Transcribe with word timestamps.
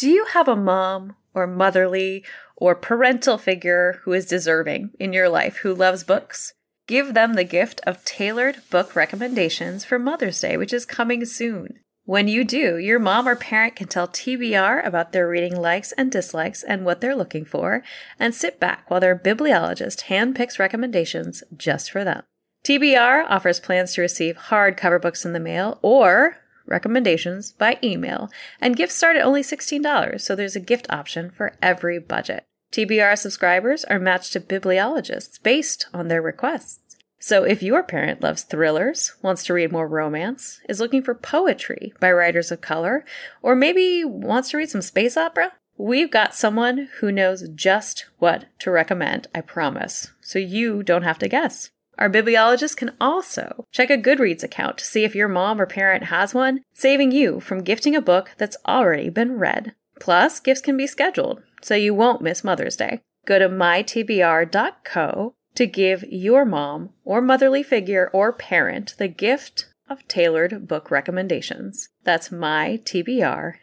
Do 0.00 0.08
you 0.08 0.24
have 0.32 0.48
a 0.48 0.56
mom 0.56 1.14
or 1.34 1.46
motherly 1.46 2.24
or 2.56 2.74
parental 2.74 3.36
figure 3.36 4.00
who 4.04 4.14
is 4.14 4.24
deserving 4.24 4.92
in 4.98 5.12
your 5.12 5.28
life 5.28 5.58
who 5.58 5.74
loves 5.74 6.04
books? 6.04 6.54
Give 6.86 7.12
them 7.12 7.34
the 7.34 7.44
gift 7.44 7.82
of 7.86 8.02
tailored 8.02 8.62
book 8.70 8.96
recommendations 8.96 9.84
for 9.84 9.98
Mother's 9.98 10.40
Day, 10.40 10.56
which 10.56 10.72
is 10.72 10.86
coming 10.86 11.26
soon. 11.26 11.80
When 12.06 12.28
you 12.28 12.44
do, 12.44 12.78
your 12.78 12.98
mom 12.98 13.28
or 13.28 13.36
parent 13.36 13.76
can 13.76 13.88
tell 13.88 14.08
TBR 14.08 14.86
about 14.86 15.12
their 15.12 15.28
reading 15.28 15.54
likes 15.54 15.92
and 15.92 16.10
dislikes 16.10 16.62
and 16.62 16.86
what 16.86 17.02
they're 17.02 17.14
looking 17.14 17.44
for, 17.44 17.82
and 18.18 18.34
sit 18.34 18.58
back 18.58 18.88
while 18.90 19.00
their 19.00 19.14
bibliologist 19.14 20.04
handpicks 20.08 20.58
recommendations 20.58 21.44
just 21.58 21.90
for 21.90 22.04
them. 22.04 22.22
TBR 22.64 23.26
offers 23.28 23.60
plans 23.60 23.92
to 23.92 24.00
receive 24.00 24.36
hardcover 24.48 24.98
books 24.98 25.26
in 25.26 25.34
the 25.34 25.40
mail 25.40 25.78
or 25.82 26.38
recommendations 26.70 27.52
by 27.52 27.78
email, 27.82 28.30
and 28.60 28.76
gifts 28.76 28.94
start 28.94 29.16
at 29.16 29.24
only 29.24 29.42
$16, 29.42 30.20
so 30.20 30.34
there's 30.34 30.56
a 30.56 30.60
gift 30.60 30.86
option 30.88 31.30
for 31.30 31.54
every 31.60 31.98
budget. 31.98 32.44
TBR 32.72 33.18
subscribers 33.18 33.84
are 33.84 33.98
matched 33.98 34.32
to 34.34 34.40
bibliologists 34.40 35.42
based 35.42 35.86
on 35.92 36.08
their 36.08 36.22
requests. 36.22 36.96
So 37.18 37.44
if 37.44 37.62
your 37.62 37.82
parent 37.82 38.22
loves 38.22 38.44
thrillers, 38.44 39.12
wants 39.20 39.44
to 39.44 39.52
read 39.52 39.72
more 39.72 39.86
romance, 39.86 40.60
is 40.68 40.80
looking 40.80 41.02
for 41.02 41.14
poetry 41.14 41.92
by 42.00 42.12
writers 42.12 42.50
of 42.50 42.62
color, 42.62 43.04
or 43.42 43.54
maybe 43.54 44.04
wants 44.04 44.50
to 44.50 44.56
read 44.56 44.70
some 44.70 44.80
space 44.80 45.18
opera, 45.18 45.52
we've 45.76 46.10
got 46.10 46.34
someone 46.34 46.88
who 47.00 47.12
knows 47.12 47.48
just 47.54 48.06
what 48.18 48.46
to 48.60 48.70
recommend, 48.70 49.26
I 49.34 49.42
promise, 49.42 50.12
so 50.20 50.38
you 50.38 50.82
don't 50.82 51.02
have 51.02 51.18
to 51.18 51.28
guess. 51.28 51.70
Our 52.00 52.08
bibliologist 52.08 52.78
can 52.78 52.92
also 52.98 53.66
check 53.70 53.90
a 53.90 53.98
Goodreads 53.98 54.42
account 54.42 54.78
to 54.78 54.86
see 54.86 55.04
if 55.04 55.14
your 55.14 55.28
mom 55.28 55.60
or 55.60 55.66
parent 55.66 56.04
has 56.04 56.32
one, 56.32 56.62
saving 56.72 57.12
you 57.12 57.40
from 57.40 57.62
gifting 57.62 57.94
a 57.94 58.00
book 58.00 58.30
that's 58.38 58.56
already 58.66 59.10
been 59.10 59.38
read. 59.38 59.74
Plus, 60.00 60.40
gifts 60.40 60.62
can 60.62 60.78
be 60.78 60.86
scheduled, 60.86 61.42
so 61.60 61.74
you 61.74 61.92
won't 61.92 62.22
miss 62.22 62.42
Mother's 62.42 62.76
Day. 62.76 63.02
Go 63.26 63.38
to 63.38 63.50
mytbr.co 63.50 65.34
to 65.54 65.66
give 65.66 66.04
your 66.08 66.46
mom 66.46 66.90
or 67.04 67.20
motherly 67.20 67.62
figure 67.62 68.08
or 68.14 68.32
parent 68.32 68.94
the 68.96 69.08
gift 69.08 69.66
of 69.90 70.08
tailored 70.08 70.66
book 70.66 70.90
recommendations. 70.90 71.90
That's 72.04 72.30
mytbr.co. 72.30 73.60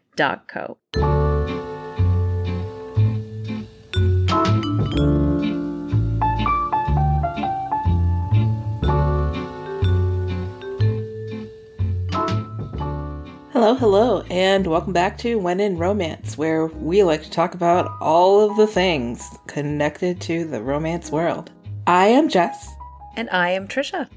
Hello, 13.67 13.75
hello, 13.75 14.21
and 14.31 14.65
welcome 14.65 14.93
back 14.93 15.17
to 15.17 15.37
When 15.37 15.59
in 15.59 15.77
Romance, 15.77 16.37
where 16.37 16.67
we 16.67 17.03
like 17.03 17.21
to 17.23 17.29
talk 17.29 17.53
about 17.53 17.97
all 17.99 18.49
of 18.49 18.55
the 18.55 18.65
things 18.65 19.21
connected 19.47 20.21
to 20.21 20.45
the 20.45 20.61
romance 20.61 21.11
world. 21.11 21.51
I 21.85 22.07
am 22.07 22.29
Jess. 22.29 22.73
And 23.17 23.29
I 23.29 23.49
am 23.49 23.67
Trisha. 23.67 24.07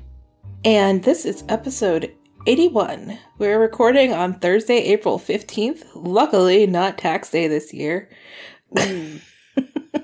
And 0.65 1.03
this 1.03 1.25
is 1.25 1.43
episode 1.49 2.15
81. 2.47 3.19
We're 3.39 3.59
recording 3.59 4.13
on 4.13 4.39
Thursday, 4.39 4.77
April 4.85 5.19
15th. 5.19 5.83
Luckily, 5.97 6.69
not 6.69 6.97
tax 6.97 7.29
day 7.31 7.49
this 7.49 7.75
year. 7.75 8.09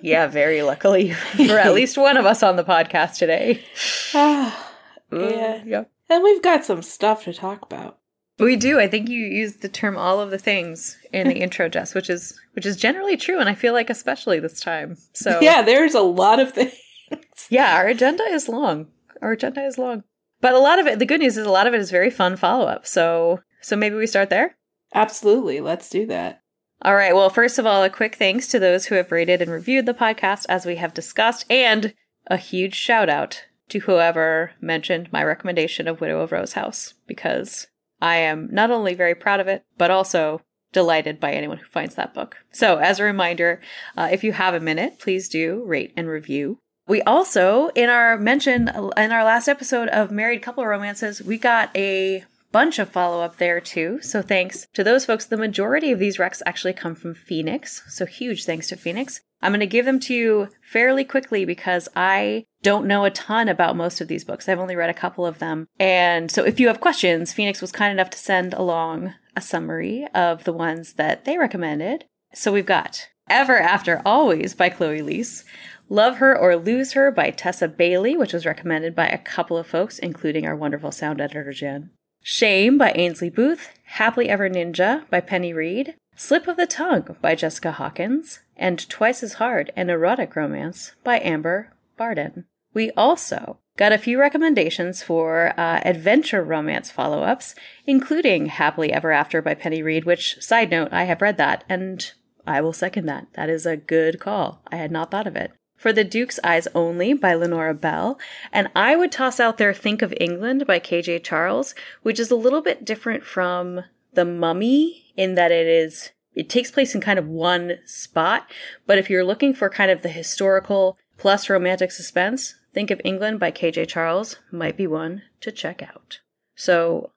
yeah, 0.02 0.26
very 0.26 0.62
luckily 0.62 1.12
for 1.12 1.56
at 1.56 1.72
least 1.72 1.96
one 1.96 2.16
of 2.16 2.26
us 2.26 2.42
on 2.42 2.56
the 2.56 2.64
podcast 2.64 3.18
today. 3.18 3.62
Ah, 4.12 4.72
yeah. 5.12 5.84
and 6.08 6.24
we've 6.24 6.42
got 6.42 6.64
some 6.64 6.82
stuff 6.82 7.22
to 7.24 7.32
talk 7.32 7.62
about. 7.62 8.00
We 8.38 8.56
do. 8.56 8.78
I 8.78 8.86
think 8.86 9.08
you 9.08 9.24
used 9.24 9.62
the 9.62 9.68
term 9.68 9.96
all 9.96 10.20
of 10.20 10.30
the 10.30 10.38
things 10.38 10.98
in 11.12 11.28
the 11.28 11.36
intro, 11.42 11.68
Jess, 11.68 11.94
which 11.94 12.10
is 12.10 12.38
which 12.52 12.66
is 12.66 12.76
generally 12.76 13.16
true, 13.16 13.38
and 13.38 13.48
I 13.48 13.54
feel 13.54 13.72
like 13.72 13.90
especially 13.90 14.40
this 14.40 14.60
time. 14.60 14.96
So 15.12 15.40
Yeah, 15.42 15.62
there's 15.62 15.94
a 15.94 16.00
lot 16.00 16.40
of 16.40 16.52
things. 16.52 16.74
yeah, 17.50 17.76
our 17.76 17.86
agenda 17.86 18.24
is 18.24 18.48
long. 18.48 18.88
Our 19.22 19.32
agenda 19.32 19.64
is 19.64 19.78
long. 19.78 20.04
But 20.40 20.52
a 20.52 20.58
lot 20.58 20.78
of 20.78 20.86
it 20.86 20.98
the 20.98 21.06
good 21.06 21.20
news 21.20 21.36
is 21.36 21.46
a 21.46 21.50
lot 21.50 21.66
of 21.66 21.74
it 21.74 21.80
is 21.80 21.90
very 21.90 22.10
fun 22.10 22.36
follow 22.36 22.66
up. 22.66 22.86
So 22.86 23.40
so 23.62 23.76
maybe 23.76 23.96
we 23.96 24.06
start 24.06 24.30
there? 24.30 24.56
Absolutely. 24.94 25.60
Let's 25.60 25.88
do 25.88 26.06
that. 26.06 26.42
All 26.82 26.94
right. 26.94 27.14
Well, 27.14 27.30
first 27.30 27.58
of 27.58 27.64
all, 27.64 27.82
a 27.82 27.90
quick 27.90 28.16
thanks 28.16 28.46
to 28.48 28.58
those 28.58 28.86
who 28.86 28.96
have 28.96 29.10
rated 29.10 29.40
and 29.40 29.50
reviewed 29.50 29.86
the 29.86 29.94
podcast 29.94 30.44
as 30.48 30.66
we 30.66 30.76
have 30.76 30.92
discussed, 30.92 31.46
and 31.48 31.94
a 32.26 32.36
huge 32.36 32.74
shout 32.74 33.08
out 33.08 33.44
to 33.70 33.80
whoever 33.80 34.52
mentioned 34.60 35.10
my 35.12 35.24
recommendation 35.24 35.88
of 35.88 36.00
Widow 36.00 36.20
of 36.20 36.32
Rose 36.32 36.52
House 36.52 36.94
because 37.06 37.66
I 38.00 38.16
am 38.16 38.48
not 38.52 38.70
only 38.70 38.94
very 38.94 39.14
proud 39.14 39.40
of 39.40 39.48
it, 39.48 39.64
but 39.78 39.90
also 39.90 40.42
delighted 40.72 41.18
by 41.18 41.32
anyone 41.32 41.58
who 41.58 41.66
finds 41.66 41.94
that 41.94 42.14
book. 42.14 42.36
So, 42.52 42.78
as 42.78 43.00
a 43.00 43.04
reminder, 43.04 43.60
uh, 43.96 44.08
if 44.12 44.22
you 44.22 44.32
have 44.32 44.54
a 44.54 44.60
minute, 44.60 44.98
please 44.98 45.28
do 45.28 45.64
rate 45.64 45.92
and 45.96 46.08
review. 46.08 46.58
We 46.88 47.02
also, 47.02 47.68
in 47.74 47.88
our 47.88 48.16
mention 48.16 48.68
in 48.68 49.12
our 49.12 49.24
last 49.24 49.48
episode 49.48 49.88
of 49.88 50.10
Married 50.10 50.42
Couple 50.42 50.64
Romances, 50.64 51.20
we 51.20 51.38
got 51.38 51.76
a 51.76 52.24
bunch 52.52 52.78
of 52.78 52.88
follow 52.88 53.22
up 53.22 53.38
there 53.38 53.60
too. 53.60 54.00
So 54.02 54.22
thanks 54.22 54.66
to 54.74 54.84
those 54.84 55.04
folks. 55.04 55.26
The 55.26 55.36
majority 55.36 55.90
of 55.90 55.98
these 55.98 56.18
recs 56.18 56.42
actually 56.46 56.72
come 56.72 56.94
from 56.94 57.14
Phoenix. 57.14 57.82
So 57.88 58.06
huge 58.06 58.44
thanks 58.44 58.68
to 58.68 58.76
Phoenix. 58.76 59.20
I'm 59.42 59.52
going 59.52 59.60
to 59.60 59.66
give 59.66 59.84
them 59.84 60.00
to 60.00 60.14
you 60.14 60.48
fairly 60.62 61.04
quickly 61.04 61.44
because 61.44 61.88
I 61.94 62.46
don't 62.66 62.88
know 62.88 63.04
a 63.04 63.12
ton 63.12 63.48
about 63.48 63.76
most 63.76 64.00
of 64.00 64.08
these 64.08 64.24
books. 64.24 64.48
I've 64.48 64.58
only 64.58 64.74
read 64.74 64.90
a 64.90 64.94
couple 64.94 65.24
of 65.24 65.38
them. 65.38 65.68
And 65.78 66.32
so 66.32 66.42
if 66.42 66.58
you 66.58 66.66
have 66.66 66.80
questions, 66.80 67.32
Phoenix 67.32 67.60
was 67.60 67.70
kind 67.70 67.92
enough 67.92 68.10
to 68.10 68.18
send 68.18 68.54
along 68.54 69.14
a 69.36 69.40
summary 69.40 70.04
of 70.12 70.42
the 70.42 70.52
ones 70.52 70.94
that 70.94 71.24
they 71.24 71.38
recommended. 71.38 72.06
So 72.34 72.52
we've 72.52 72.66
got 72.66 73.06
Ever 73.30 73.56
After 73.56 74.02
Always 74.04 74.52
by 74.52 74.68
Chloe 74.70 75.00
Liese, 75.00 75.44
Love 75.88 76.16
Her 76.16 76.36
or 76.36 76.56
Lose 76.56 76.94
Her 76.94 77.12
by 77.12 77.30
Tessa 77.30 77.68
Bailey, 77.68 78.16
which 78.16 78.32
was 78.32 78.44
recommended 78.44 78.96
by 78.96 79.06
a 79.06 79.16
couple 79.16 79.56
of 79.56 79.68
folks, 79.68 80.00
including 80.00 80.44
our 80.44 80.56
wonderful 80.56 80.90
sound 80.90 81.20
editor, 81.20 81.52
Jen. 81.52 81.90
Shame 82.24 82.78
by 82.78 82.90
Ainsley 82.96 83.30
Booth, 83.30 83.78
Happily 83.84 84.28
Ever 84.28 84.50
Ninja 84.50 85.08
by 85.08 85.20
Penny 85.20 85.52
Reid, 85.52 85.94
Slip 86.16 86.48
of 86.48 86.56
the 86.56 86.66
Tongue 86.66 87.14
by 87.20 87.36
Jessica 87.36 87.70
Hawkins, 87.70 88.40
and 88.56 88.88
Twice 88.88 89.22
as 89.22 89.34
Hard 89.34 89.70
An 89.76 89.88
Erotic 89.88 90.34
Romance 90.34 90.96
by 91.04 91.20
Amber 91.20 91.72
Barden. 91.96 92.46
We 92.76 92.90
also 92.90 93.56
got 93.78 93.92
a 93.94 93.96
few 93.96 94.20
recommendations 94.20 95.02
for 95.02 95.58
uh, 95.58 95.80
adventure 95.82 96.44
romance 96.44 96.90
follow 96.90 97.22
ups, 97.22 97.54
including 97.86 98.48
Happily 98.48 98.92
Ever 98.92 99.12
After 99.12 99.40
by 99.40 99.54
Penny 99.54 99.82
Reid, 99.82 100.04
which, 100.04 100.36
side 100.42 100.70
note, 100.70 100.92
I 100.92 101.04
have 101.04 101.22
read 101.22 101.38
that, 101.38 101.64
and 101.70 102.12
I 102.46 102.60
will 102.60 102.74
second 102.74 103.06
that. 103.06 103.28
That 103.32 103.48
is 103.48 103.64
a 103.64 103.78
good 103.78 104.20
call. 104.20 104.60
I 104.70 104.76
had 104.76 104.92
not 104.92 105.10
thought 105.10 105.26
of 105.26 105.36
it. 105.36 105.52
For 105.78 105.90
the 105.90 106.04
Duke's 106.04 106.38
Eyes 106.44 106.68
Only 106.74 107.14
by 107.14 107.32
Lenora 107.32 107.72
Bell, 107.72 108.18
and 108.52 108.68
I 108.76 108.94
would 108.94 109.10
toss 109.10 109.40
out 109.40 109.56
there 109.56 109.72
Think 109.72 110.02
of 110.02 110.12
England 110.20 110.66
by 110.66 110.78
KJ 110.78 111.24
Charles, 111.24 111.74
which 112.02 112.20
is 112.20 112.30
a 112.30 112.36
little 112.36 112.60
bit 112.60 112.84
different 112.84 113.24
from 113.24 113.84
The 114.12 114.26
Mummy 114.26 115.14
in 115.16 115.34
that 115.34 115.50
it 115.50 115.66
is 115.66 116.10
it 116.34 116.50
takes 116.50 116.70
place 116.70 116.94
in 116.94 117.00
kind 117.00 117.18
of 117.18 117.26
one 117.26 117.78
spot, 117.86 118.50
but 118.86 118.98
if 118.98 119.08
you're 119.08 119.24
looking 119.24 119.54
for 119.54 119.70
kind 119.70 119.90
of 119.90 120.02
the 120.02 120.10
historical 120.10 120.98
plus 121.16 121.48
romantic 121.48 121.90
suspense, 121.90 122.54
Think 122.76 122.90
of 122.90 123.00
England 123.04 123.40
by 123.40 123.52
KJ 123.52 123.88
Charles 123.88 124.36
might 124.52 124.76
be 124.76 124.86
one 124.86 125.22
to 125.40 125.50
check 125.50 125.80
out. 125.80 126.20
So 126.56 127.10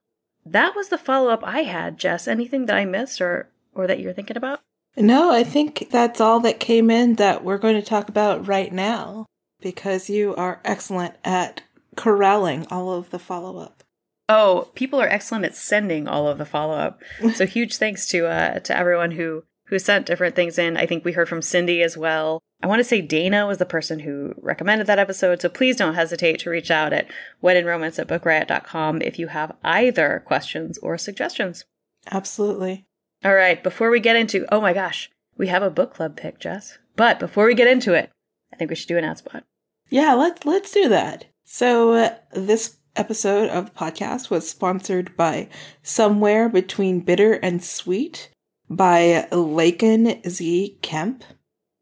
that 0.46 0.74
was 0.74 0.88
the 0.88 0.98
follow 0.98 1.32
up 1.32 1.42
I 1.44 1.64
had, 1.64 1.98
Jess. 1.98 2.30
Anything 2.30 2.66
that 2.68 2.78
I 2.78 2.86
missed 2.86 3.20
or 3.20 3.50
or 3.76 3.86
that 3.86 4.00
you're 4.00 4.14
thinking 4.14 4.38
about? 4.38 4.62
No, 4.96 5.34
I 5.34 5.44
think 5.44 5.90
that's 5.92 6.22
all 6.22 6.40
that 6.40 6.62
came 6.62 6.90
in 6.90 7.16
that 7.16 7.44
we're 7.44 7.58
going 7.58 7.76
to 7.76 7.82
talk 7.82 8.08
about 8.08 8.48
right 8.48 8.72
now 8.72 9.26
because 9.60 10.10
you 10.10 10.34
are 10.36 10.62
excellent 10.64 11.16
at 11.26 11.62
corralling 11.98 12.66
all 12.72 12.94
of 12.94 13.10
the 13.10 13.20
follow 13.20 13.60
up. 13.60 13.84
Oh, 14.30 14.70
people 14.76 15.02
are 15.02 15.10
excellent 15.10 15.44
at 15.44 15.58
sending 15.58 16.08
all 16.08 16.30
of 16.30 16.38
the 16.38 16.46
follow 16.46 16.76
up. 16.76 17.02
so 17.36 17.46
huge 17.46 17.76
thanks 17.76 18.08
to 18.12 18.28
uh, 18.28 18.60
to 18.60 18.78
everyone 18.78 19.12
who 19.12 19.44
who 19.70 19.80
sent 19.80 20.06
different 20.06 20.36
things 20.36 20.58
in. 20.58 20.78
I 20.78 20.86
think 20.86 21.06
we 21.06 21.14
heard 21.14 21.30
from 21.30 21.42
Cindy 21.42 21.82
as 21.82 21.96
well. 21.98 22.42
I 22.62 22.68
want 22.68 22.80
to 22.80 22.84
say 22.84 23.02
Dana 23.02 23.46
was 23.48 23.58
the 23.58 23.66
person 23.66 24.00
who 24.00 24.34
recommended 24.38 24.88
that 24.88 25.00
episode, 25.00 25.42
so 25.42 25.48
please 25.48 25.78
don't 25.78 25.96
hesitate 25.96 26.40
to 26.40 26.50
reach 26.50 26.70
out 26.70 26.92
at 26.92 27.08
wheninromance 27.42 28.00
at 28.00 28.08
bookriot.com 28.08 29.02
if 29.02 29.18
you 29.18 29.28
have 29.28 29.56
either 29.64 30.24
questions 30.26 30.78
or 30.80 30.98
suggestions. 30.98 31.64
Absolutely. 32.12 32.86
All 33.24 33.36
right, 33.36 33.62
before 33.64 33.90
we 33.90 34.00
get 34.00 34.16
into, 34.16 34.46
oh 34.52 34.60
my 34.60 34.74
gosh, 34.74 35.10
we 35.38 35.48
have 35.48 35.64
a 35.64 35.70
book 35.70 35.94
club 35.94 36.18
pick, 36.18 36.40
Jess. 36.40 36.78
But 36.96 37.20
before 37.20 37.46
we 37.46 37.54
get 37.54 37.68
into 37.68 37.94
it, 37.94 38.10
I 38.52 38.56
think 38.58 38.70
we 38.70 38.76
should 38.76 38.88
do 38.88 38.98
an 38.98 39.06
ad 39.06 39.20
spot. 39.20 39.44
Yeah, 39.90 40.14
let's 40.14 40.46
let's 40.46 40.72
do 40.72 40.90
that. 40.90 41.26
So 41.46 41.94
uh, 41.94 42.16
this 42.34 42.78
episode 42.96 43.50
of 43.50 43.66
the 43.66 43.72
podcast 43.72 44.30
was 44.30 44.50
sponsored 44.50 45.16
by 45.16 45.48
Somewhere 45.82 46.50
Between 46.50 47.00
Bitter 47.00 47.34
and 47.34 47.64
Sweet 47.64 48.30
by 48.70 49.28
Laekan 49.32 50.28
Z. 50.28 50.78
Kemp. 50.82 51.24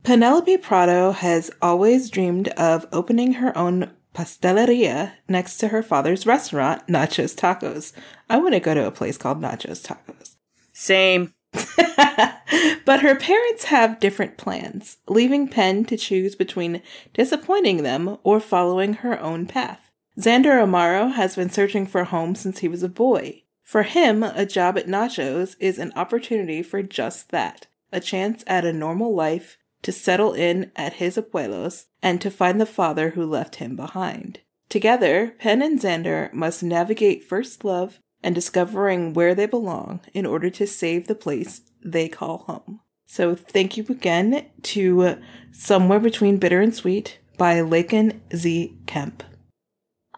Penelope 0.03 0.57
Prado 0.57 1.11
has 1.11 1.51
always 1.61 2.09
dreamed 2.09 2.47
of 2.49 2.85
opening 2.91 3.33
her 3.33 3.55
own 3.57 3.91
pasteleria 4.13 5.11
next 5.27 5.57
to 5.57 5.67
her 5.67 5.83
father's 5.83 6.25
restaurant, 6.25 6.87
Nachos 6.87 7.35
Tacos. 7.35 7.93
I 8.29 8.37
want 8.37 8.53
to 8.53 8.59
go 8.59 8.73
to 8.73 8.87
a 8.87 8.91
place 8.91 9.17
called 9.17 9.41
Nachos 9.41 9.85
Tacos. 9.85 10.35
Same. 10.73 11.33
but 12.85 13.01
her 13.01 13.15
parents 13.15 13.65
have 13.65 13.99
different 13.99 14.37
plans, 14.37 14.97
leaving 15.07 15.47
Pen 15.47 15.85
to 15.85 15.97
choose 15.97 16.35
between 16.35 16.81
disappointing 17.13 17.83
them 17.83 18.17
or 18.23 18.39
following 18.39 18.95
her 18.95 19.19
own 19.19 19.45
path. 19.45 19.91
Xander 20.19 20.63
Amaro 20.63 21.13
has 21.13 21.35
been 21.35 21.49
searching 21.49 21.85
for 21.85 22.01
a 22.01 22.05
home 22.05 22.33
since 22.33 22.59
he 22.59 22.67
was 22.67 22.81
a 22.81 22.89
boy. 22.89 23.43
For 23.67 23.83
him, 23.83 24.23
a 24.23 24.45
job 24.45 24.77
at 24.77 24.87
Nachos 24.87 25.57
is 25.59 25.77
an 25.77 25.91
opportunity 25.93 26.63
for 26.63 26.81
just 26.81 27.31
that 27.31 27.67
a 27.91 27.99
chance 27.99 28.45
at 28.47 28.63
a 28.63 28.71
normal 28.71 29.13
life, 29.13 29.57
to 29.81 29.91
settle 29.91 30.33
in 30.33 30.71
at 30.77 30.93
his 30.93 31.17
abuelos, 31.17 31.87
and 32.01 32.21
to 32.21 32.31
find 32.31 32.61
the 32.61 32.65
father 32.65 33.09
who 33.09 33.25
left 33.25 33.55
him 33.55 33.75
behind. 33.75 34.39
Together, 34.69 35.35
Pen 35.37 35.61
and 35.61 35.81
Xander 35.81 36.31
must 36.31 36.63
navigate 36.63 37.25
first 37.25 37.65
love 37.65 37.99
and 38.23 38.33
discovering 38.33 39.13
where 39.13 39.35
they 39.35 39.45
belong 39.45 39.99
in 40.13 40.25
order 40.25 40.49
to 40.49 40.65
save 40.65 41.07
the 41.07 41.15
place 41.15 41.61
they 41.83 42.07
call 42.07 42.39
home. 42.39 42.79
So, 43.05 43.35
thank 43.35 43.75
you 43.75 43.85
again 43.89 44.45
to 44.63 45.01
uh, 45.01 45.15
Somewhere 45.51 45.99
Between 45.99 46.37
Bitter 46.37 46.61
and 46.61 46.73
Sweet 46.73 47.19
by 47.37 47.55
Laekan 47.55 48.21
Z. 48.33 48.77
Kemp. 48.85 49.23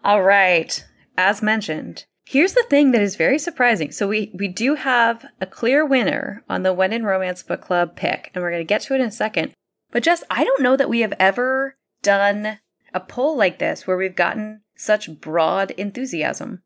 All 0.04 0.22
right. 0.22 0.84
As 1.18 1.42
mentioned, 1.42 2.04
here's 2.30 2.52
the 2.52 2.64
thing 2.70 2.92
that 2.92 3.02
is 3.02 3.16
very 3.16 3.40
surprising. 3.40 3.90
So 3.90 4.06
we 4.06 4.30
we 4.32 4.46
do 4.46 4.76
have 4.76 5.26
a 5.40 5.46
clear 5.46 5.84
winner 5.84 6.44
on 6.48 6.62
the 6.62 6.72
When 6.72 6.92
in 6.92 7.04
Romance 7.04 7.42
Book 7.42 7.60
Club 7.60 7.96
pick, 7.96 8.30
and 8.32 8.42
we're 8.42 8.52
going 8.52 8.60
to 8.60 8.74
get 8.74 8.82
to 8.82 8.94
it 8.94 9.00
in 9.00 9.08
a 9.08 9.10
second. 9.10 9.52
But 9.90 10.04
just 10.04 10.22
I 10.30 10.44
don't 10.44 10.62
know 10.62 10.76
that 10.76 10.88
we 10.88 11.00
have 11.00 11.14
ever 11.18 11.76
done 12.02 12.60
a 12.94 13.00
poll 13.00 13.36
like 13.36 13.58
this 13.58 13.86
where 13.86 13.96
we've 13.96 14.14
gotten 14.14 14.62
such 14.76 15.20
broad 15.20 15.72
enthusiasm. 15.72 16.62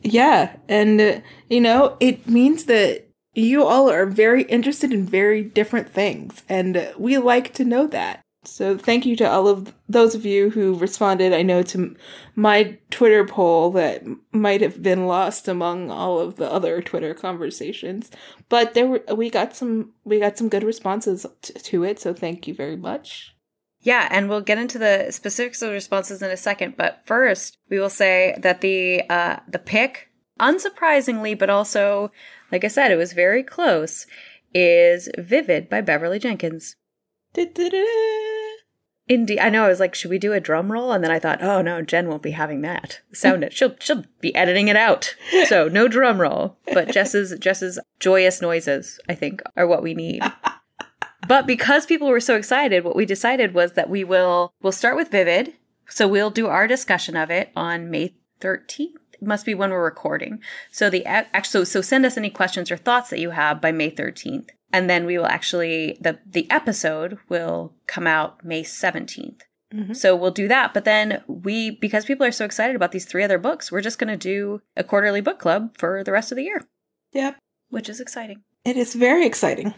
Yeah, 0.00 0.56
and 0.66 1.00
uh, 1.00 1.20
you 1.48 1.60
know, 1.60 1.98
it 2.00 2.26
means 2.26 2.64
that 2.64 3.06
you 3.34 3.64
all 3.64 3.90
are 3.90 4.06
very 4.06 4.44
interested 4.44 4.92
in 4.92 5.04
very 5.04 5.42
different 5.44 5.90
things, 5.90 6.42
and 6.48 6.76
uh, 6.76 6.92
we 6.98 7.18
like 7.18 7.52
to 7.54 7.64
know 7.64 7.86
that. 7.88 8.22
So 8.44 8.76
thank 8.76 9.06
you 9.06 9.14
to 9.16 9.28
all 9.28 9.46
of 9.46 9.72
those 9.88 10.16
of 10.16 10.26
you 10.26 10.50
who 10.50 10.74
responded. 10.74 11.32
I 11.32 11.42
know 11.42 11.62
to 11.62 11.94
my 12.34 12.76
Twitter 12.90 13.24
poll 13.24 13.70
that 13.72 14.02
might 14.32 14.60
have 14.62 14.82
been 14.82 15.06
lost 15.06 15.46
among 15.46 15.90
all 15.90 16.18
of 16.18 16.36
the 16.36 16.50
other 16.50 16.82
Twitter 16.82 17.14
conversations, 17.14 18.10
but 18.48 18.74
there 18.74 18.88
were 18.88 19.02
we 19.14 19.30
got 19.30 19.54
some 19.54 19.92
we 20.04 20.18
got 20.18 20.36
some 20.36 20.48
good 20.48 20.64
responses 20.64 21.24
t- 21.42 21.52
to 21.54 21.84
it. 21.84 22.00
So 22.00 22.12
thank 22.12 22.48
you 22.48 22.54
very 22.54 22.76
much. 22.76 23.32
Yeah, 23.80 24.08
and 24.10 24.28
we'll 24.28 24.40
get 24.40 24.58
into 24.58 24.78
the 24.78 25.10
specifics 25.10 25.62
of 25.62 25.68
the 25.68 25.74
responses 25.74 26.22
in 26.22 26.30
a 26.30 26.36
second. 26.36 26.76
But 26.76 27.02
first, 27.04 27.58
we 27.68 27.78
will 27.78 27.90
say 27.90 28.36
that 28.38 28.60
the 28.60 29.04
uh, 29.08 29.36
the 29.46 29.60
pick, 29.60 30.08
unsurprisingly, 30.40 31.38
but 31.38 31.50
also, 31.50 32.10
like 32.50 32.64
I 32.64 32.68
said, 32.68 32.90
it 32.90 32.96
was 32.96 33.12
very 33.12 33.44
close, 33.44 34.06
is 34.52 35.08
"Vivid" 35.16 35.68
by 35.68 35.80
Beverly 35.80 36.18
Jenkins. 36.18 36.74
Indeed, 39.08 39.40
I 39.40 39.50
know. 39.50 39.64
I 39.64 39.68
was 39.68 39.80
like, 39.80 39.94
should 39.94 40.10
we 40.10 40.18
do 40.18 40.32
a 40.32 40.40
drum 40.40 40.70
roll? 40.70 40.92
And 40.92 41.02
then 41.02 41.10
I 41.10 41.18
thought, 41.18 41.42
oh 41.42 41.60
no, 41.60 41.82
Jen 41.82 42.08
won't 42.08 42.22
be 42.22 42.30
having 42.30 42.60
that. 42.62 43.00
Sound 43.12 43.44
it. 43.44 43.52
She'll 43.52 43.74
she'll 43.80 44.04
be 44.20 44.34
editing 44.34 44.68
it 44.68 44.76
out. 44.76 45.14
So 45.46 45.68
no 45.68 45.88
drum 45.88 46.20
roll. 46.20 46.56
But 46.72 46.92
Jess's 46.92 47.38
Jess's 47.38 47.78
joyous 47.98 48.40
noises, 48.40 49.00
I 49.08 49.14
think, 49.14 49.42
are 49.56 49.66
what 49.66 49.82
we 49.82 49.92
need. 49.92 50.22
But 51.26 51.46
because 51.46 51.86
people 51.86 52.08
were 52.08 52.20
so 52.20 52.36
excited, 52.36 52.84
what 52.84 52.96
we 52.96 53.06
decided 53.06 53.54
was 53.54 53.72
that 53.72 53.90
we 53.90 54.04
will 54.04 54.54
we'll 54.62 54.72
start 54.72 54.96
with 54.96 55.10
Vivid. 55.10 55.52
So 55.88 56.08
we'll 56.08 56.30
do 56.30 56.46
our 56.46 56.66
discussion 56.66 57.16
of 57.16 57.30
it 57.30 57.50
on 57.54 57.90
May 57.90 58.14
13th. 58.40 58.94
It 59.12 59.22
must 59.22 59.44
be 59.44 59.54
when 59.54 59.70
we're 59.70 59.84
recording. 59.84 60.40
So 60.70 60.88
the 60.88 61.04
actually 61.04 61.64
so 61.64 61.82
send 61.82 62.06
us 62.06 62.16
any 62.16 62.30
questions 62.30 62.70
or 62.70 62.76
thoughts 62.76 63.10
that 63.10 63.20
you 63.20 63.30
have 63.30 63.60
by 63.60 63.72
May 63.72 63.90
13th. 63.90 64.50
And 64.72 64.88
then 64.88 65.04
we 65.06 65.18
will 65.18 65.26
actually 65.26 65.98
the 66.00 66.18
the 66.26 66.50
episode 66.50 67.18
will 67.28 67.74
come 67.86 68.06
out 68.06 68.44
May 68.44 68.62
17th. 68.62 69.40
Mhm. 69.74 69.96
So 69.96 70.14
we'll 70.16 70.30
do 70.30 70.48
that, 70.48 70.74
but 70.74 70.84
then 70.84 71.22
we 71.26 71.70
because 71.70 72.04
people 72.04 72.26
are 72.26 72.32
so 72.32 72.44
excited 72.44 72.76
about 72.76 72.92
these 72.92 73.04
three 73.06 73.22
other 73.24 73.38
books, 73.38 73.70
we're 73.72 73.80
just 73.80 73.98
going 73.98 74.10
to 74.10 74.16
do 74.16 74.60
a 74.76 74.84
quarterly 74.84 75.20
book 75.20 75.38
club 75.38 75.74
for 75.78 76.02
the 76.04 76.12
rest 76.12 76.30
of 76.32 76.36
the 76.36 76.44
year, 76.44 76.62
Yep, 77.12 77.36
which 77.70 77.88
is 77.88 78.00
exciting 78.00 78.42
it 78.64 78.76
is 78.76 78.94
very 78.94 79.26
exciting. 79.26 79.74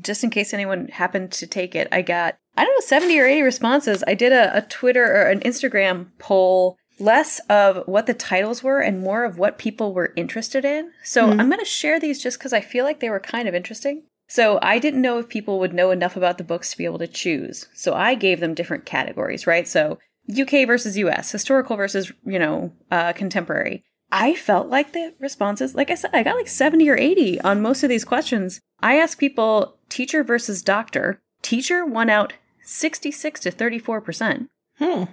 just 0.00 0.24
in 0.24 0.30
case 0.30 0.54
anyone 0.54 0.88
happened 0.88 1.30
to 1.32 1.46
take 1.46 1.74
it, 1.74 1.86
I 1.92 2.00
got, 2.02 2.36
I 2.56 2.64
don't 2.64 2.74
know, 2.74 2.80
70 2.86 3.18
or 3.20 3.26
80 3.26 3.42
responses. 3.42 4.02
I 4.06 4.14
did 4.14 4.32
a, 4.32 4.56
a 4.56 4.62
Twitter 4.62 5.04
or 5.04 5.24
an 5.28 5.40
Instagram 5.40 6.06
poll, 6.18 6.76
less 6.98 7.38
of 7.50 7.82
what 7.86 8.06
the 8.06 8.14
titles 8.14 8.62
were 8.62 8.80
and 8.80 9.00
more 9.00 9.24
of 9.24 9.36
what 9.38 9.58
people 9.58 9.92
were 9.94 10.12
interested 10.16 10.64
in. 10.64 10.90
So 11.04 11.26
Mhm. 11.26 11.38
I'm 11.40 11.48
going 11.48 11.58
to 11.58 11.64
share 11.64 12.00
these 12.00 12.22
just 12.22 12.38
because 12.38 12.52
I 12.52 12.60
feel 12.60 12.84
like 12.84 13.00
they 13.00 13.10
were 13.10 13.20
kind 13.20 13.46
of 13.48 13.54
interesting. 13.54 14.04
So 14.26 14.58
I 14.62 14.78
didn't 14.78 15.02
know 15.02 15.18
if 15.18 15.28
people 15.28 15.58
would 15.58 15.74
know 15.74 15.90
enough 15.90 16.16
about 16.16 16.38
the 16.38 16.44
books 16.44 16.70
to 16.70 16.78
be 16.78 16.84
able 16.84 16.98
to 16.98 17.06
choose. 17.06 17.66
So 17.74 17.94
I 17.94 18.14
gave 18.14 18.40
them 18.40 18.54
different 18.54 18.86
categories, 18.86 19.46
right? 19.46 19.68
So 19.68 19.98
UK 20.30 20.66
versus 20.66 20.96
US, 20.98 21.30
historical 21.30 21.76
versus, 21.76 22.12
you 22.24 22.38
know, 22.38 22.72
uh, 22.90 23.12
contemporary. 23.12 23.84
I 24.10 24.34
felt 24.34 24.68
like 24.68 24.92
the 24.92 25.14
responses, 25.18 25.74
like 25.74 25.90
I 25.90 25.94
said, 25.94 26.10
I 26.14 26.22
got 26.22 26.36
like 26.36 26.48
70 26.48 26.88
or 26.88 26.96
80 26.96 27.40
on 27.40 27.60
most 27.60 27.82
of 27.82 27.88
these 27.88 28.04
questions. 28.04 28.60
I 28.80 28.96
asked 28.96 29.18
people 29.18 29.76
teacher 29.88 30.22
versus 30.22 30.62
doctor. 30.62 31.20
Teacher 31.42 31.84
won 31.84 32.08
out 32.08 32.32
66 32.62 33.40
to 33.40 33.50
34%. 33.50 34.48
Hmm. 34.78 35.04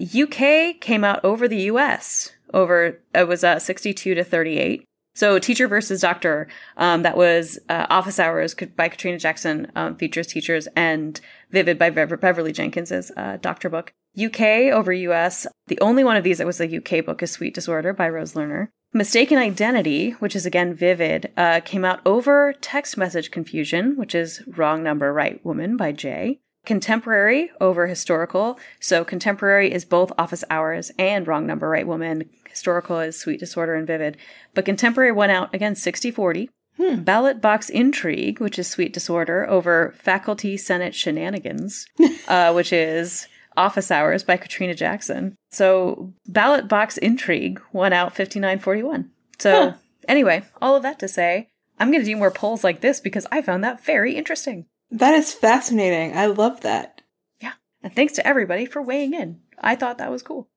UK 0.00 0.80
came 0.80 1.04
out 1.04 1.24
over 1.24 1.48
the 1.48 1.62
US. 1.62 2.32
Over 2.52 3.00
it 3.14 3.28
was 3.28 3.44
uh, 3.44 3.58
62 3.58 4.14
to 4.14 4.24
38. 4.24 4.87
So 5.18 5.40
teacher 5.40 5.66
versus 5.66 6.00
doctor. 6.00 6.46
Um, 6.76 7.02
that 7.02 7.16
was 7.16 7.58
uh, 7.68 7.86
Office 7.90 8.20
Hours 8.20 8.54
by 8.76 8.88
Katrina 8.88 9.18
Jackson 9.18 9.66
um, 9.74 9.96
features 9.96 10.28
teachers 10.28 10.68
and 10.76 11.20
Vivid 11.50 11.76
by 11.76 11.90
Bever- 11.90 12.16
Beverly 12.16 12.52
Jenkins's 12.52 13.10
uh, 13.16 13.36
doctor 13.40 13.68
book. 13.68 13.92
UK 14.16 14.70
over 14.72 14.92
US. 14.92 15.48
The 15.66 15.80
only 15.80 16.04
one 16.04 16.16
of 16.16 16.22
these 16.22 16.38
that 16.38 16.46
was 16.46 16.60
a 16.60 16.76
UK 16.76 17.04
book 17.04 17.20
is 17.20 17.32
Sweet 17.32 17.52
Disorder 17.52 17.92
by 17.92 18.08
Rose 18.08 18.34
Lerner. 18.34 18.68
Mistaken 18.92 19.38
Identity, 19.38 20.12
which 20.12 20.36
is 20.36 20.46
again 20.46 20.72
Vivid, 20.72 21.32
uh, 21.36 21.62
came 21.64 21.84
out 21.84 21.98
over 22.06 22.54
Text 22.60 22.96
Message 22.96 23.32
Confusion, 23.32 23.96
which 23.96 24.14
is 24.14 24.44
Wrong 24.46 24.84
Number, 24.84 25.12
Right 25.12 25.44
Woman 25.44 25.76
by 25.76 25.92
Jae. 25.92 26.38
Contemporary 26.64 27.50
over 27.60 27.86
historical. 27.86 28.58
So 28.78 29.04
contemporary 29.04 29.72
is 29.72 29.84
both 29.84 30.12
office 30.18 30.44
hours 30.50 30.92
and 30.98 31.26
wrong 31.26 31.46
number, 31.46 31.68
right 31.68 31.86
woman. 31.86 32.28
Historical 32.58 32.98
is 32.98 33.16
sweet 33.18 33.38
disorder 33.38 33.74
and 33.76 33.86
vivid. 33.86 34.16
But 34.52 34.64
contemporary 34.64 35.12
went 35.12 35.30
out 35.30 35.54
again 35.54 35.76
60 35.76 36.10
40. 36.10 36.50
Ballot 36.96 37.40
box 37.40 37.68
intrigue, 37.70 38.40
which 38.40 38.58
is 38.58 38.66
sweet 38.68 38.92
disorder, 38.92 39.48
over 39.48 39.94
faculty 39.98 40.56
senate 40.56 40.94
shenanigans, 40.94 41.86
uh, 42.28 42.52
which 42.52 42.72
is 42.72 43.26
office 43.56 43.90
hours 43.92 44.22
by 44.24 44.36
Katrina 44.36 44.74
Jackson. 44.74 45.34
So 45.50 46.12
ballot 46.26 46.68
box 46.68 46.96
intrigue 46.98 47.60
went 47.72 47.94
out 47.94 48.14
59 48.14 48.58
41. 48.58 49.10
So 49.38 49.50
Huh. 49.52 49.72
anyway, 50.08 50.42
all 50.62 50.74
of 50.76 50.82
that 50.82 50.98
to 51.00 51.08
say, 51.08 51.48
I'm 51.78 51.90
going 51.92 52.02
to 52.04 52.10
do 52.10 52.16
more 52.16 52.30
polls 52.32 52.62
like 52.64 52.80
this 52.80 52.98
because 53.00 53.26
I 53.32 53.40
found 53.42 53.62
that 53.64 53.84
very 53.84 54.14
interesting. 54.16 54.66
That 54.90 55.14
is 55.14 55.32
fascinating. 55.32 56.16
I 56.16 56.26
love 56.26 56.60
that. 56.62 57.02
Yeah, 57.40 57.52
and 57.84 57.94
thanks 57.94 58.14
to 58.14 58.26
everybody 58.26 58.66
for 58.66 58.82
weighing 58.82 59.14
in. 59.14 59.40
I 59.60 59.74
thought 59.76 59.98
that 59.98 60.10
was 60.10 60.22
cool. 60.22 60.48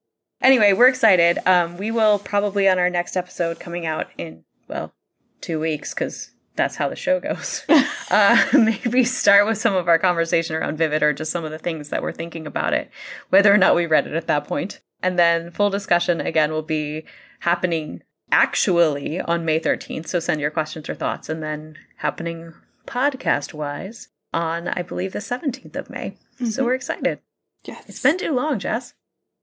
Anyway, 0.42 0.74
we're 0.74 0.88
excited. 0.88 1.38
Um, 1.46 1.78
we 1.78 1.92
will 1.92 2.20
probably 2.20 2.68
on 2.68 2.80
our 2.80 2.90
next 2.90 3.16
episode 3.16 3.60
coming 3.60 3.86
out 3.86 4.08
in, 4.18 4.44
well, 4.68 4.92
two 5.40 5.60
weeks, 5.60 5.94
because 5.94 6.32
that's 6.56 6.76
how 6.76 6.90
the 6.90 6.96
show 6.96 7.20
goes. 7.20 7.64
uh, 8.12 8.44
maybe 8.54 9.04
start 9.04 9.46
with 9.46 9.58
some 9.58 9.76
of 9.76 9.88
our 9.88 10.00
conversation 10.00 10.56
around 10.56 10.78
Vivid 10.78 11.04
or 11.04 11.14
just 11.14 11.32
some 11.32 11.46
of 11.46 11.52
the 11.52 11.60
things 11.60 11.90
that 11.90 12.02
we're 12.02 12.12
thinking 12.12 12.48
about 12.48 12.74
it, 12.74 12.90
whether 13.30 13.54
or 13.54 13.58
not 13.58 13.76
we 13.76 13.86
read 13.86 14.08
it 14.08 14.14
at 14.14 14.28
that 14.28 14.48
point. 14.48 14.82
And 15.04 15.18
then 15.18 15.52
full 15.52 15.70
discussion 15.70 16.22
again 16.22 16.52
will 16.52 16.62
be 16.62 17.06
happening 17.40 18.02
actually 18.32 19.20
on 19.22 19.46
May 19.46 19.60
13th. 19.60 20.08
So 20.08 20.20
send 20.20 20.42
your 20.42 20.52
questions 20.52 20.90
or 20.90 20.96
thoughts, 20.96 21.30
and 21.30 21.42
then 21.44 21.78
happening 21.98 22.54
podcast 22.88 23.54
wise 23.54 24.08
on, 24.34 24.68
I 24.70 24.82
believe, 24.82 25.14
the 25.14 25.20
17th 25.20 25.76
of 25.76 25.90
May. 25.90 26.16
So 26.40 26.46
Mhm. 26.64 26.66
we're 26.66 26.74
excited. 26.76 27.20
Yes. 27.64 27.84
It's 27.88 28.02
been 28.02 28.18
too 28.18 28.32
long, 28.32 28.58
Jess. 28.60 28.94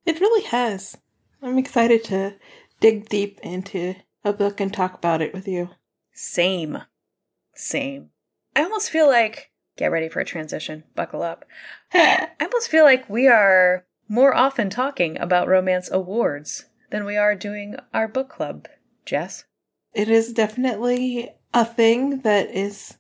It 0.09 0.21
really 0.21 0.45
has. 0.45 0.97
I'm 1.43 1.59
excited 1.59 2.03
to 2.05 2.37
dig 2.81 3.11
deep 3.11 3.39
into 3.43 3.95
a 4.25 4.33
book 4.33 4.59
and 4.59 4.73
talk 4.73 4.95
about 4.95 5.21
it 5.21 5.35
with 5.35 5.47
you. 5.47 5.69
Same. 6.15 6.79
Same. 7.55 8.09
I 8.57 8.63
almost 8.63 8.89
feel 8.89 9.07
like, 9.07 9.51
get 9.77 9.93
ready 9.93 10.09
for 10.09 10.21
a 10.21 10.25
transition, 10.25 10.85
buckle 10.95 11.23
up. 11.23 11.45
I 11.93 12.31
almost 12.41 12.71
feel 12.71 12.85
like 12.85 13.07
we 13.11 13.29
are 13.29 13.85
more 14.09 14.35
often 14.35 14.71
talking 14.71 15.21
about 15.21 15.47
romance 15.47 15.91
awards 15.93 16.65
than 16.89 17.05
we 17.05 17.19
are 17.19 17.35
doing 17.35 17.77
our 17.93 18.09
book 18.09 18.31
club, 18.31 18.67
Jess. 19.05 19.45
It 19.93 20.09
is 20.09 20.33
definitely 20.33 21.29
a 21.53 21.67
thing 21.67 22.21
that 22.21 22.51
is 22.51 22.97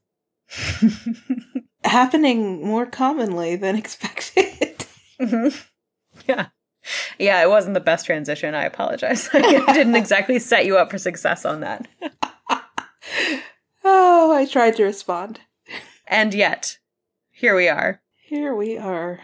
happening 1.85 2.63
more 2.67 2.85
commonly 2.85 3.57
than 3.57 3.77
expected. 3.79 4.85
hmm 5.19 5.49
Yeah. 6.27 6.49
Yeah, 7.19 7.43
it 7.43 7.49
wasn't 7.49 7.75
the 7.75 7.81
best 7.81 8.07
transition. 8.07 8.55
I 8.55 8.65
apologize. 8.65 9.29
I 9.33 9.73
didn't 9.73 9.95
exactly 9.97 10.39
set 10.39 10.67
you 10.67 10.77
up 10.77 10.91
for 10.91 10.99
success 10.99 11.45
on 11.45 11.61
that. 11.61 11.89
oh, 13.85 14.33
I 14.33 14.47
tried 14.47 14.77
to 14.77 14.85
respond. 14.85 15.41
And 16.07 16.33
yet, 16.33 16.79
here 17.31 17.55
we 17.55 17.69
are. 17.69 18.01
Here 18.27 18.55
we 18.55 18.79
are. 18.79 19.21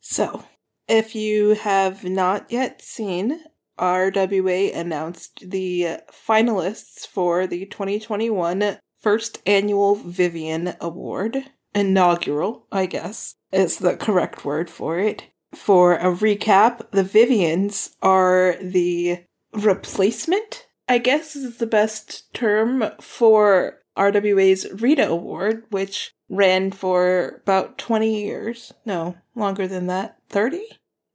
So, 0.00 0.44
if 0.88 1.14
you 1.14 1.50
have 1.54 2.04
not 2.04 2.50
yet 2.50 2.82
seen, 2.82 3.40
RWA 3.78 4.74
announced 4.74 5.50
the 5.50 5.98
finalists 6.12 7.06
for 7.06 7.46
the 7.46 7.66
2021 7.66 8.78
First 9.00 9.42
Annual 9.46 9.96
Vivian 9.96 10.74
Award. 10.80 11.44
Inaugural, 11.74 12.66
I 12.70 12.86
guess, 12.86 13.34
is 13.52 13.78
the 13.78 13.96
correct 13.96 14.44
word 14.44 14.70
for 14.70 14.98
it. 14.98 15.24
For 15.54 15.94
a 15.94 16.06
recap, 16.06 16.90
the 16.90 17.04
Vivians 17.04 17.96
are 18.02 18.56
the 18.60 19.24
replacement, 19.52 20.66
I 20.88 20.98
guess 20.98 21.36
is 21.36 21.58
the 21.58 21.66
best 21.66 22.32
term 22.34 22.84
for 23.00 23.78
RWA's 23.96 24.66
Rita 24.80 25.08
Award, 25.08 25.64
which 25.70 26.12
ran 26.28 26.72
for 26.72 27.40
about 27.42 27.78
20 27.78 28.24
years. 28.24 28.72
No, 28.84 29.16
longer 29.34 29.66
than 29.66 29.86
that. 29.86 30.18
30? 30.28 30.62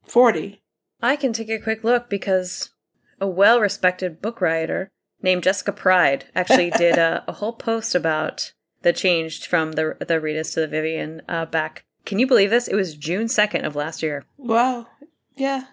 40. 0.04 0.60
I 1.02 1.16
can 1.16 1.32
take 1.32 1.50
a 1.50 1.58
quick 1.58 1.84
look 1.84 2.08
because 2.08 2.70
a 3.20 3.28
well 3.28 3.60
respected 3.60 4.20
book 4.20 4.40
writer 4.40 4.90
named 5.22 5.42
Jessica 5.42 5.72
Pryde 5.72 6.26
actually 6.34 6.70
did 6.70 6.98
a, 6.98 7.24
a, 7.28 7.32
whole 7.32 7.52
post 7.52 7.94
about 7.94 8.52
the 8.82 8.92
changed 8.92 9.46
from 9.46 9.72
the 9.72 9.96
the 10.00 10.14
Ritas 10.14 10.54
to 10.54 10.60
the 10.60 10.68
Vivian 10.68 11.22
uh, 11.28 11.46
back. 11.46 11.84
Can 12.04 12.18
you 12.18 12.26
believe 12.26 12.50
this? 12.50 12.68
It 12.68 12.74
was 12.74 12.96
June 12.96 13.26
2nd 13.26 13.64
of 13.64 13.76
last 13.76 14.02
year. 14.02 14.24
Wow. 14.36 14.86
Yeah. 15.36 15.64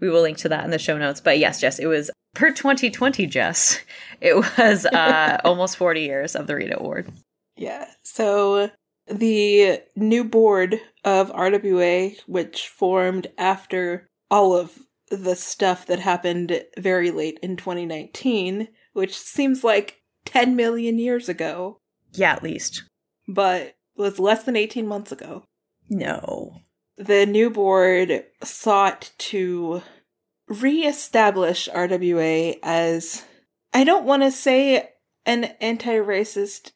We 0.00 0.10
will 0.10 0.22
link 0.22 0.38
to 0.38 0.48
that 0.48 0.64
in 0.64 0.70
the 0.70 0.78
show 0.78 0.98
notes. 0.98 1.20
But 1.20 1.38
yes, 1.38 1.60
Jess, 1.60 1.78
it 1.78 1.86
was 1.86 2.10
per 2.34 2.50
2020, 2.50 3.26
Jess. 3.26 3.80
It 4.20 4.34
was 4.34 4.84
uh, 4.84 5.40
almost 5.44 5.76
40 5.76 6.00
years 6.00 6.34
of 6.34 6.48
the 6.48 6.56
Rita 6.56 6.76
Award. 6.80 7.08
Yeah. 7.56 7.88
So 8.02 8.68
the 9.06 9.80
new 9.94 10.24
board 10.24 10.80
of 11.04 11.30
RWA, 11.30 12.18
which 12.26 12.66
formed 12.66 13.28
after 13.38 14.08
all 14.28 14.56
of 14.56 14.76
the 15.10 15.36
stuff 15.36 15.86
that 15.86 16.00
happened 16.00 16.64
very 16.76 17.12
late 17.12 17.38
in 17.42 17.56
2019, 17.56 18.66
which 18.92 19.16
seems 19.16 19.62
like 19.62 20.02
10 20.24 20.56
million 20.56 20.98
years 20.98 21.28
ago. 21.28 21.78
Yeah, 22.12 22.32
at 22.32 22.42
least. 22.42 22.84
But 23.28 23.76
was 23.96 24.18
less 24.18 24.44
than 24.44 24.56
18 24.56 24.86
months 24.86 25.12
ago. 25.12 25.44
No. 25.88 26.60
The 26.96 27.26
new 27.26 27.50
board 27.50 28.24
sought 28.42 29.12
to 29.18 29.82
reestablish 30.48 31.68
RWA 31.72 32.58
as, 32.62 33.24
I 33.72 33.84
don't 33.84 34.04
want 34.04 34.22
to 34.22 34.30
say 34.30 34.90
an 35.24 35.44
anti 35.60 35.96
racist 35.96 36.72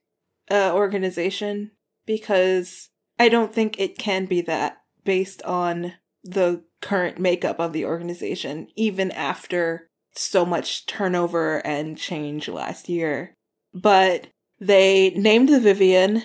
uh, 0.51 0.73
organization 0.75 1.73
because 2.07 2.91
I 3.19 3.29
don't 3.29 3.55
think 3.55 3.79
it 3.79 3.99
can 3.99 4.27
be 4.27 4.41
that 4.43 4.79
based 5.05 5.43
on 5.43 5.95
the 6.23 6.63
current 6.81 7.19
makeup 7.19 7.59
of 7.59 7.73
the 7.73 7.85
organization, 7.85 8.69
even 8.77 9.11
after 9.11 9.89
so 10.15 10.45
much 10.45 10.87
turnover 10.87 11.65
and 11.67 11.97
change 11.97 12.49
last 12.49 12.89
year. 12.89 13.35
But 13.75 14.29
they 14.61 15.11
named 15.11 15.49
the 15.49 15.61
Vivian 15.61 16.23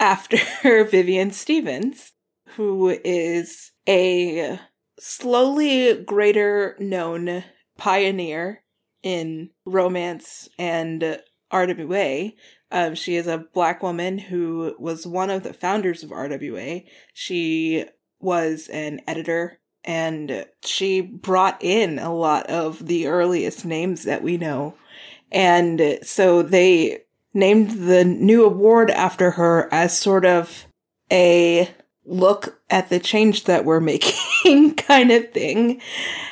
after 0.00 0.38
Vivian 0.84 1.30
Stevens, 1.30 2.12
who 2.56 2.98
is 3.04 3.72
a 3.88 4.58
slowly 4.98 6.02
greater 6.04 6.76
known 6.78 7.44
pioneer 7.76 8.62
in 9.02 9.50
romance 9.64 10.48
and 10.58 11.20
RWA. 11.52 12.34
Um, 12.70 12.94
she 12.94 13.16
is 13.16 13.26
a 13.26 13.44
black 13.54 13.82
woman 13.82 14.18
who 14.18 14.74
was 14.78 15.06
one 15.06 15.30
of 15.30 15.42
the 15.42 15.54
founders 15.54 16.02
of 16.02 16.10
RWA. 16.10 16.84
She 17.14 17.86
was 18.20 18.68
an 18.68 19.00
editor 19.06 19.60
and 19.84 20.44
she 20.62 21.00
brought 21.00 21.62
in 21.62 21.98
a 21.98 22.14
lot 22.14 22.46
of 22.46 22.86
the 22.86 23.06
earliest 23.06 23.64
names 23.64 24.02
that 24.04 24.22
we 24.22 24.36
know. 24.36 24.74
And 25.30 25.98
so 26.02 26.42
they 26.42 27.04
named 27.32 27.70
the 27.70 28.04
new 28.04 28.44
award 28.44 28.90
after 28.90 29.32
her 29.32 29.72
as 29.72 29.98
sort 29.98 30.26
of 30.26 30.66
a 31.10 31.70
look 32.08 32.60
at 32.70 32.88
the 32.88 32.98
change 32.98 33.44
that 33.44 33.64
we're 33.64 33.80
making 33.80 34.74
kind 34.76 35.10
of 35.10 35.30
thing. 35.32 35.80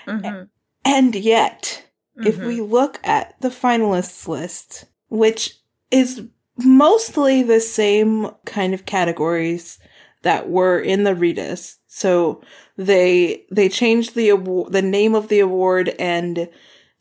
Mm-hmm. 0.07 0.45
And 0.85 1.15
yet, 1.15 1.85
mm-hmm. 2.19 2.27
if 2.27 2.39
we 2.39 2.61
look 2.61 2.99
at 3.05 3.41
the 3.41 3.49
finalists 3.49 4.27
list, 4.27 4.87
which 5.09 5.59
is 5.91 6.23
mostly 6.59 7.43
the 7.43 7.61
same 7.61 8.31
kind 8.45 8.73
of 8.75 8.87
categories 8.87 9.79
that 10.23 10.49
were 10.49 10.81
in 10.81 11.05
the 11.05 11.15
Ritas. 11.15 11.77
So 11.87 12.43
they 12.77 13.45
they 13.51 13.69
changed 13.69 14.15
the 14.15 14.31
award, 14.31 14.73
the 14.73 14.83
name 14.83 15.15
of 15.15 15.29
the 15.29 15.41
award 15.41 15.91
and 15.99 16.49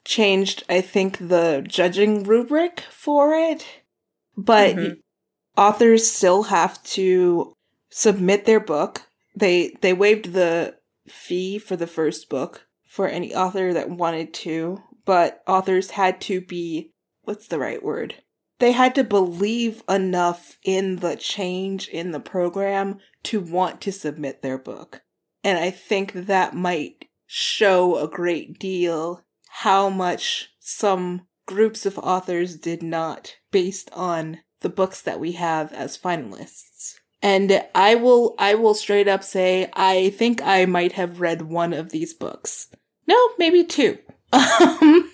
changed 0.04 0.64
I 0.70 0.82
think 0.82 1.18
the 1.18 1.66
judging 1.68 2.24
rubric 2.24 2.82
for 2.92 3.34
it. 3.34 3.66
But 4.38 4.76
mm-hmm. 4.76 4.94
authors 5.58 6.12
still 6.12 6.44
have 6.44 6.82
to 6.84 7.55
submit 7.96 8.44
their 8.44 8.60
book. 8.60 9.04
They 9.36 9.78
they 9.80 9.94
waived 9.94 10.34
the 10.34 10.76
fee 11.08 11.58
for 11.58 11.78
the 11.78 11.88
first 11.88 12.30
book 12.30 12.68
for 12.86 13.08
any 13.08 13.34
author 13.34 13.72
that 13.74 13.90
wanted 13.90 14.34
to, 14.34 14.84
but 15.06 15.42
authors 15.48 15.92
had 15.92 16.20
to 16.22 16.42
be 16.42 16.92
what's 17.24 17.48
the 17.48 17.58
right 17.58 17.82
word? 17.82 18.16
They 18.60 18.74
had 18.74 18.96
to 18.96 19.04
believe 19.06 19.82
enough 19.88 20.58
in 20.64 20.98
the 20.98 21.16
change 21.16 21.88
in 21.88 22.12
the 22.12 22.20
program 22.20 23.00
to 23.24 23.40
want 23.40 23.80
to 23.82 23.92
submit 23.94 24.42
their 24.42 24.58
book. 24.58 25.02
And 25.44 25.58
I 25.58 25.72
think 25.72 26.12
that 26.14 26.54
might 26.54 27.06
show 27.26 27.98
a 27.98 28.10
great 28.10 28.60
deal 28.60 29.24
how 29.50 29.90
much 29.90 30.50
some 30.60 31.28
groups 31.46 31.86
of 31.86 31.98
authors 32.00 32.58
did 32.58 32.84
not 32.84 33.38
based 33.52 33.90
on 33.94 34.40
the 34.60 34.70
books 34.70 35.02
that 35.02 35.20
we 35.20 35.34
have 35.34 35.72
as 35.72 35.98
finalists. 35.98 36.96
And 37.26 37.64
I 37.74 37.96
will 37.96 38.36
I 38.38 38.54
will 38.54 38.76
straight 38.76 39.08
up 39.08 39.24
say 39.24 39.68
I 39.74 40.12
think 40.12 40.44
I 40.44 40.68
might 40.68 40.92
have 40.92 41.20
read 41.20 41.42
one 41.42 41.74
of 41.74 41.90
these 41.90 42.14
books. 42.14 42.68
No, 43.08 43.18
maybe 43.40 43.64
two. 43.64 43.98
Um, 44.32 45.12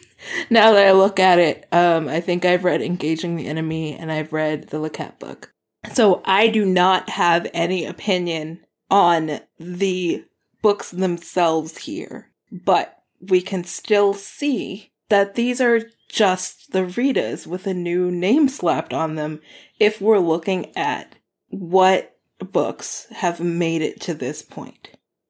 now 0.52 0.74
that 0.74 0.88
I 0.88 0.92
look 0.92 1.20
at 1.20 1.40
it, 1.40 1.68
um, 1.72 2.08
I 2.08 2.22
think 2.22 2.46
I've 2.46 2.64
read 2.64 2.82
Engaging 2.82 3.36
the 3.36 3.48
Enemy 3.48 3.96
and 3.96 4.12
I've 4.12 4.34
read 4.34 4.70
the 4.70 4.78
LeCat 4.78 5.20
book. 5.20 5.52
So 5.94 6.22
I 6.26 6.48
do 6.48 6.64
not 6.66 7.10
have 7.10 7.48
any 7.54 7.86
opinion 7.86 8.60
on 8.90 9.40
the 9.60 10.26
books 10.62 10.92
themselves 10.92 11.80
here, 11.80 12.30
but 12.52 13.00
we 13.20 13.42
can 13.42 13.64
still 13.64 14.14
see 14.14 14.92
that 15.10 15.36
these 15.36 15.60
are 15.60 15.90
just 16.10 16.72
the 16.72 16.82
Ritas 16.82 17.48
with 17.48 17.66
a 17.66 17.74
new 17.74 18.12
name 18.12 18.48
slapped 18.48 18.94
on 18.94 19.16
them 19.16 19.42
if 19.80 20.02
we're 20.02 20.20
looking 20.20 20.76
at 20.76 21.16
what 21.52 22.18
books 22.40 23.08
have 23.12 23.40
made 23.40 23.82
it 23.82 24.02
to 24.02 24.14
this 24.14 24.42
point. 24.42 24.90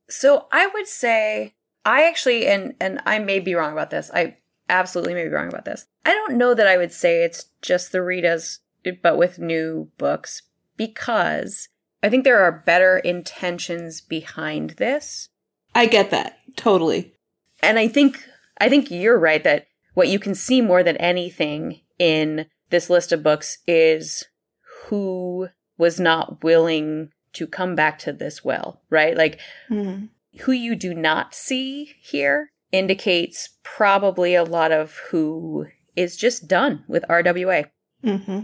So 0.10 0.48
I 0.52 0.68
would 0.68 0.88
say 0.88 1.54
I 1.86 2.08
actually 2.08 2.48
and 2.48 2.76
and 2.80 3.02
I 3.06 3.20
may 3.20 3.40
be 3.40 3.56
wrong 3.56 3.74
about 3.74 3.90
this. 3.90 4.10
I 4.14 4.38
absolutely 4.70 5.14
may 5.14 5.24
be 5.24 5.30
wrong 5.30 5.50
about 5.50 5.66
this. 5.66 5.86
I 6.06 6.12
don't 6.12 6.38
know 6.38 6.54
that 6.54 6.68
I 6.68 6.78
would 6.78 6.92
say 6.92 7.24
it's 7.24 7.46
just 7.62 7.92
the 7.92 8.00
Ritas, 8.00 8.60
but 9.02 9.18
with 9.18 9.40
new 9.40 9.90
books, 9.98 10.44
because 10.78 11.68
I 12.02 12.10
think 12.10 12.24
there 12.24 12.42
are 12.42 12.64
better 12.66 12.98
intentions 12.98 14.02
behind 14.02 14.72
this. 14.72 15.30
I 15.76 15.86
get 15.86 16.12
that. 16.12 16.38
Totally. 16.56 17.14
And 17.62 17.78
I 17.78 17.88
think 17.88 18.24
I 18.60 18.70
think 18.70 18.92
you're 18.92 19.20
right 19.20 19.44
that 19.44 19.68
what 19.94 20.08
you 20.08 20.20
can 20.20 20.36
see 20.36 20.62
more 20.62 20.84
than 20.84 20.98
anything 20.98 21.82
in 22.00 22.46
this 22.70 22.90
list 22.90 23.12
of 23.12 23.24
books 23.24 23.60
is 23.68 24.24
who 24.86 25.50
was 25.82 26.00
not 26.00 26.44
willing 26.44 27.10
to 27.34 27.48
come 27.48 27.74
back 27.74 27.98
to 27.98 28.14
this 28.14 28.46
well, 28.46 28.80
right? 28.92 29.18
Like 29.18 29.40
mm-hmm. 29.68 30.06
who 30.42 30.52
you 30.52 30.76
do 30.76 30.94
not 30.94 31.34
see 31.34 31.96
here 32.00 32.52
indicates 32.72 33.58
probably 33.64 34.36
a 34.36 34.44
lot 34.44 34.72
of 34.72 34.96
who 35.10 35.66
is 35.96 36.16
just 36.16 36.48
done 36.48 36.86
with 36.88 37.04
RWA. 37.10 37.66
Mm-hmm. 38.04 38.42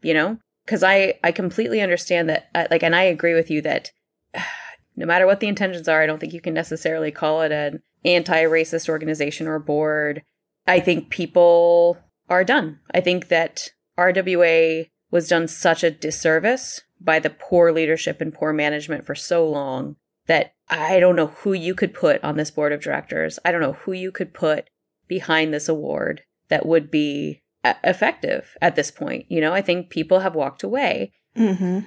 You 0.00 0.14
know, 0.14 0.38
because 0.64 0.82
I 0.82 1.18
I 1.22 1.30
completely 1.30 1.82
understand 1.82 2.30
that 2.30 2.48
uh, 2.54 2.68
like 2.70 2.82
and 2.82 2.96
I 2.96 3.02
agree 3.02 3.34
with 3.34 3.50
you 3.50 3.60
that 3.62 3.90
no 4.96 5.04
matter 5.04 5.26
what 5.26 5.40
the 5.40 5.48
intentions 5.48 5.88
are, 5.88 6.02
I 6.02 6.06
don't 6.06 6.18
think 6.18 6.32
you 6.32 6.40
can 6.40 6.54
necessarily 6.54 7.10
call 7.10 7.42
it 7.42 7.52
an 7.52 7.82
anti-racist 8.06 8.88
organization 8.88 9.46
or 9.46 9.58
board. 9.58 10.22
I 10.66 10.80
think 10.80 11.10
people 11.10 11.98
are 12.30 12.44
done. 12.44 12.78
I 12.94 13.02
think 13.02 13.28
that 13.28 13.68
RWA 13.98 14.88
was 15.10 15.28
done 15.28 15.48
such 15.48 15.82
a 15.82 15.90
disservice 15.90 16.82
by 17.00 17.18
the 17.18 17.30
poor 17.30 17.72
leadership 17.72 18.20
and 18.20 18.34
poor 18.34 18.52
management 18.52 19.06
for 19.06 19.14
so 19.14 19.48
long 19.48 19.96
that 20.26 20.52
I 20.68 21.00
don't 21.00 21.16
know 21.16 21.28
who 21.28 21.52
you 21.52 21.74
could 21.74 21.94
put 21.94 22.22
on 22.22 22.36
this 22.36 22.50
board 22.50 22.72
of 22.72 22.82
directors. 22.82 23.38
I 23.44 23.52
don't 23.52 23.62
know 23.62 23.72
who 23.72 23.92
you 23.92 24.12
could 24.12 24.34
put 24.34 24.68
behind 25.06 25.52
this 25.52 25.68
award 25.68 26.22
that 26.48 26.66
would 26.66 26.90
be 26.90 27.42
effective 27.64 28.56
at 28.60 28.76
this 28.76 28.90
point. 28.90 29.26
You 29.28 29.40
know, 29.40 29.52
I 29.52 29.62
think 29.62 29.90
people 29.90 30.20
have 30.20 30.34
walked 30.34 30.62
away. 30.62 31.12
Mm-hmm. 31.36 31.80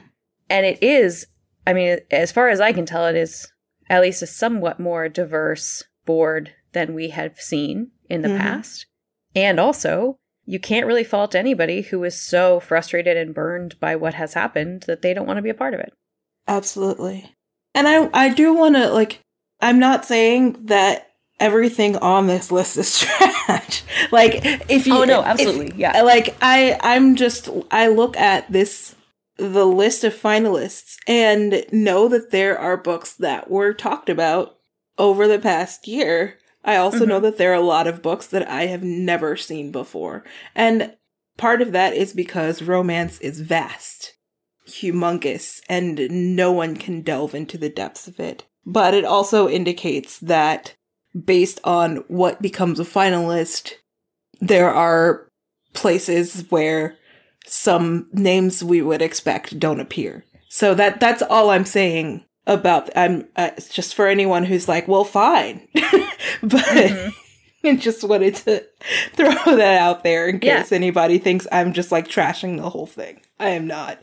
And 0.49 0.65
it 0.65 0.81
is, 0.81 1.27
I 1.65 1.73
mean, 1.73 1.99
as 2.09 2.31
far 2.31 2.49
as 2.49 2.59
I 2.59 2.73
can 2.73 2.85
tell, 2.85 3.05
it 3.05 3.15
is 3.15 3.51
at 3.89 4.01
least 4.01 4.21
a 4.21 4.27
somewhat 4.27 4.79
more 4.79 5.07
diverse 5.07 5.83
board 6.05 6.53
than 6.73 6.93
we 6.93 7.09
have 7.09 7.39
seen 7.39 7.91
in 8.09 8.21
the 8.21 8.29
mm-hmm. 8.29 8.37
past. 8.37 8.87
And 9.35 9.59
also, 9.59 10.19
you 10.51 10.59
can't 10.59 10.85
really 10.85 11.05
fault 11.05 11.33
anybody 11.33 11.81
who 11.81 12.03
is 12.03 12.19
so 12.19 12.59
frustrated 12.59 13.15
and 13.15 13.33
burned 13.33 13.79
by 13.79 13.95
what 13.95 14.15
has 14.15 14.33
happened 14.33 14.81
that 14.81 15.01
they 15.01 15.13
don't 15.13 15.25
want 15.25 15.37
to 15.37 15.41
be 15.41 15.49
a 15.49 15.53
part 15.53 15.73
of 15.73 15.79
it. 15.79 15.93
Absolutely. 16.45 17.33
And 17.73 17.87
I 17.87 18.09
I 18.13 18.33
do 18.33 18.53
want 18.53 18.75
to 18.75 18.89
like 18.89 19.21
I'm 19.61 19.79
not 19.79 20.03
saying 20.03 20.65
that 20.65 21.07
everything 21.39 21.95
on 21.95 22.27
this 22.27 22.51
list 22.51 22.75
is 22.75 22.99
trash. 22.99 23.83
like 24.11 24.41
if 24.69 24.87
you 24.87 24.93
Oh 24.93 25.05
no, 25.05 25.23
absolutely. 25.23 25.67
If, 25.67 25.75
yeah. 25.75 26.01
Like 26.01 26.35
I 26.41 26.77
I'm 26.81 27.15
just 27.15 27.47
I 27.71 27.87
look 27.87 28.17
at 28.17 28.51
this 28.51 28.93
the 29.37 29.65
list 29.65 30.03
of 30.03 30.13
finalists 30.13 30.97
and 31.07 31.63
know 31.71 32.09
that 32.09 32.31
there 32.31 32.59
are 32.59 32.75
books 32.75 33.13
that 33.13 33.49
were 33.49 33.73
talked 33.73 34.09
about 34.09 34.57
over 34.97 35.29
the 35.29 35.39
past 35.39 35.87
year. 35.87 36.37
I 36.63 36.75
also 36.75 36.99
mm-hmm. 36.99 37.09
know 37.09 37.19
that 37.21 37.37
there 37.37 37.51
are 37.51 37.55
a 37.55 37.61
lot 37.61 37.87
of 37.87 38.01
books 38.01 38.27
that 38.27 38.47
I 38.47 38.67
have 38.67 38.83
never 38.83 39.35
seen 39.35 39.71
before. 39.71 40.23
And 40.55 40.95
part 41.37 41.61
of 41.61 41.71
that 41.71 41.93
is 41.93 42.13
because 42.13 42.61
romance 42.61 43.19
is 43.19 43.39
vast 43.39 44.13
humongous 44.67 45.59
and 45.67 45.99
no 46.35 46.51
one 46.51 46.75
can 46.75 47.01
delve 47.01 47.35
into 47.35 47.57
the 47.57 47.69
depths 47.69 48.07
of 48.07 48.19
it. 48.19 48.45
But 48.65 48.93
it 48.93 49.05
also 49.05 49.49
indicates 49.49 50.19
that 50.19 50.75
based 51.25 51.59
on 51.63 51.97
what 52.07 52.41
becomes 52.41 52.79
a 52.79 52.85
finalist, 52.85 53.73
there 54.39 54.71
are 54.71 55.27
places 55.73 56.45
where 56.49 56.95
some 57.45 58.07
names 58.13 58.63
we 58.63 58.81
would 58.81 59.01
expect 59.01 59.59
don't 59.59 59.79
appear. 59.79 60.25
So 60.49 60.73
that 60.75 60.99
that's 60.99 61.21
all 61.23 61.49
I'm 61.49 61.65
saying 61.65 62.25
about 62.53 62.89
I'm 62.95 63.27
uh, 63.35 63.51
just 63.71 63.95
for 63.95 64.07
anyone 64.07 64.45
who's 64.45 64.67
like, 64.67 64.87
well, 64.87 65.03
fine, 65.03 65.67
but 65.73 66.61
mm-hmm. 66.61 67.09
I 67.67 67.75
just 67.75 68.03
wanted 68.03 68.35
to 68.37 68.65
throw 69.13 69.33
that 69.55 69.81
out 69.81 70.03
there 70.03 70.27
in 70.27 70.39
case 70.39 70.71
yeah. 70.71 70.75
anybody 70.75 71.17
thinks 71.19 71.47
I'm 71.51 71.73
just 71.73 71.91
like 71.91 72.07
trashing 72.07 72.57
the 72.57 72.69
whole 72.69 72.87
thing. 72.87 73.21
I 73.39 73.49
am 73.49 73.67
not. 73.67 73.99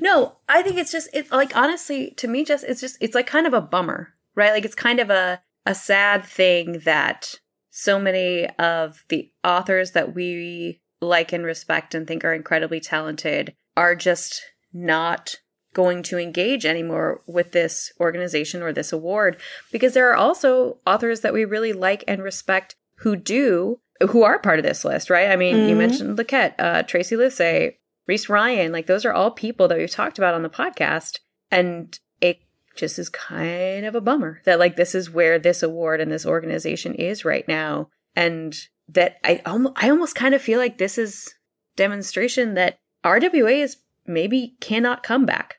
No, 0.00 0.36
I 0.48 0.62
think 0.62 0.76
it's 0.76 0.92
just 0.92 1.08
it's 1.12 1.30
like 1.30 1.56
honestly 1.56 2.12
to 2.16 2.28
me 2.28 2.44
just 2.44 2.64
it's 2.64 2.80
just 2.80 2.96
it's 3.00 3.14
like 3.14 3.26
kind 3.26 3.46
of 3.46 3.54
a 3.54 3.60
bummer, 3.60 4.14
right? 4.34 4.52
Like 4.52 4.64
it's 4.64 4.74
kind 4.74 5.00
of 5.00 5.10
a 5.10 5.40
a 5.66 5.74
sad 5.74 6.24
thing 6.24 6.80
that 6.84 7.34
so 7.70 7.98
many 7.98 8.48
of 8.58 9.04
the 9.08 9.30
authors 9.44 9.92
that 9.92 10.14
we 10.14 10.80
like 11.00 11.32
and 11.32 11.44
respect 11.44 11.94
and 11.94 12.06
think 12.06 12.24
are 12.24 12.34
incredibly 12.34 12.80
talented 12.80 13.54
are 13.76 13.94
just 13.94 14.42
not 14.72 15.36
going 15.78 16.02
to 16.02 16.18
engage 16.18 16.66
anymore 16.66 17.22
with 17.28 17.52
this 17.52 17.92
organization 18.00 18.62
or 18.64 18.72
this 18.72 18.92
award 18.92 19.40
because 19.70 19.94
there 19.94 20.10
are 20.10 20.16
also 20.16 20.76
authors 20.84 21.20
that 21.20 21.32
we 21.32 21.44
really 21.44 21.72
like 21.72 22.02
and 22.08 22.20
respect 22.20 22.74
who 22.96 23.14
do 23.14 23.78
who 24.10 24.24
are 24.24 24.40
part 24.40 24.58
of 24.58 24.64
this 24.64 24.84
list, 24.84 25.08
right? 25.08 25.30
I 25.30 25.36
mean, 25.36 25.54
mm-hmm. 25.54 25.68
you 25.68 25.76
mentioned 25.76 26.18
Liket, 26.18 26.54
uh, 26.58 26.82
Tracey 26.82 27.14
Livesay, 27.14 27.76
Reese 28.08 28.28
Ryan, 28.28 28.72
like 28.72 28.86
those 28.86 29.04
are 29.04 29.12
all 29.12 29.30
people 29.30 29.68
that 29.68 29.78
we've 29.78 29.88
talked 29.88 30.18
about 30.18 30.34
on 30.34 30.42
the 30.42 30.48
podcast. 30.48 31.20
And 31.48 31.96
it 32.20 32.40
just 32.74 32.98
is 32.98 33.08
kind 33.08 33.86
of 33.86 33.94
a 33.94 34.00
bummer 34.00 34.40
that 34.46 34.58
like 34.58 34.74
this 34.74 34.96
is 34.96 35.08
where 35.08 35.38
this 35.38 35.62
award 35.62 36.00
and 36.00 36.10
this 36.10 36.26
organization 36.26 36.92
is 36.96 37.24
right 37.24 37.46
now. 37.46 37.88
And 38.16 38.56
that 38.88 39.18
I 39.22 39.42
almost, 39.46 39.74
I 39.80 39.90
almost 39.90 40.16
kind 40.16 40.34
of 40.34 40.42
feel 40.42 40.58
like 40.58 40.78
this 40.78 40.98
is 40.98 41.32
demonstration 41.76 42.54
that 42.54 42.80
RWA 43.04 43.62
is 43.62 43.76
maybe 44.08 44.56
cannot 44.60 45.04
come 45.04 45.24
back. 45.24 45.57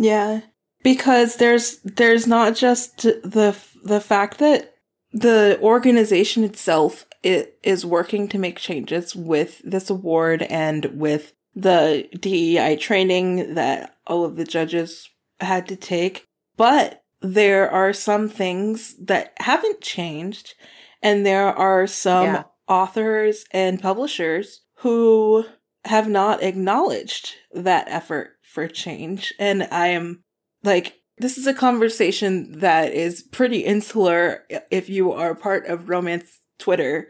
Yeah. 0.00 0.40
Because 0.82 1.36
there's 1.36 1.78
there's 1.84 2.26
not 2.26 2.56
just 2.56 3.02
the 3.02 3.56
the 3.84 4.00
fact 4.00 4.38
that 4.38 4.74
the 5.12 5.58
organization 5.60 6.42
itself 6.44 7.06
it 7.22 7.58
is 7.62 7.84
working 7.84 8.28
to 8.28 8.38
make 8.38 8.58
changes 8.58 9.14
with 9.14 9.60
this 9.62 9.90
award 9.90 10.42
and 10.42 10.86
with 10.86 11.34
the 11.54 12.08
DEI 12.18 12.76
training 12.76 13.54
that 13.54 13.96
all 14.06 14.24
of 14.24 14.36
the 14.36 14.44
judges 14.44 15.08
had 15.40 15.68
to 15.68 15.76
take. 15.76 16.26
But 16.56 17.02
there 17.20 17.70
are 17.70 17.92
some 17.92 18.28
things 18.28 18.94
that 19.04 19.34
haven't 19.40 19.82
changed, 19.82 20.54
and 21.02 21.26
there 21.26 21.46
are 21.46 21.86
some 21.86 22.26
yeah. 22.26 22.42
authors 22.68 23.44
and 23.52 23.82
publishers 23.82 24.62
who 24.76 25.44
have 25.84 26.08
not 26.08 26.42
acknowledged 26.42 27.34
that 27.52 27.88
effort 27.88 28.36
for 28.42 28.68
change. 28.68 29.32
And 29.38 29.66
I 29.70 29.88
am 29.88 30.22
like, 30.62 31.00
this 31.18 31.38
is 31.38 31.46
a 31.46 31.54
conversation 31.54 32.60
that 32.60 32.92
is 32.92 33.22
pretty 33.22 33.60
insular 33.60 34.44
if 34.70 34.88
you 34.88 35.12
are 35.12 35.34
part 35.34 35.66
of 35.66 35.88
romance 35.88 36.40
Twitter. 36.58 37.08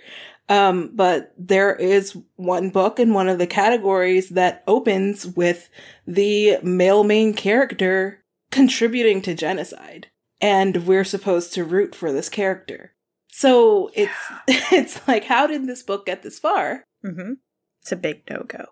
Um, 0.49 0.91
but 0.95 1.33
there 1.39 1.75
is 1.75 2.17
one 2.35 2.71
book 2.71 2.99
in 2.99 3.15
one 3.15 3.29
of 3.29 3.39
the 3.39 3.47
categories 3.47 4.31
that 4.31 4.65
opens 4.67 5.27
with 5.27 5.69
the 6.07 6.59
male 6.63 7.05
main 7.05 7.35
character 7.35 8.25
contributing 8.51 9.23
to 9.23 9.35
genocide. 9.35 10.09
And 10.41 10.87
we're 10.87 11.05
supposed 11.05 11.53
to 11.55 11.65
root 11.65 11.95
for 11.95 12.11
this 12.13 12.29
character. 12.29 12.95
So 13.29 13.91
it's, 13.95 14.13
it's 14.49 15.07
like, 15.07 15.25
how 15.25 15.47
did 15.47 15.67
this 15.67 15.85
book 15.85 16.07
get 16.07 16.23
this 16.23 16.39
far? 16.39 16.83
Mm-hmm. 17.05 17.35
It's 17.83 17.93
a 17.93 17.97
big 17.97 18.23
no 18.29 18.45
go. 18.47 18.67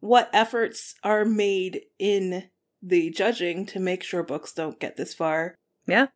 What 0.00 0.30
efforts 0.32 0.94
are 1.04 1.24
made 1.24 1.82
in 1.98 2.50
the 2.82 3.10
judging 3.10 3.66
to 3.66 3.80
make 3.80 4.02
sure 4.02 4.22
books 4.22 4.52
don't 4.52 4.80
get 4.80 4.96
this 4.96 5.14
far? 5.14 5.54
Yeah. 5.86 6.06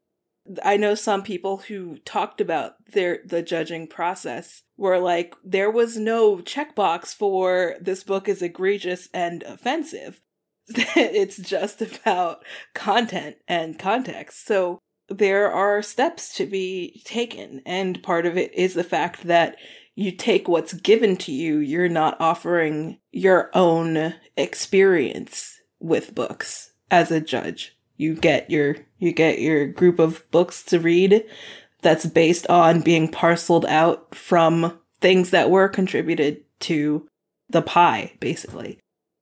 I 0.63 0.77
know 0.77 0.95
some 0.95 1.23
people 1.23 1.59
who 1.69 1.99
talked 1.99 2.41
about 2.41 2.75
their 2.93 3.21
the 3.25 3.43
judging 3.43 3.87
process 3.87 4.63
were 4.77 4.99
like 4.99 5.35
there 5.43 5.71
was 5.71 5.97
no 5.97 6.37
checkbox 6.37 7.15
for 7.15 7.77
this 7.81 8.05
book 8.05 8.29
is 8.29 8.43
egregious 8.43 9.09
and 9.15 9.43
offensive. 9.45 10.21
it's 10.69 11.39
just 11.39 11.81
about 11.81 12.45
content 12.75 13.37
and 13.49 13.79
context. 13.79 14.47
So 14.47 14.79
there 15.09 15.51
are 15.51 15.83
steps 15.83 16.35
to 16.37 16.47
be 16.47 17.03
taken 17.05 17.63
and 17.65 18.03
part 18.03 18.27
of 18.27 18.37
it 18.37 18.55
is 18.55 18.75
the 18.75 18.85
fact 18.85 19.25
that 19.25 19.57
you 19.95 20.11
take 20.11 20.49
what's 20.49 20.73
given 20.73 21.17
to 21.19 21.33
you, 21.33 21.59
you're 21.59 21.89
not 21.89 22.21
offering 22.21 22.99
your 23.13 23.51
own 23.55 24.15
experience 24.37 25.61
with 25.81 26.15
books. 26.15 26.73
As 26.91 27.11
a 27.11 27.21
judge 27.21 27.75
you 27.97 28.15
get 28.15 28.51
your 28.51 28.77
you 28.99 29.13
get 29.13 29.41
your 29.41 29.67
group 29.67 29.99
of 29.99 30.29
books 30.31 30.63
to 30.65 30.79
read 30.79 31.25
that's 31.83 32.07
based 32.07 32.49
on 32.49 32.81
being 32.81 33.11
parceled 33.11 33.67
out 33.67 34.15
from 34.15 34.79
things 35.01 35.31
that 35.31 35.51
were 35.51 35.69
contributed 35.69 36.43
to 36.61 37.07
the 37.49 37.63
pie 37.63 38.13
basically. 38.21 38.79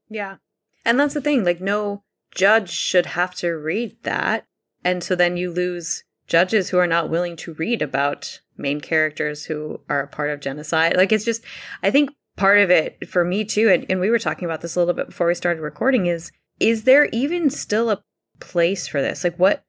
Yeah. 0.08 0.36
And 0.84 0.98
that's 0.98 1.14
the 1.14 1.20
thing 1.20 1.44
like 1.44 1.60
no 1.60 2.02
judge 2.34 2.70
should 2.70 3.06
have 3.06 3.34
to 3.36 3.50
read 3.50 3.96
that. 4.02 4.44
And 4.84 5.02
so 5.02 5.14
then 5.14 5.36
you 5.36 5.50
lose 5.50 6.04
judges 6.32 6.68
who 6.68 6.78
are 6.78 6.86
not 6.86 7.10
willing 7.10 7.36
to 7.36 7.54
read 7.54 7.82
about 7.82 8.40
main 8.56 8.80
characters 8.80 9.44
who 9.44 9.80
are 9.88 10.00
a 10.00 10.08
part 10.08 10.30
of 10.30 10.40
genocide 10.40 10.96
like 10.96 11.12
it's 11.12 11.24
just 11.24 11.44
i 11.82 11.90
think 11.90 12.10
part 12.36 12.58
of 12.58 12.70
it 12.70 13.08
for 13.08 13.24
me 13.24 13.44
too 13.44 13.68
and, 13.68 13.86
and 13.90 14.00
we 14.00 14.10
were 14.10 14.18
talking 14.18 14.46
about 14.46 14.60
this 14.60 14.74
a 14.74 14.78
little 14.78 14.94
bit 14.94 15.08
before 15.08 15.26
we 15.26 15.34
started 15.34 15.60
recording 15.60 16.06
is 16.06 16.32
is 16.62 16.84
there 16.84 17.08
even 17.12 17.50
still 17.50 17.90
a 17.90 18.02
place 18.40 18.86
for 18.86 19.00
this? 19.00 19.24
Like 19.24 19.36
what 19.36 19.64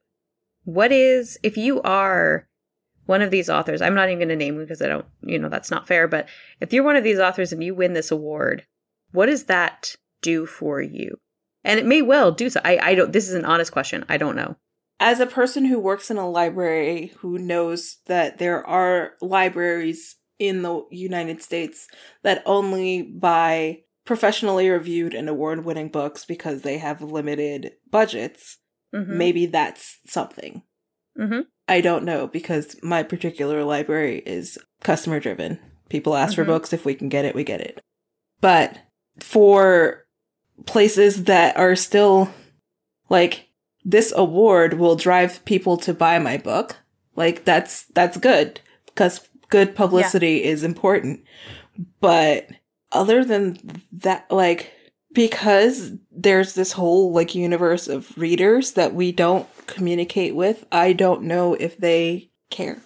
what 0.64 0.92
is 0.92 1.38
if 1.42 1.56
you 1.56 1.82
are 1.82 2.46
one 3.06 3.20
of 3.20 3.30
these 3.30 3.50
authors, 3.50 3.82
I'm 3.82 3.94
not 3.94 4.08
even 4.08 4.18
going 4.18 4.28
to 4.30 4.36
name 4.36 4.56
because 4.56 4.80
I 4.80 4.86
don't, 4.86 5.04
you 5.22 5.38
know, 5.38 5.50
that's 5.50 5.70
not 5.70 5.86
fair, 5.86 6.08
but 6.08 6.26
if 6.60 6.72
you're 6.72 6.84
one 6.84 6.96
of 6.96 7.04
these 7.04 7.18
authors 7.18 7.52
and 7.52 7.62
you 7.62 7.74
win 7.74 7.92
this 7.92 8.10
award, 8.10 8.64
what 9.12 9.26
does 9.26 9.44
that 9.44 9.94
do 10.22 10.46
for 10.46 10.80
you? 10.80 11.18
And 11.64 11.78
it 11.78 11.84
may 11.84 12.00
well 12.00 12.32
do 12.32 12.48
so. 12.48 12.60
I, 12.64 12.78
I 12.78 12.94
don't, 12.94 13.12
this 13.12 13.28
is 13.28 13.34
an 13.34 13.44
honest 13.44 13.72
question. 13.72 14.06
I 14.08 14.16
don't 14.16 14.36
know. 14.36 14.56
As 15.00 15.20
a 15.20 15.26
person 15.26 15.64
who 15.64 15.78
works 15.78 16.10
in 16.10 16.18
a 16.18 16.28
library 16.28 17.12
who 17.18 17.38
knows 17.38 17.98
that 18.06 18.38
there 18.38 18.66
are 18.66 19.14
libraries 19.20 20.16
in 20.38 20.62
the 20.62 20.84
United 20.90 21.42
States 21.42 21.88
that 22.22 22.42
only 22.46 23.02
buy 23.02 23.80
professionally 24.04 24.68
reviewed 24.68 25.14
and 25.14 25.28
award 25.28 25.64
winning 25.64 25.88
books 25.88 26.24
because 26.24 26.62
they 26.62 26.78
have 26.78 27.00
limited 27.02 27.72
budgets, 27.90 28.58
Mhm. 28.94 29.08
maybe 29.08 29.46
that's 29.46 29.98
something. 30.06 30.62
Mhm. 31.18 31.46
I 31.68 31.80
don't 31.80 32.04
know 32.04 32.26
because 32.26 32.76
my 32.82 33.02
particular 33.02 33.64
library 33.64 34.22
is 34.26 34.58
customer 34.82 35.20
driven. 35.20 35.58
People 35.88 36.14
ask 36.16 36.32
Mhm. 36.32 36.36
for 36.36 36.44
books. 36.44 36.72
If 36.72 36.84
we 36.84 36.94
can 36.94 37.08
get 37.08 37.24
it, 37.24 37.34
we 37.34 37.44
get 37.44 37.60
it. 37.60 37.80
But 38.40 38.78
for 39.20 40.06
places 40.66 41.24
that 41.24 41.56
are 41.56 41.74
still 41.76 42.30
like 43.08 43.48
this 43.84 44.12
award 44.16 44.74
will 44.74 44.96
drive 44.96 45.44
people 45.44 45.76
to 45.78 45.92
buy 45.92 46.18
my 46.18 46.38
book, 46.38 46.76
like 47.16 47.44
that's 47.44 47.84
that's 47.86 48.16
good 48.16 48.60
because 48.86 49.28
good 49.50 49.74
publicity 49.76 50.44
is 50.44 50.64
important. 50.64 51.24
But 52.00 52.48
other 52.92 53.24
than 53.24 53.58
that, 53.92 54.30
like 54.30 54.72
because 55.12 55.92
there's 56.10 56.54
this 56.54 56.72
whole 56.72 57.12
like 57.12 57.34
universe 57.34 57.88
of 57.88 58.16
readers 58.18 58.72
that 58.72 58.94
we 58.94 59.12
don't 59.12 59.46
communicate 59.66 60.34
with, 60.34 60.64
I 60.72 60.92
don't 60.92 61.22
know 61.22 61.54
if 61.54 61.76
they 61.76 62.30
care. 62.50 62.82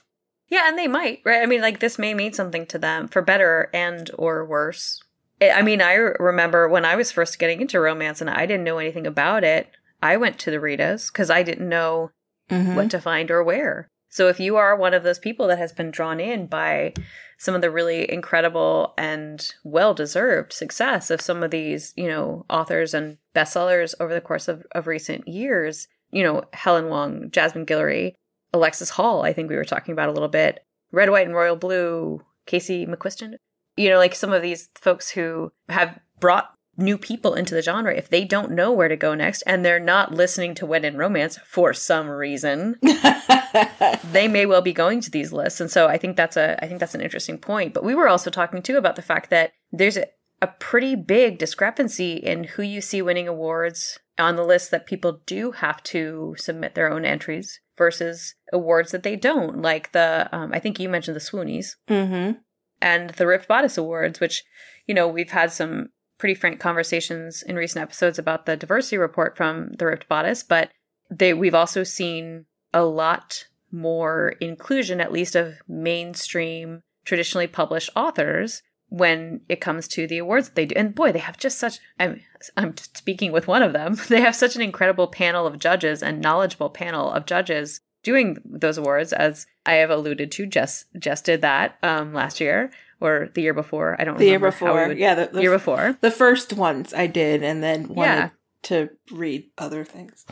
Yeah, 0.49 0.69
and 0.69 0.79
they 0.79 0.89
might, 0.89 1.21
right? 1.25 1.43
I 1.43 1.47
mean, 1.47 1.61
like 1.61 1.81
this 1.81 1.99
may 1.99 2.15
mean 2.15 2.33
something 2.33 2.67
to 2.67 2.79
them 2.79 3.09
for 3.09 3.23
better 3.23 3.71
and 3.73 4.11
or 4.17 4.45
worse. 4.45 5.03
I 5.41 5.51
I 5.51 5.63
mean, 5.63 5.81
I 5.81 5.95
remember 5.95 6.69
when 6.69 6.85
I 6.85 6.97
was 6.97 7.13
first 7.13 7.39
getting 7.39 7.61
into 7.61 7.81
romance 7.81 8.21
and 8.21 8.31
I 8.31 8.47
didn't 8.47 8.65
know 8.65 8.79
anything 8.79 9.07
about 9.07 9.45
it. 9.45 9.71
I 10.03 10.17
went 10.17 10.39
to 10.41 10.51
the 10.51 10.59
Ritas 10.59 11.13
because 11.13 11.31
I 11.31 11.43
didn't 11.43 11.69
know 11.69 12.11
Mm-hmm. 12.51 12.77
what 12.77 12.91
to 12.93 12.99
find 12.99 13.31
or 13.31 13.45
where. 13.45 13.89
So 14.09 14.29
if 14.29 14.41
you 14.41 14.57
are 14.57 14.75
one 14.75 14.95
of 14.95 15.03
those 15.03 15.19
people 15.19 15.49
that 15.49 15.59
has 15.59 15.71
been 15.71 15.91
drawn 15.91 16.19
in 16.19 16.47
by 16.47 16.95
some 17.37 17.55
of 17.55 17.61
the 17.61 17.71
really 17.71 18.11
incredible 18.11 18.95
and 18.97 19.53
well 19.65 19.93
deserved 19.93 20.55
success 20.55 21.11
of 21.11 21.21
some 21.21 21.43
of 21.43 21.51
these, 21.51 21.93
you 21.95 22.09
know, 22.09 22.47
authors 22.49 22.95
and 22.95 23.19
bestsellers 23.35 23.95
over 24.01 24.15
the 24.15 24.23
course 24.23 24.49
of, 24.49 24.65
of 24.73 24.87
recent 24.87 25.29
years, 25.29 25.89
you 26.11 26.23
know, 26.23 26.43
Helen 26.55 26.89
Hoang, 26.89 27.31
Jasmine 27.31 27.67
Guillory, 27.67 28.15
Alexis 28.55 28.89
Hall, 28.89 29.27
I 29.27 29.35
think 29.35 29.51
we 29.51 29.57
were 29.57 29.65
talking 29.67 29.93
about 29.93 30.09
a 30.09 30.13
little 30.13 30.29
bit, 30.29 30.65
Red, 30.91 31.11
White, 31.11 31.27
and 31.27 31.37
Royal 31.37 31.57
Blue, 31.57 32.23
Casey 32.47 32.87
McQuiston, 32.87 33.35
you 33.77 33.91
know, 33.91 33.99
like 33.99 34.15
some 34.15 34.33
of 34.33 34.41
these 34.41 34.71
folks 34.75 35.11
who 35.11 35.53
have 35.69 35.99
brought 36.19 36.55
new 36.79 36.97
people 36.97 37.35
into 37.35 37.55
the 37.55 37.63
genre, 37.63 37.95
if 37.95 38.09
they 38.09 38.25
don't 38.25 38.53
know 38.53 38.73
where 38.73 38.89
to 38.89 38.97
go 38.97 39.15
next 39.15 39.43
and 39.43 39.65
they're 39.65 39.81
not 39.81 40.15
listening 40.15 40.55
to 40.55 40.67
When 40.67 40.85
in 40.85 40.97
Romance 40.97 41.39
for 41.45 41.75
some 41.75 42.09
reason, 42.09 42.77
they 44.13 44.29
may 44.29 44.47
well 44.47 44.63
be 44.63 44.73
going 44.73 45.01
to 45.01 45.11
these 45.11 45.33
lists. 45.33 45.61
And 45.61 45.71
so 45.71 45.89
I 45.89 45.99
think 45.99 46.17
that's 46.17 46.37
a 46.37 46.63
I 46.63 46.69
think 46.69 46.81
that's 46.81 46.95
an 46.95 47.01
interesting 47.01 47.39
point. 47.39 47.75
But 47.75 47.85
we 47.85 47.95
were 47.95 48.09
also 48.09 48.31
talking 48.31 48.63
too 48.63 48.77
about 48.77 48.97
the 48.97 49.03
fact 49.03 49.31
that 49.31 49.53
there's 49.73 49.97
a, 49.97 50.07
a 50.41 50.47
pretty 50.47 50.95
big 50.95 51.39
discrepancy 51.39 52.15
in 52.15 52.45
who 52.45 52.63
you 52.63 52.81
see 52.81 53.03
winning 53.03 53.29
awards 53.29 53.99
on 54.19 54.37
the 54.37 54.45
list 54.45 54.71
that 54.71 54.87
people 54.87 55.21
do 55.27 55.53
have 55.53 55.83
to 55.85 56.35
submit 56.39 56.75
their 56.75 56.91
own 56.91 57.05
entries 57.05 57.61
versus 57.77 58.35
awards 58.53 58.91
that 58.93 59.03
they 59.03 59.17
don't. 59.17 59.63
Like 59.63 59.93
the 59.93 60.29
um, 60.33 60.53
I 60.53 60.59
think 60.59 60.79
you 60.79 60.89
mentioned 60.89 61.17
the 61.17 61.21
Swoonies 61.21 61.77
mm-hmm. 61.89 62.39
and 62.81 63.11
the 63.11 63.27
Ripped 63.27 63.49
Bodice 63.49 63.79
Awards, 63.79 64.21
which, 64.21 64.45
you 64.87 64.95
know, 64.95 65.09
we've 65.09 65.31
had 65.31 65.53
some 65.53 65.91
pretty 66.19 66.35
frank 66.35 66.61
conversations 66.61 67.43
in 67.43 67.57
recent 67.57 67.83
episodes 67.83 68.19
about 68.19 68.47
the 68.47 68.57
diversity 68.57 68.99
report 68.99 69.37
from 69.37 69.71
the 69.79 69.87
Ripped 69.87 70.09
Bodice, 70.09 70.43
but 70.43 70.71
they 71.11 71.33
we've 71.33 71.55
also 71.55 71.85
seen 71.85 72.45
a 72.75 72.85
lot 72.85 73.47
more 73.71 74.35
inclusion, 74.41 75.01
at 75.01 75.13
least 75.13 75.35
of 75.37 75.55
mainstream, 75.69 76.83
traditionally 77.05 77.47
published 77.47 77.91
authors 77.97 78.63
when 78.91 79.41
it 79.49 79.61
comes 79.61 79.87
to 79.87 80.07
the 80.07 80.19
awards 80.19 80.49
that 80.49 80.55
they 80.55 80.67
do. 80.67 80.75
And 80.77 80.95
boy, 80.95 81.13
they 81.13 81.19
have 81.19 81.39
just 81.39 81.59
such 81.59 81.79
I'm 81.99 82.23
I'm 82.57 82.77
speaking 82.77 83.33
with 83.33 83.47
one 83.47 83.63
of 83.63 83.73
them. 83.73 83.97
They 84.09 84.21
have 84.21 84.35
such 84.35 84.57
an 84.57 84.63
incredible 84.63 85.07
panel 85.07 85.47
of 85.47 85.59
judges 85.59 86.03
and 86.03 86.21
knowledgeable 86.21 86.71
panel 86.71 87.11
of 87.11 87.27
judges 87.27 87.81
doing 88.03 88.39
those 88.45 88.79
awards 88.79 89.13
as 89.13 89.47
I 89.67 89.75
have 89.75 89.91
alluded 89.91 90.31
to 90.33 90.47
just 90.47 90.87
just 90.99 91.25
did 91.25 91.43
that 91.43 91.77
um 91.83 92.15
last 92.15 92.41
year 92.41 92.71
or 93.01 93.29
the 93.35 93.43
year 93.43 93.55
before. 93.55 93.97
I 94.01 94.05
don't 94.05 94.15
know. 94.15 94.19
The 94.19 94.25
year 94.27 94.35
remember 94.39 94.57
how 94.57 94.75
we 94.75 94.81
before, 94.81 94.93
yeah, 94.95 95.15
the, 95.15 95.27
the 95.33 95.43
year 95.43 95.51
before. 95.53 95.97
The 96.01 96.11
first 96.11 96.53
ones 96.53 96.93
I 96.95 97.07
did, 97.07 97.43
and 97.43 97.63
then 97.63 97.89
wanted 97.89 98.11
Yeah. 98.11 98.31
to 98.65 98.91
read 99.11 99.51
other 99.59 99.85
things. 99.85 100.25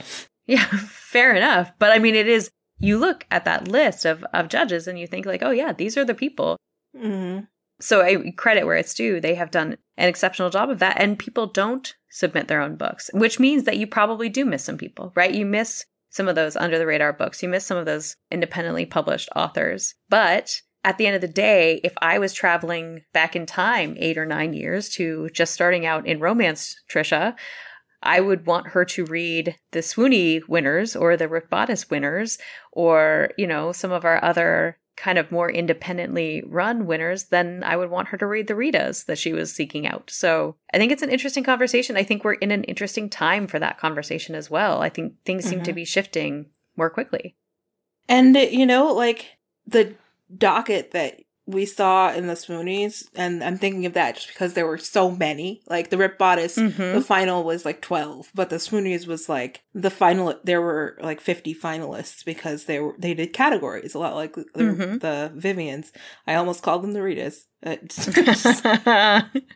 Yeah, 0.47 0.65
fair 0.89 1.35
enough. 1.35 1.73
But 1.79 1.93
I 1.93 1.99
mean 1.99 2.15
it 2.15 2.29
is 2.29 2.51
you 2.79 2.99
look 2.99 3.25
at 3.31 3.45
that 3.47 3.69
list 3.69 4.05
of 4.05 4.25
of 4.33 4.49
judges 4.49 4.87
and 4.87 4.99
you 4.99 5.07
think 5.07 5.27
like, 5.27 5.43
"Oh 5.43 5.51
yeah, 5.51 5.73
these 5.73 5.97
are 5.97 6.05
the 6.05 6.15
people 6.15 6.57
Mm-hmm. 6.97 7.45
So 7.79 8.01
I 8.03 8.31
credit 8.39 8.65
where 8.65 8.77
it's 8.77 8.95
due. 8.95 9.21
They 9.21 9.35
have 9.35 9.51
done 9.51 9.77
an 9.99 10.09
exceptional 10.09 10.49
job 10.51 10.71
of 10.71 10.79
that. 10.79 10.97
And 10.99 11.19
people 11.19 11.47
don't 11.47 11.95
submit 12.09 12.49
their 12.49 12.63
own 12.63 12.77
books, 12.77 13.11
which 13.13 13.39
means 13.39 13.65
that 13.65 13.77
you 13.77 13.87
probably 13.87 14.29
do 14.31 14.47
miss 14.47 14.65
some 14.65 14.79
people, 14.79 15.13
right? 15.15 15.35
You 15.35 15.45
miss 15.45 15.85
some 16.09 16.27
of 16.29 16.35
those 16.37 16.57
under 16.57 16.79
the 16.79 16.87
radar 16.87 17.13
books. 17.13 17.43
You 17.43 17.51
miss 17.51 17.67
some 17.67 17.77
of 17.77 17.85
those 17.85 18.17
independently 18.31 18.87
published 18.87 19.29
authors. 19.37 19.95
But 20.09 20.63
at 20.87 20.99
the 20.99 21.07
end 21.07 21.17
of 21.17 21.21
the 21.21 21.29
day, 21.29 21.81
if 21.83 21.93
I 22.01 22.21
was 22.21 22.33
traveling 22.33 23.03
back 23.13 23.35
in 23.35 23.45
time 23.45 23.97
eight 23.99 24.17
or 24.17 24.25
nine 24.25 24.55
years 24.55 24.89
to 24.91 25.29
just 25.31 25.53
starting 25.53 25.85
out 25.85 26.07
in 26.07 26.21
romance, 26.21 26.81
Trisha, 26.89 27.35
I 28.05 28.21
would 28.21 28.47
want 28.47 28.69
her 28.69 28.85
to 28.85 29.05
read 29.05 29.57
the 29.73 29.81
Swoony 29.81 30.49
winners 30.49 30.95
or 30.95 31.17
the 31.17 31.29
Ripped 31.29 31.51
Bodice 31.51 31.91
winners 31.91 32.39
or, 32.71 33.31
you 33.37 33.49
know, 33.49 33.73
some 33.73 33.91
of 33.91 34.05
our 34.05 34.23
other 34.25 34.79
kind 34.97 35.19
of 35.19 35.33
more 35.33 35.51
independently 35.51 36.45
run 36.47 36.87
winners, 36.87 37.25
then 37.25 37.65
I 37.65 37.77
would 37.77 37.91
want 37.91 38.09
her 38.09 38.17
to 38.19 38.27
read 38.27 38.47
the 38.47 38.55
Ritas 38.55 39.07
that 39.07 39.19
she 39.19 39.33
was 39.33 39.53
seeking 39.53 39.89
out. 39.89 40.09
So 40.09 40.55
I 40.73 40.79
think 40.79 40.93
it's 40.93 41.03
an 41.03 41.11
interesting 41.11 41.43
conversation. 41.43 41.97
I 41.97 42.05
think 42.05 42.23
we're 42.23 42.35
in 42.35 42.53
an 42.53 42.63
interesting 42.65 43.11
time 43.11 43.49
for 43.49 43.59
that 43.59 43.79
conversation 43.79 44.37
as 44.37 44.49
well. 44.53 44.83
I 44.83 44.89
think 44.89 45.15
things 45.25 45.45
seem 45.47 45.65
to 45.65 45.73
Mhm. 45.73 45.75
be 45.75 45.85
shifting 45.85 46.47
more 46.77 46.91
quickly. 46.91 47.35
And 48.09 48.37
you 48.37 48.67
know, 48.67 48.93
like 48.93 49.37
the 49.67 49.97
docket 50.35 50.93
that 50.93 51.21
we 51.49 51.65
saw 51.65 52.13
in 52.13 52.27
the 52.27 52.35
Swoonies, 52.35 53.05
and 53.15 53.45
I'm 53.45 53.57
thinking 53.57 53.87
of 53.87 53.93
that 53.93 54.17
just 54.17 54.27
because 54.27 54.55
there 54.55 54.67
were 54.67 54.79
so 54.79 55.13
many. 55.13 55.63
Like 55.69 55.91
the 55.91 55.97
Ripped 55.97 56.19
Bodice, 56.19 56.57
Mhm. 56.59 56.95
the 56.95 57.01
final 57.01 57.45
was 57.45 57.65
like 57.65 57.81
12, 57.81 58.33
but 58.35 58.51
the 58.51 58.57
Swoonies 58.57 59.07
was 59.07 59.29
like 59.29 59.63
the 59.73 59.89
final. 59.91 60.35
There 60.43 60.61
were 60.61 60.99
like 61.01 61.21
50 61.21 61.55
finalists 61.55 62.25
because 62.25 62.65
they 62.65 62.81
were 62.81 62.97
they 62.99 63.15
did 63.15 63.33
categories 63.33 63.95
a 63.95 64.01
lot 64.01 64.17
like 64.17 64.35
the, 64.35 64.43
Mhm. 64.57 65.01
the 65.01 65.31
Vivians. 65.37 65.93
I 66.27 66.35
almost 66.35 66.65
called 66.65 66.83
them 66.83 66.93
the 66.95 67.01
Ritas. 67.01 67.45
It, 67.63 67.95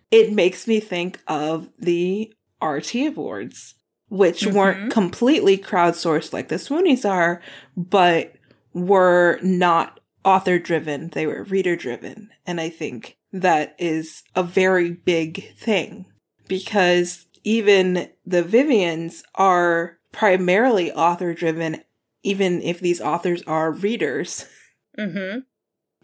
it 0.10 0.32
makes 0.32 0.66
me 0.66 0.80
think 0.80 1.20
of 1.26 1.70
the 1.78 2.32
RT 2.62 3.06
Awards, 3.06 3.74
which 4.08 4.42
Mhm. 4.42 4.52
weren't 4.52 4.92
completely 4.92 5.56
crowdsourced 5.58 6.32
like 6.32 6.48
the 6.48 6.56
Swoonies 6.56 7.08
are, 7.08 7.40
but 7.76 8.32
were 8.74 9.38
not 9.42 9.99
author 10.24 10.58
driven. 10.58 11.08
They 11.08 11.26
were 11.26 11.44
reader 11.44 11.76
driven. 11.76 12.30
And 12.46 12.60
I 12.60 12.68
think 12.68 13.16
that 13.32 13.74
is 13.78 14.22
a 14.34 14.42
very 14.42 14.90
big 14.90 15.54
thing 15.56 16.06
because 16.48 17.26
even 17.44 18.10
the 18.26 18.42
Vivians 18.42 19.22
are 19.34 19.98
primarily 20.12 20.92
author 20.92 21.32
driven, 21.32 21.82
even 22.22 22.60
if 22.62 22.80
these 22.80 23.00
authors 23.00 23.42
are 23.46 23.70
readers 23.70 24.46
hmm 24.98 25.38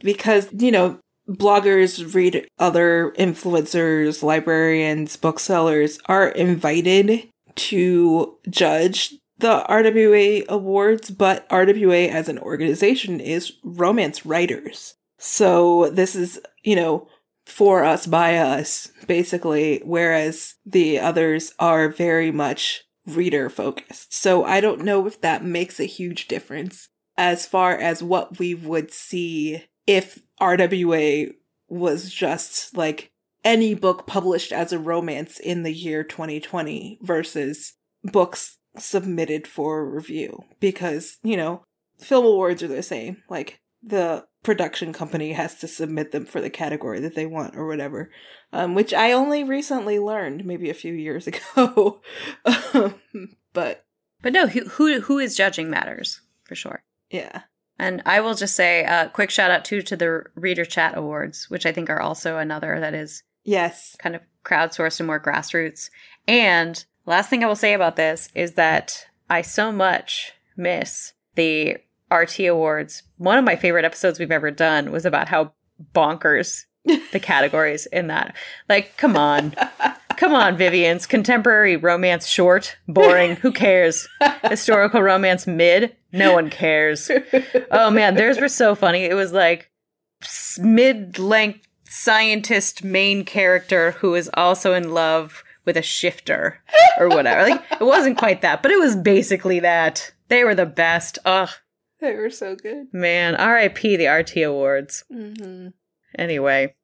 because 0.00 0.48
you 0.52 0.70
know 0.70 0.98
bloggers 1.28 2.14
read 2.14 2.46
other 2.58 3.12
influencers 3.18 4.22
librarians 4.22 5.16
booksellers 5.16 5.98
are 6.06 6.28
invited 6.28 7.28
to 7.54 8.36
judge 8.48 9.14
the 9.38 9.64
rwa 9.68 10.46
awards 10.48 11.10
but 11.10 11.48
rwa 11.48 12.08
as 12.08 12.28
an 12.28 12.38
organization 12.38 13.20
is 13.20 13.52
romance 13.62 14.24
writers. 14.24 14.94
So 15.18 15.90
this 15.90 16.14
is 16.14 16.40
you 16.62 16.76
know 16.76 17.08
for 17.44 17.84
us 17.84 18.06
by 18.06 18.36
us 18.36 18.90
basically 19.06 19.80
whereas 19.84 20.54
the 20.64 20.98
others 20.98 21.54
are 21.58 21.88
very 21.88 22.32
much 22.32 22.82
reader 23.06 23.48
focused 23.48 24.12
so 24.12 24.42
i 24.42 24.60
don't 24.60 24.82
know 24.82 25.06
if 25.06 25.20
that 25.20 25.44
makes 25.44 25.78
a 25.78 25.84
huge 25.84 26.26
difference 26.26 26.88
as 27.16 27.46
far 27.46 27.76
as 27.76 28.02
what 28.02 28.38
we 28.40 28.52
would 28.54 28.92
see 28.92 29.62
if 29.86 30.20
RWA 30.40 31.32
was 31.68 32.10
just 32.10 32.76
like 32.76 33.10
any 33.44 33.74
book 33.74 34.06
published 34.06 34.52
as 34.52 34.72
a 34.72 34.78
romance 34.78 35.38
in 35.38 35.62
the 35.62 35.72
year 35.72 36.02
2020 36.02 36.98
versus 37.02 37.74
books 38.04 38.58
submitted 38.78 39.46
for 39.46 39.84
review. 39.88 40.44
Because, 40.60 41.18
you 41.22 41.36
know, 41.36 41.64
film 41.98 42.24
awards 42.26 42.62
are 42.62 42.68
the 42.68 42.82
same. 42.82 43.22
Like, 43.28 43.60
the 43.82 44.26
production 44.42 44.92
company 44.92 45.32
has 45.32 45.56
to 45.56 45.68
submit 45.68 46.12
them 46.12 46.24
for 46.24 46.40
the 46.40 46.50
category 46.50 47.00
that 47.00 47.14
they 47.14 47.26
want 47.26 47.56
or 47.56 47.66
whatever. 47.66 48.10
Um, 48.52 48.74
which 48.74 48.94
I 48.94 49.12
only 49.12 49.42
recently 49.44 49.98
learned, 49.98 50.44
maybe 50.44 50.70
a 50.70 50.74
few 50.74 50.92
years 50.94 51.26
ago. 51.54 52.00
um, 52.44 52.94
but, 53.52 53.84
But 54.22 54.32
no, 54.32 54.46
who, 54.46 54.64
who 54.68 55.00
who 55.00 55.18
is 55.18 55.36
judging 55.36 55.70
matters 55.70 56.20
for 56.44 56.54
sure. 56.54 56.82
yeah. 57.10 57.42
And 57.78 58.00
I 58.06 58.20
will 58.20 58.32
just 58.34 58.54
say 58.56 58.84
a 58.84 59.10
quick 59.12 59.28
shout 59.30 59.50
out 59.50 59.66
too 59.66 59.82
to 59.82 59.96
the 59.96 60.22
Reader 60.34 60.64
Chat 60.64 60.96
Awards, 60.96 61.50
which 61.50 61.66
I 61.66 61.72
think 61.72 61.90
are 61.90 62.00
also 62.00 62.38
another 62.38 62.80
that 62.80 62.94
is 62.94 63.22
Yes. 63.44 63.94
kind 63.98 64.16
of 64.16 64.22
crowdsourced 64.46 64.98
and 64.98 65.06
more 65.06 65.20
grassroots. 65.20 65.90
And 66.26 66.82
last 67.06 67.30
thing 67.30 67.42
I 67.42 67.46
will 67.46 67.56
say 67.56 67.72
about 67.72 67.96
this 67.96 68.28
is 68.34 68.52
that 68.52 69.06
I 69.30 69.42
so 69.42 69.72
much 69.72 70.32
miss 70.56 71.12
the 71.34 71.78
RT 72.10 72.40
Awards. 72.40 73.02
One 73.16 73.38
of 73.38 73.44
my 73.44 73.56
favorite 73.56 73.84
episodes 73.84 74.18
we've 74.18 74.30
ever 74.30 74.50
done 74.50 74.92
was 74.92 75.04
about 75.04 75.28
how 75.28 75.52
bonkers 75.94 76.64
the 77.12 77.20
categories 77.20 77.86
in 77.86 78.08
that. 78.08 78.36
Like, 78.68 78.96
come 78.96 79.16
on. 79.16 79.54
Come 80.16 80.34
on, 80.34 80.56
Vivian's 80.56 81.06
contemporary 81.06 81.76
romance 81.76 82.26
short, 82.26 82.76
boring, 82.88 83.36
who 83.36 83.52
cares? 83.52 84.08
Historical 84.44 85.02
romance 85.02 85.46
mid, 85.46 85.94
no 86.10 86.32
one 86.32 86.48
cares. 86.48 87.10
Oh 87.70 87.90
man, 87.90 88.14
theirs 88.14 88.40
were 88.40 88.48
so 88.48 88.74
funny. 88.74 89.04
It 89.04 89.14
was 89.14 89.32
like 89.32 89.70
mid 90.58 91.18
length 91.18 91.66
scientist 91.84 92.82
main 92.82 93.24
character 93.24 93.92
who 93.92 94.14
is 94.14 94.30
also 94.34 94.72
in 94.72 94.94
love 94.94 95.44
with 95.66 95.76
a 95.76 95.82
shifter 95.82 96.62
or 96.98 97.08
whatever. 97.08 97.42
Like 97.50 97.62
it 97.72 97.84
wasn't 97.84 98.16
quite 98.16 98.40
that, 98.40 98.62
but 98.62 98.70
it 98.72 98.78
was 98.78 98.96
basically 98.96 99.60
that. 99.60 100.12
They 100.28 100.42
were 100.44 100.54
the 100.54 100.64
best. 100.66 101.18
Ugh, 101.26 101.50
They 102.00 102.14
were 102.14 102.30
so 102.30 102.56
good. 102.56 102.86
man. 102.92 103.34
R.I.P. 103.36 103.96
the 103.96 104.06
RT 104.06 104.36
Awards. 104.38 105.04
Mm-hmm. 105.12 105.68
Anyway, 106.18 106.74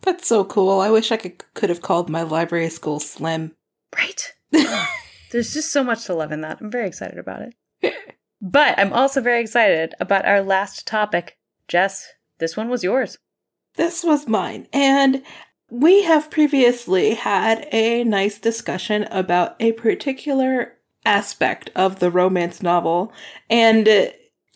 That's 0.00 0.26
so 0.26 0.44
cool. 0.44 0.80
I 0.80 0.90
wish 0.90 1.12
I 1.12 1.16
could 1.16 1.44
could 1.54 1.70
have 1.70 1.80
called 1.80 2.10
my 2.10 2.22
library 2.22 2.68
school 2.68 3.00
Slim. 3.00 3.52
Right. 3.96 4.32
There's 5.30 5.54
just 5.54 5.72
so 5.72 5.82
much 5.84 6.04
to 6.06 6.14
love 6.14 6.32
in 6.32 6.40
that. 6.42 6.58
I'm 6.60 6.70
very 6.70 6.86
excited 6.88 7.18
about 7.18 7.42
it. 7.42 7.54
But 8.46 8.78
I'm 8.78 8.92
also 8.92 9.22
very 9.22 9.40
excited 9.40 9.94
about 9.98 10.26
our 10.26 10.42
last 10.42 10.86
topic. 10.86 11.38
Jess, 11.66 12.06
this 12.38 12.56
one 12.56 12.68
was 12.68 12.84
yours. 12.84 13.18
This 13.76 14.04
was 14.04 14.28
mine. 14.28 14.68
And 14.72 15.22
we 15.70 16.02
have 16.04 16.30
previously 16.30 17.14
had 17.14 17.66
a 17.72 18.04
nice 18.04 18.38
discussion 18.38 19.04
about 19.04 19.56
a 19.60 19.72
particular 19.72 20.78
aspect 21.04 21.70
of 21.74 21.98
the 21.98 22.10
romance 22.10 22.62
novel. 22.62 23.12
And, 23.50 23.88
uh, 23.88 24.06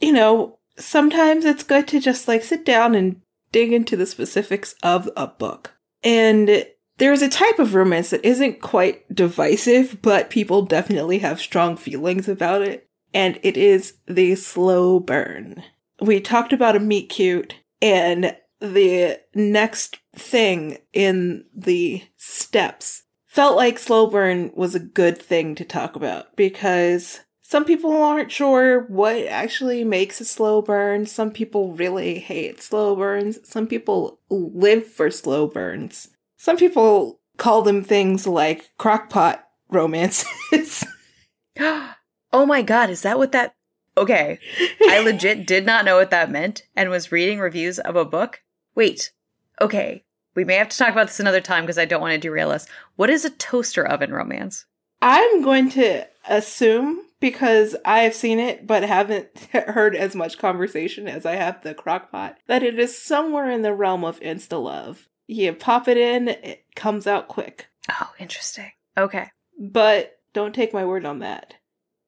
you 0.01 0.13
know, 0.13 0.59
sometimes 0.79 1.45
it's 1.45 1.65
good 1.65 1.89
to 1.89 2.01
just 2.01 2.29
like 2.29 2.43
sit 2.43 2.65
down 2.65 2.95
and 2.95 3.21
dig 3.53 3.73
into 3.73 3.97
the 3.97 4.07
specifics 4.07 4.75
of 4.83 5.09
a 5.17 5.27
book. 5.27 5.75
And 6.03 6.67
there's 6.99 7.23
a 7.23 7.29
type 7.29 7.59
of 7.59 7.75
romance 7.75 8.11
that 8.11 8.25
isn't 8.25 8.61
quite 8.61 9.13
divisive, 9.15 10.01
but 10.03 10.31
people 10.31 10.63
definitely 10.63 11.19
have 11.19 11.41
strong 11.41 11.77
feelings 11.77 12.29
about 12.29 12.63
it. 12.63 12.87
And 13.15 13.39
it 13.43 13.57
is 13.57 13.95
the 14.07 14.35
slow 14.35 15.01
burn. 15.01 15.63
We 16.01 16.21
talked 16.21 16.53
about 16.53 16.77
a 16.77 16.81
meet 16.81 17.09
cute, 17.09 17.55
and 17.81 18.37
the 18.61 19.21
next 19.35 19.99
thing 20.15 20.79
in 20.93 21.45
the 21.55 22.03
steps 22.17 23.05
felt 23.27 23.57
like 23.57 23.79
slow 23.79 24.07
burn 24.09 24.51
was 24.55 24.75
a 24.75 24.81
good 24.81 25.17
thing 25.17 25.55
to 25.55 25.65
talk 25.65 25.95
about 25.95 26.35
because 26.37 27.21
some 27.43 27.65
people 27.65 28.03
aren't 28.03 28.33
sure 28.33 28.83
what 28.89 29.17
actually 29.27 29.85
makes 29.85 30.21
a 30.21 30.25
slow 30.25 30.61
burn. 30.61 31.07
Some 31.07 31.31
people 31.31 31.73
really 31.73 32.19
hate 32.19 32.61
slow 32.63 32.95
burns. 32.95 33.39
Some 33.49 33.67
people 33.67 34.21
live 34.29 34.87
for 34.87 35.11
slow 35.11 35.47
burns. 35.47 36.09
Some 36.37 36.57
people 36.57 37.21
call 37.39 37.63
them 37.63 37.83
things 37.83 38.27
like 38.27 38.71
crockpot 38.79 39.41
romances. 39.71 40.85
oh 41.59 42.47
my 42.47 42.63
god, 42.63 42.91
is 42.91 43.03
that 43.03 43.19
what 43.19 43.33
that. 43.33 43.55
Okay. 43.99 44.39
I 44.83 45.01
legit 45.05 45.47
did 45.47 45.67
not 45.67 45.85
know 45.85 45.97
what 45.97 46.11
that 46.11 46.31
meant 46.31 46.63
and 46.77 46.89
was 46.89 47.13
reading 47.13 47.41
reviews 47.41 47.79
of 47.79 47.97
a 47.97 48.05
book. 48.05 48.43
Wait. 48.75 49.13
Okay. 49.61 50.05
We 50.35 50.45
may 50.45 50.55
have 50.55 50.69
to 50.69 50.79
talk 50.79 50.91
about 50.91 51.09
this 51.09 51.21
another 51.21 51.41
time 51.41 51.65
because 51.65 51.79
I 51.79 51.85
don't 51.85 52.01
want 52.01 52.13
to 52.13 52.19
derail 52.19 52.51
us. 52.51 52.67
What 52.97 53.11
is 53.11 53.25
a 53.25 53.31
toaster 53.31 53.85
oven 53.85 54.13
romance? 54.13 54.67
I'm 55.03 55.43
going 55.43 55.69
to 55.71 56.07
assume 56.29 57.03
because 57.21 57.75
I've 57.85 58.15
seen 58.15 58.39
it 58.39 58.67
but 58.67 58.85
haven't 58.85 59.29
heard 59.53 59.97
as 59.97 60.15
much 60.15 60.39
conversation 60.39 61.09
as 61.09 61.27
I 61.27 61.35
have 61.35 61.63
the 61.63 61.75
crockpot 61.75 62.37
that 62.47 62.63
it 62.63 62.79
is 62.79 62.97
somewhere 62.97 63.51
in 63.51 63.63
the 63.63 63.75
realm 63.75 64.05
of 64.05 64.21
insta 64.21 64.63
love. 64.63 65.09
You 65.27 65.53
pop 65.53 65.89
it 65.89 65.97
in, 65.97 66.29
it 66.29 66.65
comes 66.75 67.07
out 67.07 67.29
quick. 67.29 67.67
Oh, 67.91 68.13
interesting. 68.19 68.71
Okay. 68.97 69.31
But 69.59 70.19
don't 70.33 70.55
take 70.55 70.73
my 70.73 70.85
word 70.85 71.05
on 71.05 71.19
that. 71.19 71.55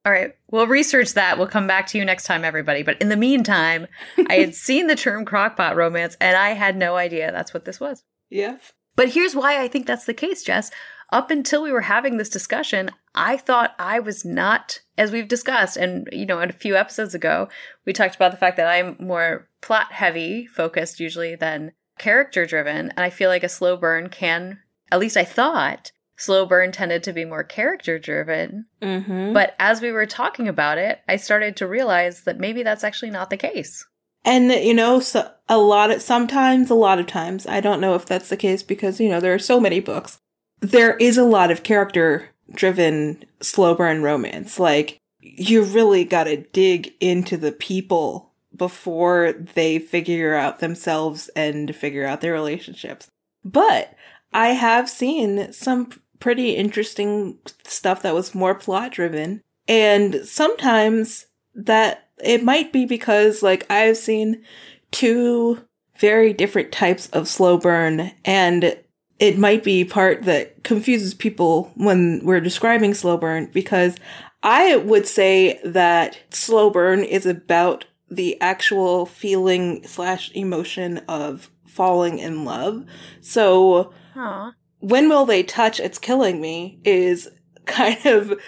All 0.05 0.13
right. 0.13 0.35
We'll 0.51 0.67
research 0.67 1.15
that. 1.15 1.37
We'll 1.37 1.47
come 1.47 1.67
back 1.67 1.87
to 1.89 1.99
you 1.99 2.05
next 2.05 2.25
time, 2.25 2.45
everybody. 2.45 2.83
But 2.83 3.01
in 3.03 3.11
the 3.11 3.17
meantime, 3.17 3.87
I 4.29 4.37
had 4.37 4.55
seen 4.67 4.87
the 4.87 4.97
term 4.97 5.27
crockpot 5.27 5.77
romance 5.77 6.17
and 6.21 6.37
I 6.37 6.51
had 6.51 6.77
no 6.77 6.97
idea 6.97 7.31
that's 7.31 7.53
what 7.53 7.67
this 7.67 7.81
was. 7.81 8.03
Yep. 8.31 8.63
But 8.97 9.11
here's 9.11 9.37
why 9.37 9.63
I 9.63 9.69
think 9.69 9.87
that's 9.87 10.07
the 10.07 10.15
case, 10.15 10.43
Jess. 10.43 10.71
Up 11.13 11.31
until 11.31 11.63
we 11.63 11.73
were 11.73 11.81
having 11.83 12.17
this 12.17 12.29
discussion, 12.29 12.91
I 13.15 13.37
thought 13.37 13.75
I 13.79 13.99
was 13.99 14.25
not, 14.25 14.81
as 14.97 15.11
we've 15.11 15.27
discussed, 15.27 15.77
and 15.77 16.09
you 16.13 16.25
know, 16.25 16.41
a 16.41 16.53
few 16.53 16.77
episodes 16.77 17.15
ago, 17.15 17.49
we 17.85 17.93
talked 17.93 18.15
about 18.15 18.31
the 18.31 18.37
fact 18.37 18.57
that 18.59 18.69
I'm 18.69 18.97
more 19.01 19.49
plot 19.61 19.93
heavy 19.93 20.47
focused 20.47 21.01
usually 21.01 21.35
than 21.35 21.73
character 21.99 22.47
driven. 22.47 22.91
And 22.91 23.01
I 23.01 23.11
feel 23.11 23.29
like 23.29 23.43
a 23.43 23.49
slow 23.49 23.77
burn 23.77 24.09
can, 24.09 24.61
at 24.93 25.01
least 25.01 25.17
I 25.17 25.25
thought, 25.25 25.93
slow 26.21 26.45
burn 26.47 26.71
tended 26.71 27.03
to 27.05 27.13
be 27.13 27.25
more 27.25 27.43
character 27.43 27.99
driven. 27.99 28.67
Mm-hmm. 28.83 29.33
But 29.33 29.55
as 29.59 29.81
we 29.81 29.91
were 29.91 30.07
talking 30.07 30.49
about 30.49 30.79
it, 30.79 31.01
I 31.09 31.17
started 31.17 31.57
to 31.57 31.67
realize 31.67 32.23
that 32.23 32.39
maybe 32.39 32.63
that's 32.63 32.85
actually 32.85 33.11
not 33.11 33.31
the 33.31 33.37
case. 33.37 33.87
And 34.25 34.53
you 34.53 34.75
know, 34.75 35.01
so 35.01 35.31
a 35.49 35.59
lot 35.59 35.91
of 35.91 36.03
sometimes, 36.03 36.71
a 36.71 36.75
lot 36.75 36.99
of 36.99 37.07
times, 37.07 37.47
I 37.47 37.61
don't 37.61 37.81
know 37.81 37.95
if 37.95 38.05
that's 38.05 38.29
the 38.29 38.37
case 38.37 38.63
because 38.63 39.01
you 39.01 39.09
know 39.09 39.21
there 39.21 39.35
are 39.35 39.39
so 39.39 39.59
many 39.59 39.81
books. 39.81 40.19
There 40.61 40.97
is 40.97 41.17
a 41.17 41.25
lot 41.25 41.51
of 41.51 41.63
character 41.63 42.29
driven 42.53 43.25
slow 43.41 43.75
burn 43.75 44.03
romance. 44.03 44.61
Like 44.61 44.99
you 45.21 45.63
really 45.63 46.05
got 46.05 46.25
to 46.25 46.37
dig 46.37 46.93
into 47.01 47.37
the 47.37 47.53
people 47.53 48.33
before 48.55 49.33
they 49.33 49.79
figure 49.79 50.35
out 50.35 50.59
themselves 50.59 51.29
and 51.35 51.75
figure 51.75 52.05
out 52.05 52.21
their 52.21 52.33
relationships. 52.33 53.09
But 53.43 53.95
I 54.33 54.49
have 54.49 54.89
seen 54.89 55.53
some 55.53 55.91
pretty 56.21 56.51
interesting 56.51 57.39
stuff 57.65 58.03
that 58.03 58.15
was 58.15 58.35
more 58.35 58.55
plot 58.55 58.93
driven. 58.93 59.43
And 59.67 60.17
sometimes 60.25 61.27
that 61.55 62.09
it 62.23 62.45
might 62.45 62.73
be 62.73 62.85
because 62.85 63.43
like 63.43 63.71
I've 63.71 63.97
seen 63.97 64.45
two 64.91 65.61
very 65.99 66.33
different 66.33 66.73
types 66.73 67.09
of 67.09 67.29
slow 67.29 67.59
burn 67.59 68.13
and 68.25 68.77
it 69.19 69.39
might 69.39 69.63
be 69.63 69.85
part 69.85 70.23
that 70.25 70.65
confuses 70.65 71.13
people 71.13 71.71
when 71.75 72.21
we're 72.25 72.41
describing 72.41 72.95
slow 72.95 73.19
burn 73.19 73.51
because 73.53 73.97
I 74.43 74.77
would 74.77 75.07
say 75.07 75.61
that 75.63 76.19
slow 76.31 76.71
burn 76.71 77.05
is 77.05 77.27
about 77.27 77.85
the 78.11 78.41
actual 78.41 79.07
feeling 79.07 79.87
slash 79.87 80.33
emotion 80.33 80.99
of 81.07 81.51
falling 81.67 82.19
in 82.19 82.45
love. 82.45 82.85
So 83.21 83.93
Aww. 84.17 84.53
When 84.81 85.09
will 85.09 85.27
they 85.27 85.43
touch? 85.43 85.81
It's 85.81 85.99
killing 85.99 86.41
me 86.41 86.81
is 86.85 87.29
kind 87.67 88.05
of 88.07 88.41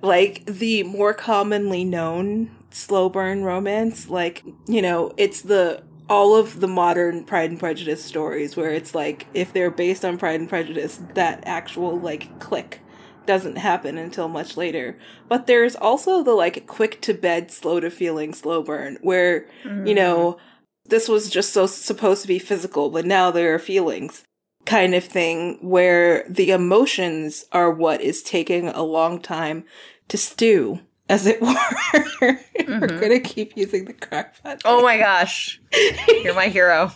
like 0.00 0.44
the 0.46 0.82
more 0.84 1.12
commonly 1.12 1.84
known 1.84 2.50
slow 2.70 3.08
burn 3.08 3.44
romance. 3.44 4.08
Like 4.08 4.44
you 4.66 4.82
know 4.82 5.12
it's 5.16 5.42
the 5.42 5.82
all 6.08 6.34
of 6.34 6.60
the 6.60 6.68
modern 6.68 7.24
pride 7.24 7.50
and 7.50 7.60
prejudice 7.60 8.04
stories 8.04 8.56
where 8.56 8.70
it's 8.72 8.94
like 8.94 9.26
if 9.34 9.52
they're 9.52 9.70
based 9.70 10.04
on 10.04 10.18
pride 10.18 10.40
and 10.40 10.48
prejudice 10.48 11.00
that 11.14 11.42
actual 11.46 11.98
like 11.98 12.38
click 12.38 12.80
doesn't 13.24 13.56
happen 13.56 13.98
until 13.98 14.28
much 14.28 14.56
later. 14.56 14.98
But 15.28 15.46
there's 15.46 15.76
also 15.76 16.22
the 16.22 16.32
like 16.32 16.66
quick 16.66 17.00
to 17.02 17.14
bed 17.14 17.50
slow 17.50 17.80
to 17.80 17.90
feeling 17.90 18.34
slow 18.34 18.62
burn 18.62 18.98
where 19.02 19.46
mm-hmm. 19.64 19.86
you 19.86 19.94
know 19.94 20.38
this 20.84 21.08
was 21.08 21.30
just 21.30 21.52
so 21.52 21.66
supposed 21.66 22.22
to 22.22 22.28
be 22.28 22.38
physical 22.38 22.90
but 22.90 23.06
now 23.06 23.30
there 23.30 23.54
are 23.54 23.58
feelings 23.58 24.24
kind 24.66 24.94
of 24.94 25.04
thing 25.04 25.58
where 25.60 26.24
the 26.28 26.50
emotions 26.50 27.44
are 27.52 27.70
what 27.70 28.00
is 28.00 28.22
taking 28.22 28.68
a 28.68 28.82
long 28.82 29.20
time 29.20 29.64
to 30.08 30.16
stew, 30.16 30.80
as 31.08 31.26
it 31.26 31.40
were. 31.42 31.48
Mm-hmm. 31.48 32.80
We're 32.80 33.00
gonna 33.00 33.20
keep 33.20 33.56
using 33.56 33.84
the 33.86 33.94
crockpot. 33.94 34.60
Oh 34.64 34.82
my 34.82 34.98
gosh. 34.98 35.60
You're 36.22 36.34
my 36.34 36.48
hero. 36.48 36.92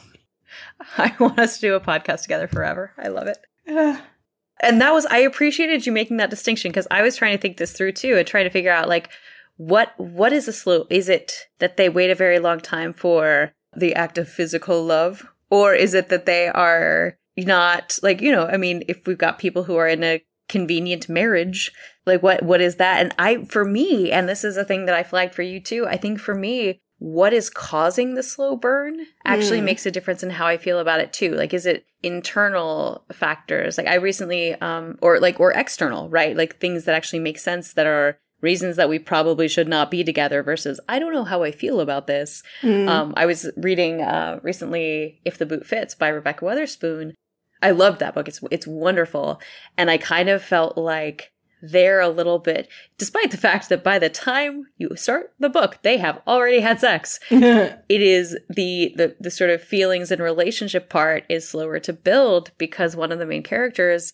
I 0.99 1.15
want 1.19 1.39
us 1.39 1.57
to 1.57 1.61
do 1.61 1.75
a 1.75 1.81
podcast 1.81 2.23
together 2.23 2.47
forever. 2.49 2.93
I 2.99 3.09
love 3.09 3.27
it. 3.29 3.39
and 3.67 4.81
that 4.81 4.93
was 4.93 5.07
I 5.07 5.19
appreciated 5.19 5.87
you 5.87 5.93
making 5.93 6.19
that 6.19 6.31
distinction 6.31 6.71
because 6.71 6.87
I 6.91 7.03
was 7.03 7.17
trying 7.17 7.37
to 7.37 7.41
think 7.41 7.57
this 7.57 7.73
through 7.73 7.93
too 7.93 8.17
and 8.17 8.27
trying 8.27 8.45
to 8.45 8.51
figure 8.51 8.71
out 8.73 8.89
like 8.89 9.11
what 9.57 9.93
what 9.99 10.33
is 10.33 10.47
a 10.49 10.53
slow 10.53 10.87
is 10.91 11.09
it 11.09 11.33
that 11.59 11.77
they 11.77 11.89
wait 11.89 12.11
a 12.11 12.15
very 12.15 12.39
long 12.39 12.61
time 12.61 12.93
for 12.93 13.53
the 13.77 13.95
act 13.95 14.19
of 14.19 14.29
physical 14.29 14.85
love 14.85 15.27
or 15.51 15.75
is 15.75 15.95
it 15.95 16.09
that 16.11 16.27
they 16.27 16.49
are 16.49 17.17
not 17.37 17.99
like 18.03 18.20
you 18.20 18.33
know 18.33 18.46
i 18.46 18.57
mean 18.57 18.83
if 18.88 19.07
we've 19.07 19.18
got 19.18 19.38
people 19.38 19.64
who 19.64 19.77
are 19.77 19.88
in 19.88 20.03
a 20.03 20.22
convenient 20.49 21.09
marriage 21.09 21.72
like 22.07 22.22
what 22.22 22.42
what 22.42 22.61
is 22.61 22.77
that 22.77 23.01
and 23.01 23.14
i 23.18 23.44
for 23.44 23.64
me 23.64 24.12
and 24.12 24.29
this 24.29 24.44
is 24.44 24.57
a 24.57 24.64
thing 24.64 24.87
that 24.87 24.94
i 24.94 25.03
flagged 25.03 25.35
for 25.35 25.42
you 25.42 25.61
too 25.61 25.87
i 25.88 25.96
think 25.96 26.20
for 26.20 26.35
me 26.35 26.81
what 26.99 27.33
is 27.33 27.51
causing 27.51 28.14
the 28.14 28.22
slow 28.22 28.57
burn 28.57 29.01
actually 29.25 29.61
mm. 29.61 29.64
makes 29.64 29.85
a 29.85 29.90
difference 29.90 30.22
in 30.22 30.31
how 30.31 30.46
i 30.46 30.57
feel 30.57 30.79
about 30.79 31.01
it 31.01 31.12
too 31.12 31.35
like 31.35 31.53
is 31.53 31.66
it 31.66 31.85
internal 32.03 33.05
factors 33.12 33.77
like 33.77 33.88
i 33.88 33.96
recently 33.96 34.55
um 34.61 34.96
or 35.03 35.18
like 35.18 35.40
or 35.40 35.51
external 35.53 36.09
right 36.09 36.37
like 36.37 36.59
things 36.59 36.85
that 36.85 36.94
actually 36.94 37.18
make 37.18 37.38
sense 37.38 37.72
that 37.72 37.87
are 37.87 38.18
reasons 38.40 38.77
that 38.77 38.88
we 38.88 38.99
probably 38.99 39.49
should 39.49 39.68
not 39.68 39.90
be 39.90 40.05
together 40.05 40.42
versus 40.42 40.79
I 40.88 40.99
don't 40.99 41.12
know 41.12 41.25
how 41.25 41.42
I 41.42 41.51
feel 41.51 41.81
about 41.81 42.07
this. 42.07 42.42
Mm. 42.62 42.88
Um, 42.88 43.14
I 43.16 43.27
was 43.27 43.51
reading 43.57 44.03
uh, 44.03 44.40
recently 44.42 45.20
"If 45.25 45.38
the 45.38 45.46
Boot 45.46 45.66
Fits" 45.66 45.94
by 45.94 46.09
Rebekah 46.09 46.44
Weatherspoon, 46.44 47.14
I 47.62 47.71
loved 47.71 48.01
that 48.01 48.14
book. 48.14 48.29
It's 48.29 48.40
it's 48.51 48.66
wonderful, 48.66 49.40
and 49.77 49.90
I 49.90 49.99
kind 49.99 50.29
of 50.29 50.42
felt 50.42 50.77
like 50.77 51.33
they're 51.62 52.01
a 52.01 52.09
little 52.09 52.38
bit, 52.38 52.69
despite 52.99 53.31
the 53.31 53.37
fact 53.37 53.69
that 53.71 53.83
by 53.83 53.99
the 53.99 54.11
time 54.11 54.66
you 54.77 54.90
start 54.95 55.33
the 55.38 55.49
book, 55.49 55.79
they 55.83 55.97
have 55.99 56.21
already 56.27 56.61
had 56.61 56.81
sex. 56.81 57.19
it 57.31 57.83
is 57.88 58.37
the, 58.49 58.92
the 58.97 59.16
the 59.19 59.31
sort 59.31 59.51
of 59.51 59.62
feelings 59.62 60.11
and 60.11 60.23
relationship 60.23 60.88
part 60.88 61.25
is 61.29 61.49
slower 61.49 61.81
to 61.81 61.92
build 61.92 62.53
because 62.59 62.95
one 62.95 63.11
of 63.11 63.19
the 63.19 63.27
main 63.27 63.42
characters 63.42 64.12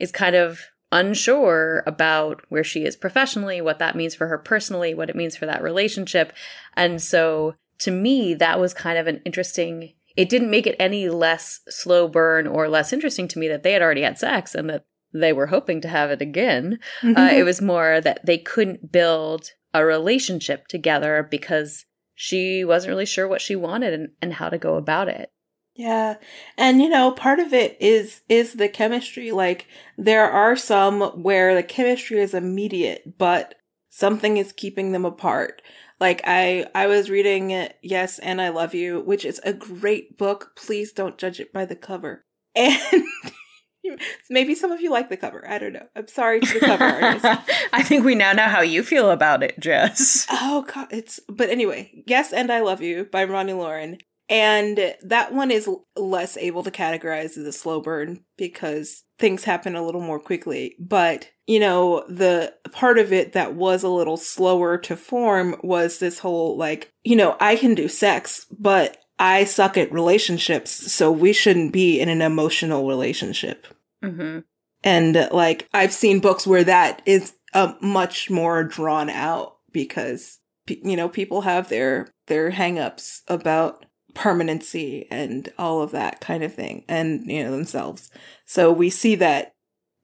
is 0.00 0.12
kind 0.12 0.36
of 0.36 0.60
unsure 0.92 1.82
about 1.86 2.42
where 2.48 2.64
she 2.64 2.84
is 2.84 2.96
professionally, 2.96 3.60
what 3.60 3.80
that 3.80 3.96
means 3.96 4.14
for 4.14 4.28
her 4.28 4.38
personally, 4.38 4.94
what 4.94 5.10
it 5.10 5.16
means 5.16 5.36
for 5.36 5.46
that 5.46 5.62
relationship. 5.62 6.32
And 6.76 7.02
so 7.02 7.54
to 7.80 7.90
me, 7.90 8.34
that 8.34 8.60
was 8.60 8.72
kind 8.72 8.96
of 8.96 9.08
an 9.08 9.20
interesting 9.24 9.92
it 10.16 10.28
didn't 10.28 10.50
make 10.50 10.66
it 10.66 10.76
any 10.78 11.08
less 11.08 11.60
slow 11.68 12.08
burn 12.08 12.46
or 12.46 12.68
less 12.68 12.92
interesting 12.92 13.28
to 13.28 13.38
me 13.38 13.48
that 13.48 13.62
they 13.62 13.72
had 13.72 13.82
already 13.82 14.02
had 14.02 14.18
sex 14.18 14.54
and 14.54 14.70
that 14.70 14.84
they 15.12 15.32
were 15.32 15.46
hoping 15.46 15.80
to 15.80 15.88
have 15.88 16.10
it 16.10 16.20
again. 16.20 16.78
Mm-hmm. 17.00 17.16
Uh, 17.16 17.30
it 17.30 17.44
was 17.44 17.60
more 17.62 18.00
that 18.00 18.24
they 18.24 18.38
couldn't 18.38 18.92
build 18.92 19.50
a 19.72 19.84
relationship 19.84 20.66
together 20.68 21.26
because 21.28 21.84
she 22.14 22.64
wasn't 22.64 22.90
really 22.90 23.06
sure 23.06 23.26
what 23.26 23.40
she 23.40 23.56
wanted 23.56 23.92
and, 23.92 24.08
and 24.22 24.34
how 24.34 24.48
to 24.48 24.58
go 24.58 24.76
about 24.76 25.08
it. 25.08 25.30
Yeah. 25.74 26.16
And 26.56 26.80
you 26.80 26.88
know, 26.88 27.10
part 27.10 27.40
of 27.40 27.52
it 27.52 27.76
is 27.80 28.22
is 28.28 28.54
the 28.54 28.68
chemistry. 28.68 29.32
Like 29.32 29.66
there 29.98 30.30
are 30.30 30.54
some 30.54 31.00
where 31.22 31.54
the 31.54 31.64
chemistry 31.64 32.20
is 32.20 32.32
immediate, 32.32 33.18
but 33.18 33.56
something 33.90 34.36
is 34.36 34.52
keeping 34.52 34.92
them 34.92 35.04
apart. 35.04 35.62
Like 36.00 36.22
I 36.24 36.66
I 36.74 36.86
was 36.86 37.10
reading 37.10 37.68
Yes 37.82 38.18
and 38.18 38.40
I 38.40 38.48
Love 38.50 38.74
You, 38.74 39.00
which 39.00 39.24
is 39.24 39.40
a 39.44 39.52
great 39.52 40.18
book. 40.18 40.52
Please 40.56 40.92
don't 40.92 41.18
judge 41.18 41.40
it 41.40 41.52
by 41.52 41.64
the 41.64 41.76
cover. 41.76 42.24
And 42.56 44.00
maybe 44.30 44.54
some 44.54 44.72
of 44.72 44.80
you 44.80 44.90
like 44.90 45.10
the 45.10 45.16
cover. 45.16 45.46
I 45.46 45.58
don't 45.58 45.74
know. 45.74 45.86
I'm 45.94 46.08
sorry 46.08 46.40
to 46.40 46.54
the 46.54 46.60
cover 46.60 46.84
artist. 46.84 47.24
I 47.72 47.82
think 47.82 48.04
we 48.04 48.14
now 48.14 48.32
know 48.32 48.48
how 48.48 48.62
you 48.62 48.82
feel 48.82 49.10
about 49.10 49.42
it, 49.42 49.58
Jess. 49.60 50.26
Oh 50.30 50.64
god, 50.72 50.88
it's 50.90 51.20
but 51.28 51.50
anyway, 51.50 52.02
Yes 52.06 52.32
and 52.32 52.50
I 52.50 52.60
Love 52.60 52.80
You 52.80 53.04
by 53.04 53.26
Roni 53.26 53.56
Loren 53.56 53.98
and 54.28 54.94
that 55.02 55.34
one 55.34 55.50
is 55.50 55.68
less 55.96 56.36
able 56.36 56.62
to 56.62 56.70
categorize 56.70 57.36
as 57.36 57.46
a 57.46 57.52
slow 57.52 57.80
burn 57.80 58.24
because 58.38 59.02
things 59.18 59.44
happen 59.44 59.76
a 59.76 59.84
little 59.84 60.00
more 60.00 60.18
quickly. 60.18 60.76
But, 60.78 61.28
you 61.46 61.60
know, 61.60 62.04
the 62.08 62.54
part 62.72 62.98
of 62.98 63.12
it 63.12 63.34
that 63.34 63.54
was 63.54 63.82
a 63.82 63.88
little 63.88 64.16
slower 64.16 64.78
to 64.78 64.96
form 64.96 65.56
was 65.62 65.98
this 65.98 66.20
whole 66.20 66.56
like, 66.56 66.90
you 67.04 67.16
know, 67.16 67.36
I 67.38 67.56
can 67.56 67.74
do 67.74 67.86
sex, 67.88 68.46
but 68.50 68.96
I 69.18 69.44
suck 69.44 69.76
at 69.76 69.92
relationships, 69.92 70.70
so 70.92 71.12
we 71.12 71.32
shouldn't 71.32 71.72
be 71.72 72.00
in 72.00 72.08
an 72.08 72.22
emotional 72.22 72.88
relationship. 72.88 73.66
Mm-hmm. 74.02 74.40
And 74.82 75.28
like, 75.30 75.68
I've 75.72 75.92
seen 75.92 76.20
books 76.20 76.46
where 76.46 76.64
that 76.64 77.02
is 77.06 77.34
a 77.52 77.74
much 77.80 78.30
more 78.30 78.64
drawn 78.64 79.08
out 79.08 79.56
because, 79.70 80.40
you 80.66 80.96
know, 80.96 81.08
people 81.08 81.42
have 81.42 81.68
their, 81.68 82.08
their 82.26 82.50
hangups 82.50 83.20
about 83.28 83.86
permanency 84.14 85.06
and 85.10 85.52
all 85.58 85.82
of 85.82 85.90
that 85.90 86.20
kind 86.20 86.42
of 86.42 86.54
thing 86.54 86.84
and 86.88 87.30
you 87.30 87.42
know 87.42 87.50
themselves 87.50 88.10
so 88.46 88.72
we 88.72 88.88
see 88.88 89.14
that 89.14 89.52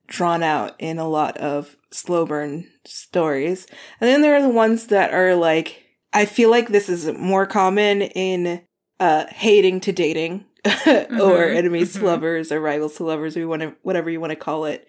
drawn 0.09 0.43
out 0.43 0.75
in 0.79 0.99
a 0.99 1.09
lot 1.09 1.37
of 1.37 1.77
slow 1.93 2.27
burn 2.27 2.67
stories 2.85 3.67
and 4.01 4.09
then 4.09 4.23
there 4.23 4.35
are 4.35 4.43
the 4.43 4.49
ones 4.49 4.89
that 4.89 5.15
are 5.15 5.35
like 5.37 5.85
i 6.13 6.25
feel 6.25 6.51
like 6.51 6.69
this 6.69 6.89
is 6.89 7.07
more 7.19 7.47
common 7.47 8.03
in 8.03 8.61
uh 8.99 9.27
hating 9.29 9.81
to 9.81 9.93
dating 9.93 10.45
mm-hmm. 10.65 11.21
or 11.21 11.45
enemies 11.45 11.93
mm-hmm. 11.93 12.01
to 12.01 12.07
lovers 12.07 12.51
or 12.51 12.61
rivals 12.61 12.97
to 12.97 13.05
lovers 13.05 13.37
we 13.37 13.45
want 13.45 13.63
to 13.63 13.75
whatever 13.83 14.11
you 14.11 14.21
want 14.21 14.31
to 14.31 14.37
call 14.37 14.65
it 14.65 14.89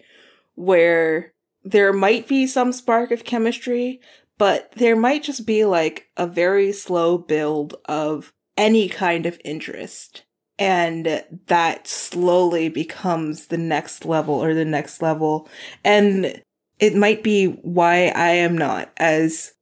where 0.54 1.32
there 1.64 1.92
might 1.92 2.26
be 2.26 2.46
some 2.46 2.72
spark 2.72 3.12
of 3.12 3.24
chemistry 3.24 4.00
but 4.38 4.72
there 4.72 4.96
might 4.96 5.22
just 5.22 5.46
be 5.46 5.64
like 5.64 6.08
a 6.16 6.26
very 6.26 6.72
slow 6.72 7.16
build 7.16 7.76
of 7.84 8.32
any 8.62 8.88
kind 8.88 9.26
of 9.26 9.40
interest. 9.44 10.22
And 10.56 11.24
that 11.46 11.88
slowly 11.88 12.68
becomes 12.68 13.46
the 13.46 13.58
next 13.58 14.04
level 14.04 14.34
or 14.34 14.54
the 14.54 14.64
next 14.64 15.02
level. 15.02 15.48
And 15.82 16.40
it 16.78 16.94
might 16.94 17.24
be 17.24 17.46
why 17.46 18.12
I 18.14 18.28
am 18.28 18.56
not 18.56 18.92
as 18.98 19.54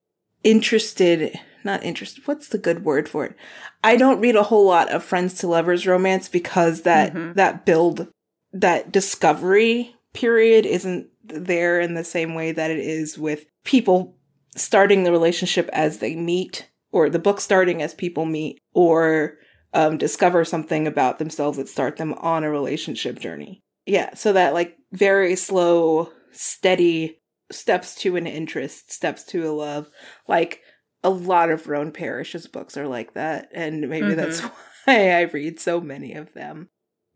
interested, 0.44 1.34
not 1.64 1.82
interested, 1.82 2.26
what's 2.26 2.48
the 2.48 2.58
good 2.58 2.84
word 2.84 3.08
for 3.08 3.24
it? 3.24 3.36
I 3.82 3.96
don't 3.96 4.20
read 4.20 4.36
a 4.36 4.42
whole 4.42 4.66
lot 4.66 4.90
of 4.90 5.02
friends 5.02 5.34
to 5.38 5.48
lovers 5.48 5.86
romance 5.86 6.28
because 6.28 6.82
that, 6.82 7.14
mm-hmm. 7.14 7.32
that 7.34 7.64
build, 7.64 8.08
that 8.52 8.92
discovery 8.92 9.96
period 10.12 10.66
isn't 10.66 11.08
there 11.24 11.80
in 11.80 11.94
the 11.94 12.04
same 12.04 12.34
way 12.34 12.52
that 12.52 12.70
it 12.70 12.80
is 12.80 13.16
with 13.16 13.46
people 13.64 14.14
starting 14.54 15.04
the 15.04 15.12
relationship 15.12 15.70
as 15.72 15.98
they 15.98 16.14
meet 16.14 16.68
or 16.92 17.08
the 17.08 17.18
book 17.18 17.40
starting 17.40 17.82
as 17.82 17.94
people 17.94 18.24
meet 18.24 18.60
or 18.72 19.38
um, 19.72 19.98
discover 19.98 20.44
something 20.44 20.86
about 20.86 21.18
themselves 21.18 21.58
that 21.58 21.68
start 21.68 21.96
them 21.96 22.14
on 22.14 22.44
a 22.44 22.50
relationship 22.50 23.18
journey. 23.18 23.62
Yeah, 23.86 24.14
so 24.14 24.32
that 24.32 24.54
like 24.54 24.76
very 24.92 25.36
slow, 25.36 26.12
steady 26.32 27.20
steps 27.50 27.94
to 27.96 28.16
an 28.16 28.26
interest, 28.26 28.92
steps 28.92 29.24
to 29.24 29.48
a 29.48 29.52
love. 29.52 29.88
Like 30.28 30.60
a 31.02 31.10
lot 31.10 31.50
of 31.50 31.68
Roan 31.68 31.92
Parrish's 31.92 32.46
books 32.46 32.76
are 32.76 32.88
like 32.88 33.14
that, 33.14 33.48
and 33.52 33.88
maybe 33.88 34.08
mm-hmm. 34.08 34.16
that's 34.16 34.40
why 34.84 35.10
I 35.10 35.22
read 35.22 35.60
so 35.60 35.80
many 35.80 36.14
of 36.14 36.32
them. 36.34 36.68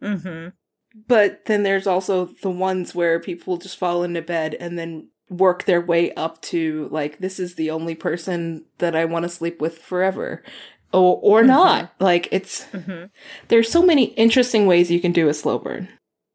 Mm-hmm. 0.03 0.49
But 1.09 1.47
then 1.47 1.65
there's 1.65 1.87
also 1.87 2.31
the 2.43 2.51
ones 2.51 2.95
where 2.95 3.19
people 3.19 3.57
just 3.57 3.77
fall 3.77 4.05
into 4.05 4.23
bed 4.23 4.55
and 4.55 4.79
then 4.79 5.09
work 5.29 5.65
their 5.65 5.81
way 5.81 6.13
up 6.15 6.41
to 6.43 6.89
like 6.91 7.19
this 7.19 7.41
is 7.41 7.55
the 7.55 7.71
only 7.71 7.95
person 7.95 8.65
that 8.79 8.95
I 8.95 9.05
want 9.05 9.25
to 9.25 9.29
sleep 9.29 9.61
with 9.61 9.79
forever. 9.79 10.43
Or, 10.93 11.19
or 11.23 11.39
mm-hmm. 11.41 11.49
not. 11.49 11.93
Like 11.99 12.29
it's 12.31 12.67
mm-hmm. 12.67 13.07
there's 13.49 13.71
so 13.71 13.83
many 13.83 14.05
interesting 14.15 14.67
ways 14.67 14.91
you 14.91 15.01
can 15.01 15.13
do 15.13 15.29
a 15.29 15.35
slow 15.35 15.59
burn. 15.59 15.89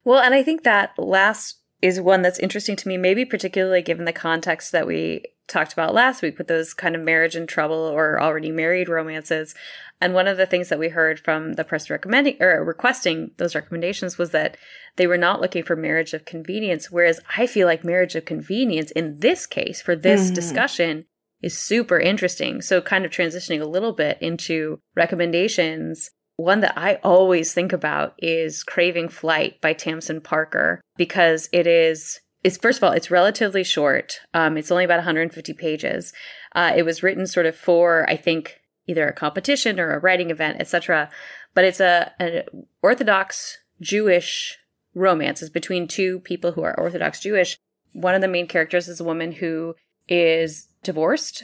Well, 0.04 0.20
and 0.20 0.34
I 0.34 0.44
think 0.44 0.64
that 0.64 0.98
last 0.98 1.60
is 1.82 2.02
one 2.02 2.22
that's 2.22 2.40
interesting 2.40 2.76
to 2.76 2.88
me, 2.88 2.98
maybe 2.98 3.24
particularly 3.26 3.82
given 3.82 4.06
the 4.06 4.14
context 4.14 4.72
that 4.72 4.88
we 4.88 5.24
talked 5.50 5.74
about 5.74 5.94
last 5.94 6.22
week 6.22 6.38
with 6.38 6.48
those 6.48 6.74
kind 6.74 6.96
of 6.96 7.02
marriage 7.02 7.36
in 7.36 7.48
trouble 7.48 7.76
or 7.76 8.22
already 8.22 8.52
married 8.52 8.88
romances. 8.88 9.56
And 10.02 10.14
one 10.14 10.28
of 10.28 10.38
the 10.38 10.46
things 10.46 10.70
that 10.70 10.80
we 10.80 10.90
heard 10.90 11.20
from 11.20 11.54
the 11.54 11.64
press 11.64 11.90
recommending 11.90 12.38
or 12.40 12.64
requesting 12.64 13.32
those 13.38 13.56
recommendations 13.56 14.18
was 14.18 14.32
that 14.32 14.56
they 14.96 15.08
were 15.08 15.18
not 15.18 15.42
looking 15.42 15.64
for 15.64 15.76
marriage 15.76 16.14
of 16.14 16.26
convenience. 16.26 16.90
Whereas 16.90 17.20
I 17.38 17.48
feel 17.48 17.68
like 17.68 17.84
marriage 17.84 18.16
of 18.16 18.26
convenience 18.26 18.92
in 18.92 19.20
this 19.20 19.46
case 19.46 19.82
for 19.82 19.96
this 19.96 20.26
mm-hmm. 20.26 20.36
discussion 20.36 21.06
is 21.42 21.58
super 21.58 22.00
interesting. 22.00 22.62
So 22.62 22.82
kind 22.82 23.06
of 23.06 23.12
transitioning 23.12 23.62
a 23.62 23.66
little 23.66 23.94
bit 23.94 24.18
into 24.22 24.80
recommendations. 24.96 26.12
One 26.38 26.62
that 26.62 26.78
I 26.78 26.96
always 27.04 27.54
think 27.54 27.74
about 27.74 28.14
is 28.20 28.64
Craving 28.64 29.10
Flight 29.10 29.60
by 29.60 29.74
Tamsen 29.74 30.22
Parker 30.22 30.80
because 30.96 31.50
it 31.52 31.68
is 31.68 32.20
first 32.60 32.80
of 32.80 32.84
all 32.84 32.92
it's 32.92 33.12
relatively 33.12 33.64
short. 33.64 34.20
Um, 34.34 34.58
it's 34.58 34.72
only 34.72 34.86
about 34.86 34.98
150 34.98 35.54
pages. 35.54 36.14
Uh, 36.56 36.74
it 36.76 36.84
was 36.84 37.04
written 37.04 37.28
sort 37.28 37.46
of 37.46 37.56
for 37.56 38.10
i 38.10 38.16
think 38.16 38.60
either 38.88 39.08
a 39.08 39.14
competition 39.14 39.80
or 39.80 39.94
a 39.94 40.00
writing 40.00 40.32
event 40.32 40.58
etc 40.60 41.08
but 41.54 41.64
it's 41.64 41.80
a 41.80 42.12
an 42.20 42.66
orthodox 42.82 43.60
jewish 43.82 44.58
romance. 44.94 45.42
It's 45.42 45.52
between 45.52 45.88
two 45.88 46.20
people 46.20 46.52
who 46.52 46.64
are 46.64 46.78
orthodox 46.80 47.20
jewish. 47.20 47.58
One 47.94 48.16
of 48.16 48.22
the 48.22 48.28
main 48.28 48.48
characters 48.48 48.88
is 48.88 49.00
a 49.00 49.06
woman 49.06 49.32
who 49.32 49.76
is 50.08 50.68
divorced. 50.84 51.44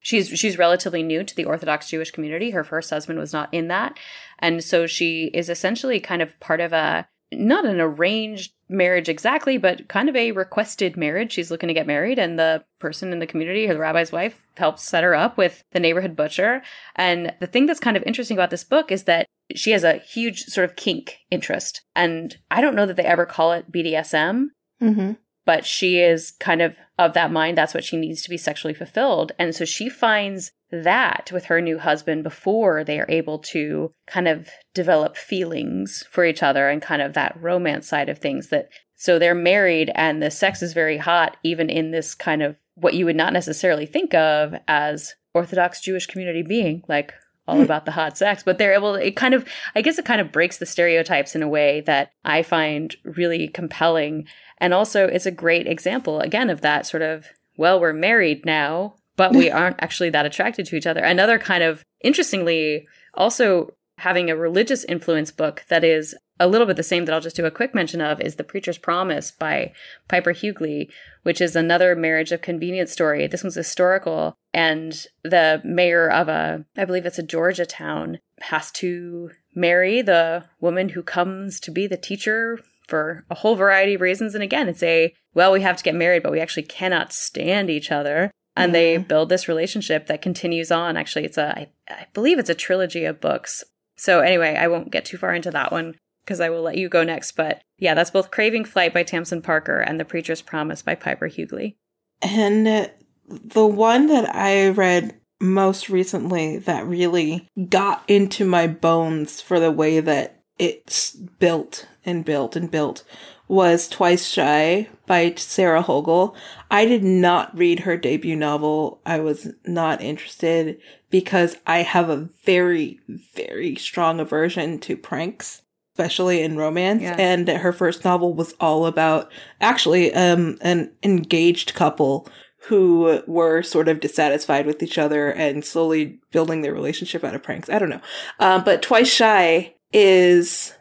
She's 0.00 0.28
she's 0.28 0.58
relatively 0.58 1.02
new 1.02 1.22
to 1.22 1.36
the 1.36 1.44
orthodox 1.44 1.88
jewish 1.88 2.10
community. 2.10 2.50
Her 2.50 2.64
first 2.64 2.90
husband 2.90 3.18
was 3.18 3.32
not 3.32 3.52
in 3.52 3.68
that. 3.68 3.98
And 4.38 4.62
so 4.64 4.86
she 4.86 5.26
is 5.32 5.48
essentially 5.48 6.00
kind 6.00 6.22
of 6.22 6.38
part 6.40 6.60
of 6.60 6.72
a 6.72 7.06
not 7.32 7.64
an 7.64 7.80
arranged 7.80 8.52
marriage 8.72 9.08
exactly, 9.08 9.58
but 9.58 9.88
kind 9.88 10.08
of 10.08 10.16
a 10.16 10.32
requested 10.32 10.96
marriage. 10.96 11.32
She's 11.32 11.50
looking 11.50 11.68
to 11.68 11.74
get 11.74 11.86
married, 11.86 12.18
and 12.18 12.38
the 12.38 12.64
person 12.78 13.12
in 13.12 13.18
the 13.18 13.26
community, 13.26 13.66
her 13.66 13.78
rabbi's 13.78 14.12
wife, 14.12 14.46
helps 14.56 14.82
set 14.82 15.04
her 15.04 15.14
up 15.14 15.36
with 15.36 15.62
the 15.72 15.80
neighborhood 15.80 16.16
butcher. 16.16 16.62
And 16.96 17.34
the 17.40 17.46
thing 17.46 17.66
that's 17.66 17.80
kind 17.80 17.96
of 17.96 18.02
interesting 18.04 18.36
about 18.36 18.50
this 18.50 18.64
book 18.64 18.90
is 18.90 19.04
that 19.04 19.26
she 19.54 19.70
has 19.72 19.84
a 19.84 19.98
huge 19.98 20.44
sort 20.44 20.64
of 20.68 20.76
kink 20.76 21.18
interest. 21.30 21.82
And 21.94 22.36
I 22.50 22.60
don't 22.60 22.74
know 22.74 22.86
that 22.86 22.96
they 22.96 23.04
ever 23.04 23.26
call 23.26 23.52
it 23.52 23.70
BDSM, 23.70 24.46
mm-hmm 24.80 25.12
but 25.44 25.66
she 25.66 26.00
is 26.00 26.32
kind 26.40 26.62
of 26.62 26.76
of 26.98 27.14
that 27.14 27.32
mind 27.32 27.58
that's 27.58 27.74
what 27.74 27.84
she 27.84 27.96
needs 27.96 28.22
to 28.22 28.30
be 28.30 28.36
sexually 28.36 28.74
fulfilled 28.74 29.32
and 29.38 29.54
so 29.54 29.64
she 29.64 29.88
finds 29.88 30.52
that 30.72 31.30
with 31.32 31.44
her 31.44 31.60
new 31.60 31.78
husband 31.78 32.22
before 32.22 32.82
they 32.82 32.98
are 32.98 33.06
able 33.08 33.38
to 33.38 33.92
kind 34.06 34.26
of 34.26 34.48
develop 34.74 35.16
feelings 35.16 36.02
for 36.10 36.24
each 36.24 36.42
other 36.42 36.68
and 36.68 36.80
kind 36.80 37.02
of 37.02 37.12
that 37.12 37.36
romance 37.40 37.86
side 37.86 38.08
of 38.08 38.18
things 38.18 38.48
that 38.48 38.68
so 38.96 39.18
they're 39.18 39.34
married 39.34 39.90
and 39.94 40.22
the 40.22 40.30
sex 40.30 40.62
is 40.62 40.72
very 40.72 40.96
hot 40.96 41.36
even 41.42 41.68
in 41.68 41.90
this 41.90 42.14
kind 42.14 42.42
of 42.42 42.56
what 42.74 42.94
you 42.94 43.04
would 43.04 43.16
not 43.16 43.34
necessarily 43.34 43.84
think 43.84 44.14
of 44.14 44.54
as 44.66 45.14
orthodox 45.34 45.80
jewish 45.80 46.06
community 46.06 46.42
being 46.42 46.82
like 46.88 47.12
all 47.48 47.56
hmm. 47.56 47.62
about 47.62 47.84
the 47.84 47.90
hot 47.90 48.16
sex, 48.16 48.42
but 48.42 48.58
they're 48.58 48.72
able, 48.72 48.94
it 48.94 49.16
kind 49.16 49.34
of, 49.34 49.46
I 49.74 49.82
guess 49.82 49.98
it 49.98 50.04
kind 50.04 50.20
of 50.20 50.32
breaks 50.32 50.58
the 50.58 50.66
stereotypes 50.66 51.34
in 51.34 51.42
a 51.42 51.48
way 51.48 51.80
that 51.82 52.12
I 52.24 52.42
find 52.42 52.94
really 53.04 53.48
compelling. 53.48 54.26
And 54.58 54.72
also, 54.72 55.06
it's 55.06 55.26
a 55.26 55.32
great 55.32 55.66
example, 55.66 56.20
again, 56.20 56.50
of 56.50 56.60
that 56.60 56.86
sort 56.86 57.02
of, 57.02 57.26
well, 57.56 57.80
we're 57.80 57.92
married 57.92 58.46
now, 58.46 58.94
but 59.16 59.32
we 59.32 59.50
aren't 59.50 59.82
actually 59.82 60.10
that 60.10 60.26
attracted 60.26 60.66
to 60.66 60.76
each 60.76 60.86
other. 60.86 61.00
Another 61.00 61.38
kind 61.38 61.62
of, 61.62 61.84
interestingly, 62.02 62.86
also 63.14 63.74
having 63.98 64.30
a 64.30 64.36
religious 64.36 64.84
influence 64.84 65.30
book 65.30 65.64
that 65.68 65.84
is 65.84 66.14
a 66.40 66.48
little 66.48 66.66
bit 66.66 66.76
the 66.76 66.82
same 66.82 67.04
that 67.04 67.14
I'll 67.14 67.20
just 67.20 67.36
do 67.36 67.44
a 67.44 67.50
quick 67.50 67.74
mention 67.74 68.00
of 68.00 68.20
is 68.20 68.34
The 68.34 68.42
Preacher's 68.42 68.78
Promise 68.78 69.30
by 69.30 69.72
Piper 70.08 70.32
Huguley, 70.32 70.88
which 71.22 71.40
is 71.40 71.54
another 71.54 71.94
marriage 71.94 72.32
of 72.32 72.42
convenience 72.42 72.90
story. 72.90 73.26
This 73.26 73.44
one's 73.44 73.54
historical, 73.54 74.34
and 74.52 75.06
the 75.22 75.60
mayor 75.64 76.10
of 76.10 76.28
a, 76.28 76.64
I 76.76 76.84
believe 76.84 77.06
it's 77.06 77.18
a 77.18 77.22
Georgia 77.22 77.66
town, 77.66 78.18
has 78.40 78.72
to 78.72 79.30
marry 79.54 80.02
the 80.02 80.46
woman 80.58 80.88
who 80.88 81.02
comes 81.02 81.60
to 81.60 81.70
be 81.70 81.86
the 81.86 81.96
teacher 81.96 82.58
for 82.88 83.24
a 83.30 83.36
whole 83.36 83.54
variety 83.54 83.94
of 83.94 84.00
reasons. 84.00 84.34
And 84.34 84.42
again, 84.42 84.68
it's 84.68 84.82
a, 84.82 85.14
well, 85.34 85.52
we 85.52 85.60
have 85.60 85.76
to 85.76 85.84
get 85.84 85.94
married, 85.94 86.22
but 86.24 86.32
we 86.32 86.40
actually 86.40 86.64
cannot 86.64 87.12
stand 87.12 87.70
each 87.70 87.92
other. 87.92 88.32
And 88.54 88.74
they 88.74 88.98
build 88.98 89.28
this 89.28 89.48
relationship 89.48 90.06
that 90.06 90.20
continues 90.20 90.70
on. 90.70 90.96
Actually, 90.96 91.24
it's 91.24 91.38
a, 91.38 91.58
I, 91.58 91.68
I 91.88 92.06
believe 92.12 92.38
it's 92.38 92.50
a 92.50 92.54
trilogy 92.54 93.04
of 93.04 93.20
books. 93.20 93.64
So 93.96 94.20
anyway, 94.20 94.56
I 94.56 94.68
won't 94.68 94.90
get 94.90 95.04
too 95.04 95.16
far 95.16 95.34
into 95.34 95.50
that 95.52 95.72
one 95.72 95.94
because 96.24 96.40
I 96.40 96.50
will 96.50 96.62
let 96.62 96.76
you 96.76 96.88
go 96.88 97.02
next. 97.02 97.32
But 97.32 97.62
yeah, 97.78 97.94
that's 97.94 98.10
both 98.10 98.30
Craving 98.30 98.64
Flight 98.64 98.92
by 98.92 99.04
Tamsen 99.04 99.42
Parker 99.42 99.80
and 99.80 99.98
The 99.98 100.04
Preacher's 100.04 100.42
Promise 100.42 100.82
by 100.82 100.94
Piper 100.94 101.28
Huguley. 101.28 101.76
And 102.20 102.90
the 103.26 103.66
one 103.66 104.06
that 104.08 104.34
I 104.34 104.68
read 104.68 105.18
most 105.40 105.88
recently 105.88 106.58
that 106.58 106.86
really 106.86 107.48
got 107.68 108.04
into 108.06 108.44
my 108.44 108.66
bones 108.66 109.40
for 109.40 109.58
the 109.58 109.72
way 109.72 110.00
that 110.00 110.42
it's 110.58 111.12
built 111.14 111.88
and 112.04 112.24
built 112.24 112.56
and 112.56 112.70
built 112.70 113.04
was 113.48 113.88
Twice 113.88 114.26
Shy 114.26 114.88
by 115.06 115.34
Sarah 115.36 115.82
Hogle. 115.82 116.34
I 116.70 116.86
did 116.86 117.04
not 117.04 117.56
read 117.56 117.80
her 117.80 117.96
debut 117.96 118.36
novel. 118.36 119.00
I 119.04 119.20
was 119.20 119.52
not 119.66 120.00
interested 120.00 120.80
because 121.10 121.56
I 121.66 121.82
have 121.82 122.08
a 122.08 122.28
very, 122.44 122.98
very 123.34 123.76
strong 123.76 124.20
aversion 124.20 124.78
to 124.80 124.96
pranks 124.96 125.62
especially 125.94 126.40
in 126.40 126.56
romance. 126.56 127.02
Yeah. 127.02 127.16
And 127.18 127.48
her 127.48 127.72
first 127.72 128.04
novel 128.04 128.32
was 128.32 128.54
all 128.60 128.86
about 128.86 129.30
actually 129.60 130.12
um, 130.14 130.56
an 130.62 130.90
engaged 131.02 131.74
couple 131.74 132.26
who 132.68 133.22
were 133.26 133.62
sort 133.62 133.88
of 133.88 134.00
dissatisfied 134.00 134.66
with 134.66 134.82
each 134.82 134.96
other 134.96 135.30
and 135.30 135.64
slowly 135.64 136.20
building 136.30 136.62
their 136.62 136.72
relationship 136.72 137.24
out 137.24 137.34
of 137.34 137.42
pranks. 137.42 137.68
I 137.68 137.78
don't 137.78 137.90
know. 137.90 138.00
Um, 138.38 138.64
but 138.64 138.82
Twice 138.82 139.08
Shy 139.08 139.74
is 139.92 140.72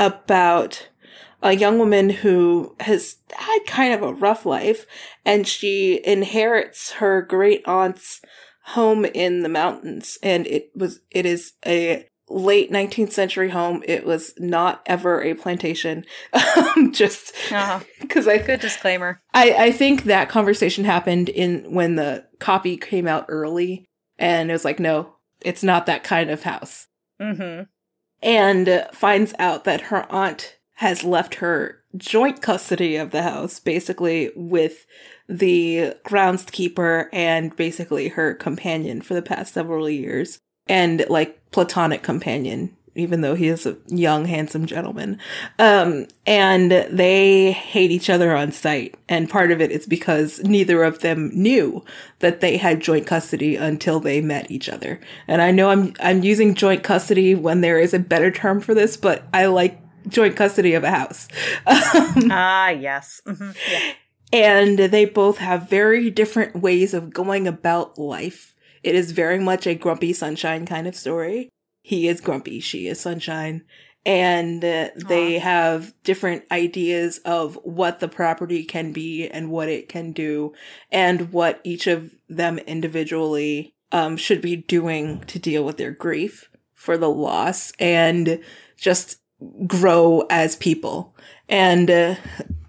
about 0.00 0.88
a 1.42 1.52
young 1.52 1.78
woman 1.78 2.10
who 2.10 2.74
has 2.80 3.16
had 3.32 3.60
kind 3.66 3.94
of 3.94 4.02
a 4.02 4.12
rough 4.12 4.44
life 4.44 4.84
and 5.24 5.46
she 5.46 6.00
inherits 6.04 6.92
her 6.92 7.22
great 7.22 7.62
aunt's 7.66 8.20
home 8.64 9.04
in 9.04 9.42
the 9.42 9.48
mountains 9.48 10.18
and 10.22 10.46
it 10.46 10.70
was 10.74 11.00
it 11.10 11.24
is 11.24 11.52
a 11.64 12.04
late 12.30 12.70
19th 12.70 13.10
century 13.10 13.50
home. 13.50 13.82
It 13.86 14.06
was 14.06 14.32
not 14.38 14.82
ever 14.86 15.22
a 15.22 15.34
plantation. 15.34 16.04
Um, 16.76 16.92
just 16.92 17.32
because 18.00 18.26
uh-huh. 18.26 18.38
I 18.38 18.38
good 18.38 18.60
disclaimer. 18.60 19.20
I 19.32 19.52
I 19.52 19.72
think 19.72 20.04
that 20.04 20.28
conversation 20.28 20.84
happened 20.84 21.28
in 21.28 21.72
when 21.72 21.96
the 21.96 22.26
copy 22.38 22.76
came 22.76 23.06
out 23.06 23.26
early, 23.28 23.86
and 24.18 24.50
it 24.50 24.52
was 24.52 24.64
like, 24.64 24.78
no, 24.78 25.16
it's 25.42 25.62
not 25.62 25.86
that 25.86 26.04
kind 26.04 26.30
of 26.30 26.42
house. 26.42 26.86
Mm-hmm. 27.20 27.62
And 28.22 28.86
finds 28.92 29.34
out 29.38 29.64
that 29.64 29.82
her 29.82 30.10
aunt 30.12 30.56
has 30.74 31.04
left 31.04 31.36
her 31.36 31.80
joint 31.96 32.42
custody 32.42 32.96
of 32.96 33.10
the 33.10 33.22
house, 33.22 33.58
basically 33.58 34.30
with 34.36 34.86
the 35.28 35.94
groundskeeper 36.04 37.08
and 37.12 37.54
basically 37.56 38.08
her 38.08 38.34
companion 38.34 39.00
for 39.00 39.14
the 39.14 39.22
past 39.22 39.54
several 39.54 39.88
years 39.88 40.40
and 40.68 41.04
like 41.08 41.50
platonic 41.50 42.02
companion 42.02 42.76
even 43.00 43.20
though 43.20 43.34
he 43.34 43.48
is 43.48 43.66
a 43.66 43.76
young 43.88 44.24
handsome 44.24 44.66
gentleman 44.66 45.18
um 45.58 46.06
and 46.26 46.70
they 46.70 47.52
hate 47.52 47.90
each 47.90 48.10
other 48.10 48.34
on 48.34 48.52
sight 48.52 48.94
and 49.08 49.30
part 49.30 49.50
of 49.50 49.60
it 49.60 49.70
is 49.70 49.86
because 49.86 50.40
neither 50.44 50.82
of 50.82 51.00
them 51.00 51.30
knew 51.32 51.84
that 52.20 52.40
they 52.40 52.56
had 52.56 52.80
joint 52.80 53.06
custody 53.06 53.56
until 53.56 54.00
they 54.00 54.20
met 54.20 54.50
each 54.50 54.68
other 54.68 55.00
and 55.26 55.42
i 55.42 55.50
know 55.50 55.70
i'm 55.70 55.94
i'm 56.00 56.22
using 56.22 56.54
joint 56.54 56.82
custody 56.82 57.34
when 57.34 57.60
there 57.60 57.78
is 57.78 57.94
a 57.94 57.98
better 57.98 58.30
term 58.30 58.60
for 58.60 58.74
this 58.74 58.96
but 58.96 59.24
i 59.32 59.46
like 59.46 59.78
joint 60.08 60.36
custody 60.36 60.74
of 60.74 60.84
a 60.84 60.90
house 60.90 61.28
ah 61.66 62.70
yes 62.70 63.20
mm-hmm. 63.26 63.50
yeah. 63.70 63.92
and 64.32 64.78
they 64.78 65.04
both 65.04 65.38
have 65.38 65.68
very 65.68 66.10
different 66.10 66.56
ways 66.56 66.94
of 66.94 67.12
going 67.12 67.46
about 67.46 67.98
life 67.98 68.50
it 68.82 68.94
is 68.94 69.12
very 69.12 69.38
much 69.38 69.66
a 69.66 69.74
grumpy 69.74 70.12
sunshine 70.12 70.66
kind 70.66 70.86
of 70.86 70.96
story. 70.96 71.50
He 71.90 72.06
is 72.06 72.20
grumpy, 72.20 72.60
she 72.60 72.86
is 72.86 73.00
sunshine. 73.00 73.64
and 74.06 74.64
uh, 74.64 74.90
they 74.94 75.38
have 75.38 75.92
different 76.04 76.44
ideas 76.52 77.18
of 77.24 77.58
what 77.64 77.98
the 77.98 78.08
property 78.08 78.62
can 78.64 78.92
be 78.92 79.28
and 79.28 79.50
what 79.50 79.68
it 79.68 79.88
can 79.88 80.12
do 80.12 80.52
and 80.92 81.32
what 81.32 81.60
each 81.64 81.88
of 81.88 82.14
them 82.28 82.58
individually 82.60 83.74
um, 83.92 84.16
should 84.16 84.40
be 84.40 84.54
doing 84.56 85.20
to 85.26 85.40
deal 85.40 85.64
with 85.64 85.78
their 85.78 85.90
grief 85.90 86.48
for 86.74 86.96
the 86.96 87.10
loss 87.10 87.72
and 87.80 88.40
just 88.76 89.18
grow 89.66 90.24
as 90.30 90.54
people. 90.56 91.14
And 91.48 91.90
uh, 91.90 92.14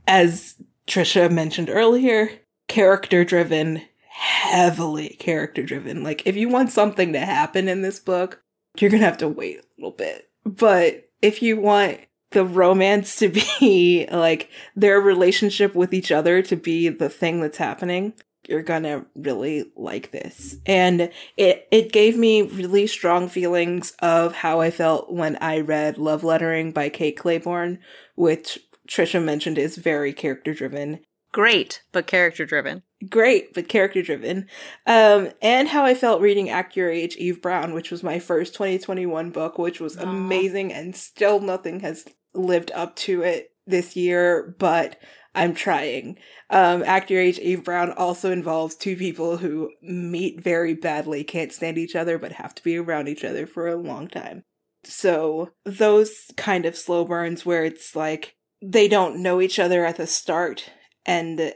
as 0.07 0.55
Trisha 0.88 1.32
mentioned 1.32 1.69
earlier, 1.69 2.32
character 2.67 3.24
driven, 3.24 3.84
heavily 4.09 5.15
character 5.19 5.61
driven. 5.61 6.03
Like, 6.03 6.24
if 6.26 6.36
you 6.36 6.49
want 6.49 6.72
something 6.72 7.13
to 7.13 7.19
happen 7.19 7.69
in 7.69 7.84
this 7.84 7.99
book, 7.99 8.41
you're 8.78 8.91
gonna 8.91 9.03
have 9.03 9.17
to 9.19 9.28
wait 9.28 9.59
a 9.59 9.63
little 9.78 9.95
bit. 9.95 10.30
But 10.45 11.09
if 11.22 11.41
you 11.41 11.57
want 11.59 11.99
the 12.32 12.45
romance 12.45 13.17
to 13.17 13.30
be 13.59 14.07
like 14.11 14.49
their 14.76 14.99
relationship 14.99 15.76
with 15.76 15.93
each 15.93 16.11
other 16.11 16.41
to 16.43 16.55
be 16.55 16.89
the 16.89 17.09
thing 17.09 17.41
that's 17.41 17.57
happening, 17.57 18.13
you're 18.47 18.63
gonna 18.63 19.05
really 19.15 19.72
like 19.76 20.11
this. 20.11 20.55
And 20.65 21.11
it 21.38 21.67
it 21.72 21.91
gave 21.91 22.17
me 22.17 22.41
really 22.41 22.88
strong 22.88 23.30
feelings 23.30 23.93
of 23.99 24.34
how 24.36 24.61
I 24.61 24.72
felt 24.72 25.11
when 25.11 25.38
I 25.38 25.59
read 25.59 25.97
Love 25.97 26.24
Lettering 26.24 26.72
by 26.72 26.89
Kate 26.89 27.17
Clayborn, 27.17 27.80
which 28.15 28.59
Trisha 28.88 29.24
mentioned 29.24 29.57
is 29.57 29.78
very 29.78 30.11
character 30.11 30.53
driven. 30.53 30.99
Great, 31.32 31.82
but 31.91 32.07
character 32.07 32.45
driven. 32.45 32.84
Great, 33.09 33.53
but 33.53 33.69
character 33.69 34.01
driven. 34.01 34.47
Um, 34.86 35.29
and 35.41 35.69
how 35.69 35.86
I 35.86 35.93
felt 35.93 36.21
reading 36.21 36.49
Act 36.49 36.75
Your 36.75 36.89
Age 36.89 37.15
Eve 37.15 37.41
Brown, 37.41 37.73
which 37.73 37.89
was 37.89 38.03
my 38.03 38.19
first 38.19 38.53
2021 38.53 39.32
book, 39.32 39.57
which 39.57 39.79
was 39.79 39.95
Aww. 39.95 40.03
amazing 40.03 40.73
and 40.73 40.95
still 40.95 41.39
nothing 41.39 41.79
has 41.79 42.05
lived 42.34 42.71
up 42.73 42.95
to 42.97 43.21
it 43.21 43.51
this 43.65 43.95
year, 43.95 44.55
but 44.59 44.99
I'm 45.34 45.53
trying. 45.53 46.17
Um, 46.49 46.84
Act 46.84 47.09
Your 47.09 47.21
Age 47.21 47.39
Eve 47.39 47.63
Brown 47.63 47.91
also 47.93 48.32
involves 48.32 48.75
two 48.75 48.97
people 48.97 49.38
who 49.38 49.71
meet 49.82 50.43
very 50.43 50.73
badly, 50.73 51.23
can't 51.23 51.53
stand 51.53 51.77
each 51.77 51.95
other, 51.95 52.17
but 52.17 52.34
have 52.34 52.53
to 52.55 52.63
be 52.63 52.77
around 52.77 53.07
each 53.07 53.23
other 53.23 53.47
for 53.47 53.67
a 53.67 53.77
long 53.77 54.09
time. 54.09 54.43
So 54.84 55.51
those 55.63 56.25
kind 56.36 56.65
of 56.65 56.75
slow 56.75 57.05
burns 57.05 57.45
where 57.45 57.63
it's 57.63 57.95
like 57.95 58.36
they 58.61 58.88
don't 58.88 59.21
know 59.23 59.39
each 59.39 59.59
other 59.59 59.86
at 59.86 59.97
the 59.97 60.07
start 60.07 60.69
and 61.06 61.54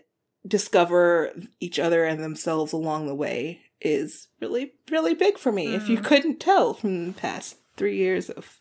discover 0.48 1.32
each 1.60 1.80
other 1.80 2.06
and 2.06 2.24
themselves 2.24 2.74
along 2.74 3.08
the 3.08 3.16
way 3.16 3.62
is 3.82 4.28
really, 4.42 4.74
really 4.90 5.14
big 5.14 5.38
for 5.38 5.52
me. 5.52 5.68
Mm. 5.68 5.76
If 5.76 5.90
you 5.90 5.98
mm. 5.98 6.04
couldn't 6.04 6.40
tell 6.40 6.74
from 6.74 7.08
the 7.08 7.14
past 7.14 7.58
three 7.78 7.98
years 7.98 8.30
of. 8.30 8.60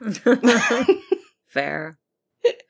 Fair. 1.48 1.98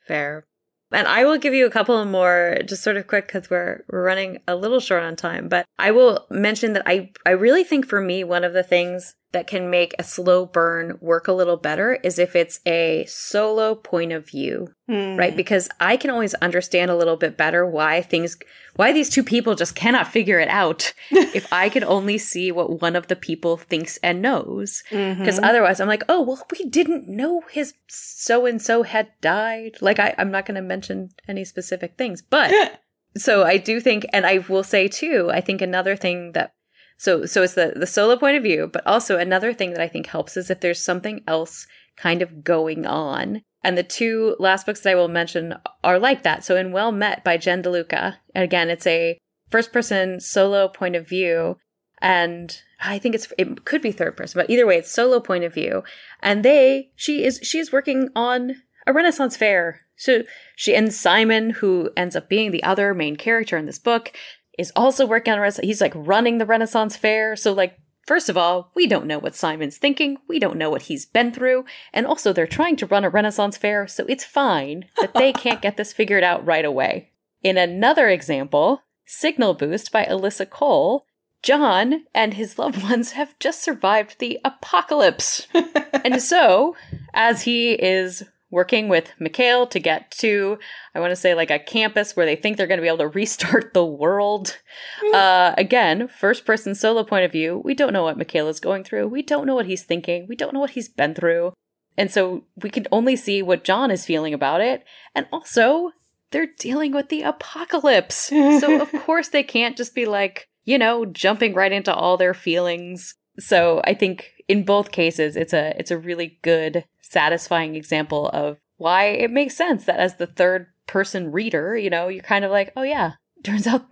Fair. 0.07 0.47
And 0.93 1.09
I 1.09 1.25
will 1.25 1.39
give 1.39 1.53
you 1.53 1.67
a 1.67 1.71
couple 1.71 2.03
more, 2.05 2.59
just 2.65 2.85
sort 2.85 2.97
of 2.97 3.09
quick, 3.09 3.27
because 3.27 3.51
we're 3.51 3.83
we're 3.91 4.05
running 4.05 4.39
a 4.47 4.55
little 4.55 4.79
short 4.79 5.03
on 5.03 5.17
time. 5.17 5.49
But 5.49 5.67
I 5.79 5.91
will 5.91 6.27
mention 6.31 6.75
that 6.75 6.85
I 6.87 7.11
I 7.27 7.31
really 7.31 7.65
think 7.65 7.87
for 7.87 8.01
me 8.01 8.23
one 8.23 8.45
of 8.45 8.53
the 8.53 8.63
things 8.63 9.17
that 9.33 9.47
can 9.47 9.69
make 9.69 9.95
a 9.99 10.05
slow 10.05 10.47
burn 10.47 10.97
work 11.01 11.29
a 11.29 11.33
little 11.33 11.57
better 11.57 11.95
is 12.03 12.19
if 12.19 12.37
it's 12.37 12.61
a 12.65 13.05
solo 13.07 13.75
point 13.75 14.13
of 14.13 14.27
view, 14.27 14.69
mm. 14.89 15.19
right? 15.19 15.37
Because 15.37 15.69
I 15.81 15.97
can 15.97 16.11
always 16.11 16.35
understand 16.35 16.91
a 16.91 16.97
little 16.97 17.17
bit 17.17 17.37
better 17.37 17.67
why 17.67 18.03
things, 18.03 18.39
why 18.77 18.93
these 18.93 19.11
two 19.11 19.23
people 19.23 19.55
just 19.55 19.75
cannot 19.75 20.09
figure 20.09 20.39
it 20.39 20.49
out 20.49 20.93
if 21.11 21.53
I 21.53 21.69
can 21.69 21.85
only 21.85 22.19
see 22.19 22.53
what 22.53 22.81
one 22.81 22.97
of 22.97 23.09
the 23.09 23.17
people 23.17 23.57
thinks 23.57 23.99
and 23.99 24.23
knows. 24.23 24.83
Because 24.91 25.37
mm-hmm. 25.37 25.45
otherwise 25.45 25.81
I'm 25.81 25.89
like, 25.89 26.05
oh, 26.09 26.23
well, 26.23 26.47
we 26.51 26.69
didn't 26.69 27.09
know 27.09 27.43
his 27.51 27.75
so 27.89 28.47
and 28.47 28.63
so 28.63 28.85
had 28.85 29.09
died. 29.21 29.77
Like, 29.81 29.99
I, 29.99 30.15
I'm 30.19 30.31
not 30.31 30.47
going 30.47 30.55
to 30.55 30.63
mention 30.63 31.11
any 31.29 31.45
specific 31.45 31.97
things, 31.99 32.23
but. 32.23 32.53
so 33.17 33.45
I 33.45 33.57
do 33.57 33.81
think, 33.81 34.07
and 34.13 34.25
I 34.25 34.39
will 34.49 34.63
say 34.63 34.89
too, 34.89 35.31
I 35.33 35.41
think 35.41 35.61
another 35.61 35.97
thing 35.97 36.33
that 36.33 36.53
so 36.97 37.27
so 37.27 37.43
it's 37.43 37.55
the 37.55 37.73
the 37.77 37.87
solo 37.87 38.17
point 38.17 38.37
of 38.37 38.43
view, 38.43 38.71
but 38.73 38.87
also 38.87 39.19
another 39.19 39.53
thing 39.53 39.73
that 39.73 39.83
I 39.83 39.89
think 39.89 40.07
helps 40.07 40.37
is 40.37 40.51
if 40.51 40.61
there's 40.61 40.83
something 40.83 41.23
else 41.27 41.67
kind 41.97 42.23
of 42.23 42.45
going 42.45 42.87
on. 42.87 43.43
And 43.63 43.77
the 43.77 43.83
two 43.83 44.37
last 44.39 44.65
books 44.65 44.81
that 44.81 44.91
I 44.91 44.95
will 44.95 45.09
mention 45.09 45.55
are 45.83 45.99
like 45.99 46.23
that. 46.23 46.45
So 46.45 46.57
in 46.57 46.73
Well 46.73 46.93
Met 46.93 47.25
by 47.25 47.37
Jen 47.37 47.63
DeLuca, 47.63 48.17
again, 48.35 48.71
it's 48.71 48.87
a 48.87 49.19
first 49.51 49.73
person 49.73 50.21
solo 50.21 50.69
point 50.69 50.95
of 50.95 51.09
view. 51.09 51.57
And 52.01 52.57
I 52.81 52.99
think 52.99 53.15
it's 53.15 53.33
it 53.39 53.65
could 53.65 53.83
be 53.83 53.93
third 53.93 54.17
person, 54.17 54.41
but 54.41 54.51
either 54.51 54.67
way, 54.67 54.77
it's 54.77 54.91
solo 54.91 55.21
point 55.21 55.45
of 55.45 55.55
view. 55.55 55.83
And 56.21 56.45
they 56.45 56.91
she 56.95 57.25
is 57.25 57.41
she 57.43 57.59
is 57.59 57.73
working 57.73 58.11
on 58.15 58.57
a 58.87 58.93
Renaissance 58.93 59.37
fair. 59.37 59.81
So 59.97 60.25
she 60.55 60.75
and 60.75 60.93
Simon, 60.93 61.51
who 61.51 61.91
ends 61.97 62.15
up 62.15 62.29
being 62.29 62.51
the 62.51 62.63
other 62.63 62.93
main 62.95 63.17
character 63.17 63.57
in 63.57 63.67
this 63.67 63.79
book, 63.79 64.13
is 64.59 64.73
also 64.75 65.07
working 65.07 65.33
on 65.33 65.41
Renaissance. 65.41 65.67
He's 65.67 65.81
like 65.81 65.93
running 65.95 66.39
the 66.39 66.47
Renaissance 66.47 66.97
fair. 66.97 67.37
So 67.37 67.53
like, 67.53 67.79
first 68.07 68.29
of 68.29 68.37
all, 68.37 68.71
we 68.75 68.87
don't 68.87 69.07
know 69.07 69.19
what 69.19 69.35
Simon's 69.35 69.79
thinking. 69.79 70.19
We 70.29 70.39
don't 70.39 70.57
know 70.57 70.71
what 70.71 70.83
he's 70.83 71.07
been 71.07 71.33
through. 71.33 71.65
And 71.93 72.07
also 72.07 72.33
they're 72.33 72.47
trying 72.47 72.77
to 72.77 72.87
run 72.87 73.05
a 73.05 73.11
Renaissance 73.11 73.57
fair. 73.57 73.87
So 73.87 74.05
it's 74.09 74.25
fine 74.25 74.87
that 75.01 75.15
they 75.15 75.33
can't 75.35 75.63
get 75.63 75.77
this 75.77 75.93
figured 75.93 76.25
out 76.25 76.45
right 76.47 76.65
away. 76.65 77.11
In 77.43 77.57
another 77.59 78.09
example, 78.09 78.83
Signal 79.05 79.55
Boost 79.55 79.93
by 79.93 80.05
Alyssa 80.05 80.49
Cole, 80.49 81.07
John 81.43 82.05
and 82.13 82.35
his 82.35 82.59
loved 82.59 82.83
ones 82.83 83.13
have 83.13 83.39
just 83.39 83.63
survived 83.63 84.19
the 84.19 84.41
apocalypse. 84.45 85.47
and 86.05 86.21
so, 86.21 86.75
as 87.15 87.43
he 87.43 87.73
is 87.73 88.25
working 88.51 88.89
with 88.89 89.13
Mikhail 89.19 89.67
to 89.67 89.81
get 89.81 90.11
to, 90.13 90.59
I 90.95 91.01
want 91.01 91.11
to 91.11 91.17
say, 91.17 91.35
like 91.35 91.51
a 91.51 91.59
campus 91.59 92.15
where 92.15 92.27
they 92.27 92.37
think 92.37 92.57
they're 92.57 92.67
going 92.67 92.79
to 92.79 92.83
be 92.83 92.89
able 92.89 92.99
to 92.99 93.09
restart 93.19 93.75
the 93.75 93.85
world. 93.85 94.59
Hmm. 95.01 95.15
Uh, 95.15 95.55
again, 95.59 96.09
first 96.09 96.45
person 96.45 96.75
solo 96.75 97.05
point 97.05 97.25
of 97.25 97.33
view. 97.33 97.61
We 97.65 97.75
don't 97.75 97.93
know 97.93 98.05
what 98.05 98.19
Mikhail 98.19 98.49
is 98.49 98.61
going 98.61 98.85
through. 98.85 99.09
We 99.09 99.23
don't 99.23 99.47
know 99.47 99.55
what 99.55 99.67
he's 99.67 99.85
thinking. 99.85 100.27
We 100.29 100.37
don't 100.37 100.55
know 100.55 100.61
what 100.61 100.71
he's 100.71 100.89
been 100.89 101.15
through. 101.15 101.53
And 101.99 102.11
so 102.11 102.45
we 102.63 102.71
can 102.71 102.87
only 102.93 103.17
see 103.17 103.43
what 103.43 103.65
John 103.65 103.91
is 103.91 104.05
feeling 104.05 104.35
about 104.35 104.61
it. 104.61 104.85
And 105.15 105.27
also, 105.33 105.93
they're 106.31 106.49
dealing 106.59 106.93
with 106.93 107.09
the 107.09 107.23
apocalypse. 107.23 108.17
so, 108.17 108.81
of 108.83 108.93
course, 108.93 109.29
they 109.29 109.43
can't 109.43 109.77
just 109.77 109.95
be 109.95 110.07
like, 110.07 110.49
you 110.65 110.79
know, 110.79 111.07
jumping 111.07 111.55
right 111.55 111.73
into 111.73 111.95
all 111.95 112.17
their 112.17 112.35
feelings. 112.35 113.15
So 113.39 113.81
I 113.85 113.95
think 113.95 114.33
in 114.49 114.65
both 114.65 114.93
cases, 114.93 115.37
it's 115.37 115.53
a 115.53 115.75
it's 115.79 115.91
a 115.91 115.99
really 115.99 116.39
good 116.43 116.85
satisfying 117.01 117.75
example 117.75 118.29
of 118.31 118.59
why 118.77 119.07
it 119.07 119.31
makes 119.31 119.57
sense 119.57 119.85
that 119.85 120.01
as 120.01 120.17
the 120.17 120.27
third 120.27 120.67
person 120.87 121.33
reader, 121.33 121.77
you 121.77 121.91
know, 121.91 122.09
you're 122.09 122.23
kind 122.23 122.45
of 122.45 122.51
like, 122.51 122.73
oh 122.77 122.83
yeah, 122.83 123.13
turns 123.45 123.67
out 123.67 123.91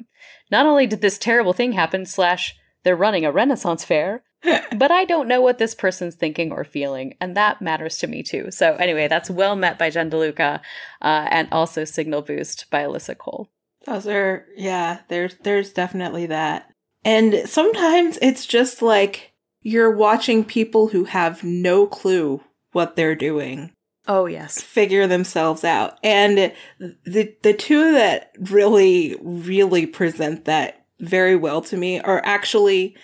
not 0.50 0.66
only 0.66 0.86
did 0.86 1.00
this 1.00 1.18
terrible 1.18 1.52
thing 1.52 1.72
happen, 1.72 2.06
slash, 2.06 2.54
they're 2.82 2.96
running 2.96 3.24
a 3.24 3.32
Renaissance 3.32 3.84
fair, 3.84 4.22
but 4.76 4.90
I 4.90 5.04
don't 5.04 5.28
know 5.28 5.40
what 5.40 5.58
this 5.58 5.74
person's 5.74 6.14
thinking 6.14 6.52
or 6.52 6.64
feeling, 6.64 7.14
and 7.20 7.36
that 7.36 7.62
matters 7.62 7.98
to 7.98 8.06
me 8.06 8.22
too. 8.22 8.50
So 8.50 8.74
anyway, 8.76 9.08
that's 9.08 9.30
well 9.30 9.56
met 9.56 9.78
by 9.78 9.90
Jen 9.90 10.10
DeLuca, 10.10 10.60
uh, 11.02 11.26
and 11.30 11.48
also 11.50 11.84
Signal 11.84 12.22
Boost 12.22 12.66
by 12.70 12.82
Alyssa 12.82 13.16
Cole. 13.16 13.48
Those 13.86 14.06
are 14.06 14.46
yeah, 14.56 15.00
there's 15.08 15.36
there's 15.42 15.72
definitely 15.72 16.26
that. 16.26 16.70
And 17.04 17.42
sometimes 17.46 18.18
it's 18.22 18.46
just 18.46 18.80
like 18.80 19.33
you're 19.64 19.90
watching 19.90 20.44
people 20.44 20.88
who 20.88 21.04
have 21.04 21.42
no 21.42 21.86
clue 21.86 22.40
what 22.70 22.94
they're 22.94 23.16
doing. 23.16 23.72
Oh 24.06 24.26
yes. 24.26 24.60
Figure 24.60 25.06
themselves 25.06 25.64
out. 25.64 25.98
And 26.04 26.52
the 26.78 27.34
the 27.42 27.54
two 27.54 27.92
that 27.92 28.32
really 28.38 29.16
really 29.20 29.86
present 29.86 30.44
that 30.44 30.84
very 31.00 31.34
well 31.34 31.62
to 31.62 31.76
me 31.76 31.98
are 32.00 32.22
actually 32.24 32.94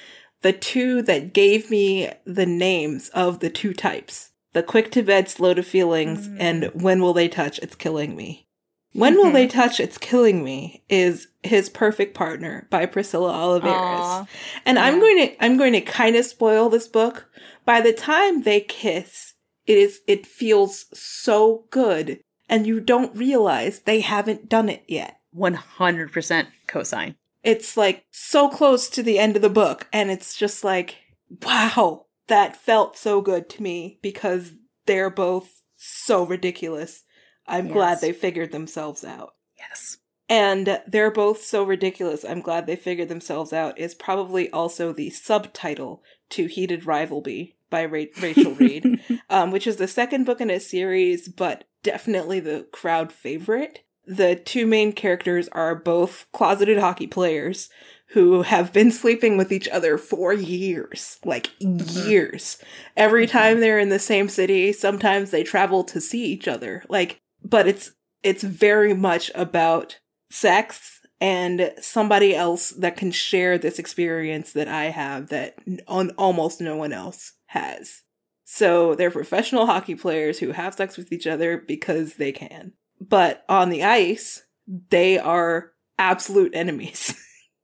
the 0.42 0.52
two 0.52 1.02
that 1.02 1.32
gave 1.32 1.70
me 1.70 2.10
the 2.24 2.46
names 2.46 3.08
of 3.10 3.40
the 3.40 3.50
two 3.50 3.72
types. 3.72 4.30
The 4.52 4.62
quick 4.62 4.90
to 4.92 5.02
bed, 5.02 5.28
slow 5.28 5.54
to 5.54 5.62
feelings, 5.62 6.28
mm. 6.28 6.36
and 6.40 6.64
when 6.74 7.00
will 7.00 7.12
they 7.12 7.28
touch? 7.28 7.58
It's 7.60 7.76
killing 7.76 8.16
me. 8.16 8.48
When 8.92 9.14
mm-hmm. 9.14 9.22
will 9.22 9.32
they 9.32 9.46
touch? 9.46 9.80
It's 9.80 9.98
killing 9.98 10.42
me. 10.42 10.82
Is 10.88 11.28
his 11.42 11.68
perfect 11.68 12.14
partner 12.14 12.66
by 12.70 12.86
Priscilla 12.86 13.32
Oliveras, 13.32 13.62
Aww. 13.64 14.28
and 14.66 14.76
yeah. 14.76 14.84
I'm 14.84 14.98
going 15.00 15.28
to 15.28 15.44
I'm 15.44 15.56
going 15.56 15.72
to 15.74 15.80
kind 15.80 16.16
of 16.16 16.24
spoil 16.24 16.68
this 16.68 16.88
book. 16.88 17.28
By 17.64 17.80
the 17.80 17.92
time 17.92 18.42
they 18.42 18.60
kiss, 18.60 19.34
it 19.66 19.78
is, 19.78 20.00
it 20.06 20.26
feels 20.26 20.86
so 20.92 21.66
good 21.70 22.20
and 22.48 22.66
you 22.66 22.80
don't 22.80 23.16
realize 23.16 23.80
they 23.80 24.00
haven't 24.00 24.48
done 24.48 24.68
it 24.68 24.82
yet. 24.88 25.20
100% 25.36 26.46
cosign. 26.66 27.14
It's 27.44 27.76
like 27.76 28.04
so 28.10 28.48
close 28.48 28.90
to 28.90 29.02
the 29.02 29.18
end 29.18 29.36
of 29.36 29.42
the 29.42 29.48
book 29.48 29.86
and 29.92 30.10
it's 30.10 30.36
just 30.36 30.64
like, 30.64 30.96
wow, 31.42 32.06
that 32.26 32.56
felt 32.56 32.98
so 32.98 33.20
good 33.20 33.48
to 33.50 33.62
me 33.62 33.98
because 34.02 34.52
they're 34.86 35.10
both 35.10 35.62
so 35.76 36.26
ridiculous. 36.26 37.04
I'm 37.50 37.66
yes. 37.66 37.74
glad 37.74 38.00
they 38.00 38.12
figured 38.12 38.52
themselves 38.52 39.04
out. 39.04 39.34
Yes. 39.58 39.98
And 40.28 40.80
they're 40.86 41.10
both 41.10 41.42
so 41.42 41.64
ridiculous. 41.64 42.24
I'm 42.24 42.40
glad 42.40 42.66
they 42.66 42.76
figured 42.76 43.08
themselves 43.08 43.52
out 43.52 43.78
is 43.78 43.94
probably 43.94 44.48
also 44.50 44.92
the 44.92 45.10
subtitle 45.10 46.02
to 46.30 46.46
Heated 46.46 46.86
Rivalry 46.86 47.56
by 47.68 47.84
Ra- 47.84 48.04
Rachel 48.20 48.54
Reid, 48.54 49.00
um, 49.30 49.50
which 49.50 49.66
is 49.66 49.76
the 49.76 49.88
second 49.88 50.24
book 50.24 50.40
in 50.40 50.50
a 50.50 50.60
series, 50.60 51.28
but 51.28 51.64
definitely 51.82 52.38
the 52.38 52.66
crowd 52.72 53.12
favorite. 53.12 53.80
The 54.06 54.36
two 54.36 54.66
main 54.66 54.92
characters 54.92 55.48
are 55.48 55.74
both 55.74 56.26
closeted 56.32 56.78
hockey 56.78 57.08
players 57.08 57.68
who 58.10 58.42
have 58.42 58.72
been 58.72 58.90
sleeping 58.90 59.36
with 59.36 59.52
each 59.52 59.68
other 59.68 59.96
for 59.96 60.32
years, 60.32 61.18
like 61.24 61.50
years. 61.60 62.58
Every 62.96 63.26
time 63.26 63.60
they're 63.60 63.78
in 63.78 63.88
the 63.88 64.00
same 64.00 64.28
city, 64.28 64.72
sometimes 64.72 65.30
they 65.30 65.44
travel 65.44 65.84
to 65.84 66.00
see 66.00 66.24
each 66.24 66.48
other. 66.48 66.82
Like, 66.88 67.19
but 67.44 67.66
it's 67.66 67.92
it's 68.22 68.42
very 68.42 68.94
much 68.94 69.30
about 69.34 69.98
sex 70.30 71.00
and 71.20 71.72
somebody 71.80 72.34
else 72.34 72.70
that 72.70 72.96
can 72.96 73.10
share 73.10 73.58
this 73.58 73.78
experience 73.78 74.52
that 74.52 74.68
I 74.68 74.86
have 74.86 75.28
that 75.28 75.54
on 75.86 76.10
almost 76.10 76.60
no 76.60 76.76
one 76.76 76.92
else 76.92 77.32
has. 77.46 78.02
So 78.44 78.94
they're 78.94 79.10
professional 79.10 79.66
hockey 79.66 79.94
players 79.94 80.38
who 80.38 80.52
have 80.52 80.74
sex 80.74 80.96
with 80.96 81.12
each 81.12 81.26
other 81.26 81.58
because 81.58 82.14
they 82.14 82.32
can. 82.32 82.72
But 83.00 83.44
on 83.48 83.70
the 83.70 83.84
ice, 83.84 84.44
they 84.90 85.18
are 85.18 85.72
absolute 85.98 86.54
enemies. 86.54 87.14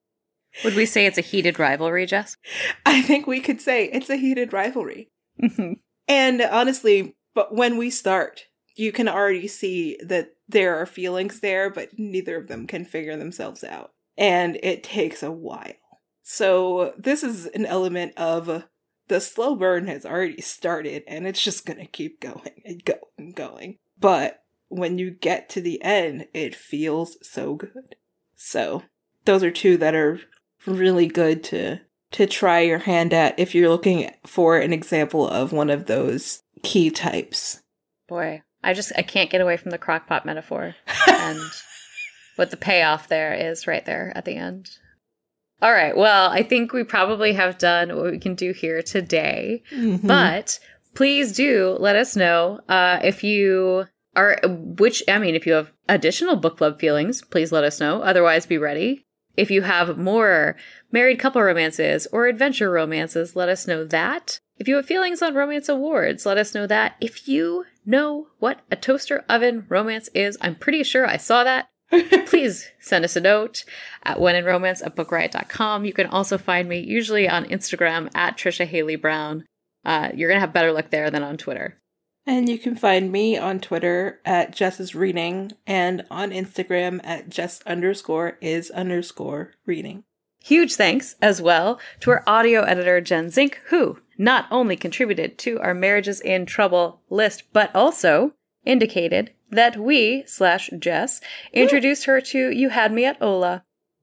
Would 0.65 0.75
we 0.75 0.87
say 0.87 1.05
it's 1.05 1.19
a 1.19 1.23
heated 1.23 1.59
rivalry, 1.59 2.07
Jess? 2.07 2.37
I 2.87 3.03
think 3.03 3.27
we 3.27 3.41
could 3.41 3.61
say 3.61 3.87
it's 3.87 4.09
a 4.09 4.17
heated 4.17 4.53
rivalry. 4.53 5.11
Mm-hmm. 5.43 5.75
And 6.09 6.41
honestly, 6.41 7.17
but 7.35 7.55
when 7.55 7.77
we 7.77 7.91
start, 7.91 8.46
you 8.77 8.93
can 8.93 9.09
already 9.09 9.49
see 9.49 9.99
that 10.05 10.35
there 10.49 10.77
are 10.77 10.87
feelings 10.87 11.41
there, 11.41 11.71
but 11.71 11.99
neither 11.99 12.37
of 12.37 12.49
them 12.49 12.67
can 12.67 12.85
figure 12.85 13.17
themselves 13.17 13.65
out. 13.65 13.93
And 14.17 14.59
it 14.63 14.85
takes 14.85 15.23
a 15.23 15.33
while. 15.33 15.73
So, 16.23 16.95
this 16.97 17.23
is 17.23 17.47
an 17.47 17.67
element 17.67 18.13
of 18.17 18.65
the 19.09 19.21
slow 19.21 19.55
burn 19.55 19.87
has 19.87 20.05
already 20.05 20.41
started 20.41 21.05
and 21.07 21.27
it's 21.27 21.43
just 21.43 21.65
going 21.65 21.79
to 21.79 21.87
keep 21.87 22.21
going 22.21 22.63
and 22.65 22.85
going 22.85 23.01
and 23.17 23.35
going. 23.35 23.79
But 23.99 24.43
when 24.69 24.99
you 24.99 25.11
get 25.11 25.49
to 25.51 25.61
the 25.61 25.81
end, 25.83 26.27
it 26.35 26.55
feels 26.55 27.17
so 27.23 27.55
good. 27.55 27.97
So, 28.35 28.83
those 29.25 29.43
are 29.43 29.51
two 29.51 29.77
that 29.79 29.95
are 29.95 30.21
really 30.67 31.07
good 31.07 31.45
to 31.45 31.81
to 32.13 32.27
try 32.27 32.61
your 32.61 32.79
hand 32.79 33.13
at 33.13 33.39
if 33.39 33.55
you're 33.55 33.69
looking 33.69 34.11
for 34.25 34.57
an 34.59 34.73
example 34.73 35.29
of 35.29 35.53
one 35.53 35.71
of 35.71 35.87
those 35.87 36.43
key 36.63 36.91
types. 36.91 37.63
Boy, 38.09 38.43
I 38.67 38.75
just 38.75 38.93
I 38.97 39.03
can't 39.03 39.31
get 39.31 39.41
away 39.41 39.57
from 39.57 39.71
the 39.71 39.79
crockpot 39.79 40.25
metaphor 40.25 40.75
and 41.09 41.39
what 42.37 42.51
the 42.51 42.57
payoff 42.57 43.09
there 43.09 43.33
is 43.35 43.67
right 43.67 43.85
there 43.85 44.13
at 44.15 44.25
the 44.25 44.37
end. 44.37 44.69
All 45.63 45.73
right, 45.73 45.97
well, 45.97 46.29
I 46.31 46.43
think 46.43 46.73
we 46.75 46.85
probably 46.85 47.33
have 47.33 47.57
done 47.57 47.97
what 47.97 48.11
we 48.11 48.19
can 48.19 48.35
do 48.35 48.53
here 48.53 48.83
today, 48.83 49.63
Mhm. 49.73 50.07
but 50.07 50.59
please 50.95 51.33
do 51.33 51.77
let 51.81 51.97
us 51.97 52.15
know 52.17 52.61
uh, 52.69 52.99
if 53.03 53.25
you 53.25 53.87
are 54.15 54.39
which 54.45 55.03
I 55.09 55.19
mean, 55.19 55.35
if 55.35 55.47
you 55.47 55.55
have 55.55 55.73
additional 55.89 56.37
book 56.37 56.57
club 56.59 56.79
feelings, 56.79 57.23
please 57.23 57.53
let 57.53 57.65
us 57.65 57.81
know. 57.81 58.03
Otherwise, 58.03 58.47
be 58.47 58.59
ready. 58.59 59.05
If 59.37 59.51
you 59.51 59.63
have 59.63 59.99
more 59.99 60.57
married 60.91 61.19
couple 61.19 61.43
romances 61.43 62.07
or 62.13 62.27
adventure 62.27 62.71
romances, 62.71 63.37
let 63.37 63.49
us 63.51 63.67
know 63.67 63.85
that. 63.85 64.41
If 64.59 64.69
you 64.69 64.77
have 64.77 64.87
feelings 64.87 65.21
on 65.21 65.35
romance 65.35 65.69
awards, 65.69 66.25
let 66.25 66.39
us 66.39 66.55
know 66.55 66.67
that. 66.67 66.97
If 67.03 67.29
you 67.29 67.65
know 67.87 68.29
what 68.39 68.61
a 68.71 68.77
toaster 68.77 69.25
oven 69.29 69.67
romance 69.69 70.09
is, 70.15 70.37
I'm 70.41 70.57
pretty 70.57 70.83
sure 70.83 71.07
I 71.07 71.17
saw 71.17 71.45
that. 71.45 71.69
Please 72.27 72.69
send 72.81 73.05
us 73.05 73.17
a 73.17 73.21
note 73.21 73.65
at 74.03 74.19
wheninromance 74.19 74.85
at 74.85 74.97
bookriot.com. 74.97 75.85
You 75.85 75.93
can 75.93 76.07
also 76.07 76.37
find 76.37 76.69
me 76.69 76.81
usually 76.81 77.29
on 77.29 77.45
Instagram 77.45 78.11
at 78.15 78.37
Trisha 78.37 78.67
Haley 78.67 78.97
Brown. 78.97 79.45
Uh, 79.85 80.11
you're 80.15 80.29
going 80.29 80.37
to 80.37 80.41
have 80.41 80.53
better 80.53 80.73
luck 80.73 80.91
there 80.91 81.11
than 81.11 81.23
on 81.23 81.37
Twitter. 81.37 81.79
And 82.27 82.49
you 82.49 82.59
can 82.59 82.75
find 82.75 83.13
me 83.13 83.39
on 83.39 83.61
Twitter 83.61 84.21
at 84.25 84.51
Jess's 84.51 84.97
Reading 84.97 85.53
and 85.65 86.05
on 86.11 86.33
Instagram 86.33 87.01
at 87.05 87.29
Jess 87.29 87.63
underscore 87.65 88.37
is 88.41 88.69
underscore 88.73 89.53
reading. 89.65 90.03
Huge 90.43 90.75
thanks 90.75 91.15
as 91.23 91.41
well 91.41 91.81
to 92.01 92.11
our 92.11 92.25
audio 92.27 92.63
editor, 92.63 93.01
Jen 93.01 93.31
Zink, 93.31 93.61
who 93.67 93.99
not 94.19 94.47
only 94.51 94.77
contributed 94.77 95.39
to 95.39 95.61
our 95.61 95.75
Marriages 95.75 96.21
in 96.21 96.47
Trouble 96.47 97.03
list, 97.11 97.45
but 97.53 97.75
also 97.75 98.33
indicated 98.65 99.33
that 99.51 99.77
we, 99.77 100.25
slash 100.27 100.71
Jess, 100.79 101.21
introduced 101.53 102.05
her 102.07 102.21
to 102.21 102.51
You 102.51 102.69
Had 102.71 102.93
Me 102.93 103.05
at 103.05 103.19
Hola. 103.19 103.63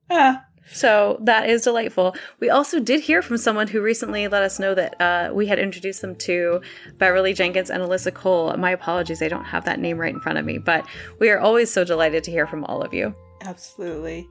Ah, 0.09 0.45
So 0.71 1.19
that 1.21 1.49
is 1.49 1.63
delightful. 1.63 2.15
We 2.39 2.49
also 2.49 2.79
did 2.79 3.01
hear 3.01 3.21
from 3.21 3.37
someone 3.37 3.67
who 3.67 3.81
recently 3.81 4.27
let 4.29 4.43
us 4.43 4.59
know 4.59 4.73
that 4.73 5.01
uh, 5.01 5.31
we 5.33 5.47
had 5.47 5.59
introduced 5.59 6.01
them 6.01 6.15
to 6.17 6.61
Beverly 6.97 7.33
Jenkins 7.33 7.69
and 7.69 7.83
Alyssa 7.83 8.13
Cole. 8.13 8.55
My 8.55 8.71
apologies, 8.71 9.21
I 9.21 9.27
don't 9.27 9.43
have 9.43 9.65
that 9.65 9.79
name 9.79 9.97
right 9.97 10.13
in 10.13 10.21
front 10.21 10.37
of 10.37 10.45
me, 10.45 10.57
but 10.59 10.85
we 11.19 11.29
are 11.29 11.39
always 11.39 11.69
so 11.69 11.83
delighted 11.83 12.23
to 12.23 12.31
hear 12.31 12.47
from 12.47 12.63
all 12.65 12.81
of 12.81 12.93
you. 12.93 13.13
absolutely. 13.41 14.27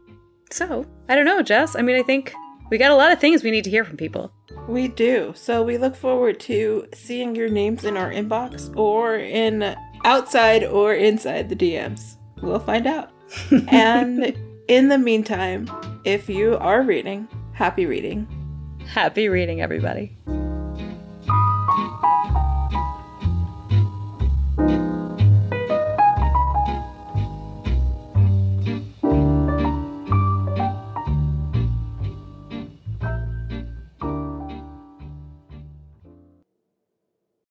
So, 0.51 0.85
I 1.09 1.15
don't 1.15 1.25
know, 1.25 1.43
Jess. 1.43 1.77
I 1.77 1.83
mean, 1.83 1.97
I 1.97 2.03
think 2.03 2.35
we 2.73 2.79
got 2.79 2.91
a 2.91 2.97
lot 2.97 3.13
of 3.13 3.21
things 3.21 3.45
we 3.45 3.51
need 3.51 3.65
to 3.65 3.71
hear 3.71 3.85
from 3.85 3.99
people. 3.99 4.33
We 4.67 4.89
do. 4.89 5.35
So 5.37 5.63
we 5.63 5.77
look 5.77 5.95
forward 5.95 6.41
to 6.41 6.89
seeing 6.95 7.37
your 7.37 7.51
names 7.51 7.85
in 7.85 7.99
our 7.99 8.11
inbox 8.11 8.75
or 8.75 9.17
in 9.17 9.77
outside 10.07 10.65
or 10.65 10.95
inside 10.95 11.51
the 11.51 11.55
DMs. 11.55 12.17
We'll 12.41 12.59
find 12.59 12.87
out. 12.87 13.11
and 13.69 14.35
in 14.69 14.89
the 14.89 14.97
meantime, 14.97 15.69
if 16.07 16.31
you 16.31 16.57
are 16.57 16.81
reading, 16.81 17.29
happy 17.53 17.85
reading. 17.85 18.27
Happy 18.87 19.29
reading, 19.29 19.61
everybody. 19.61 20.17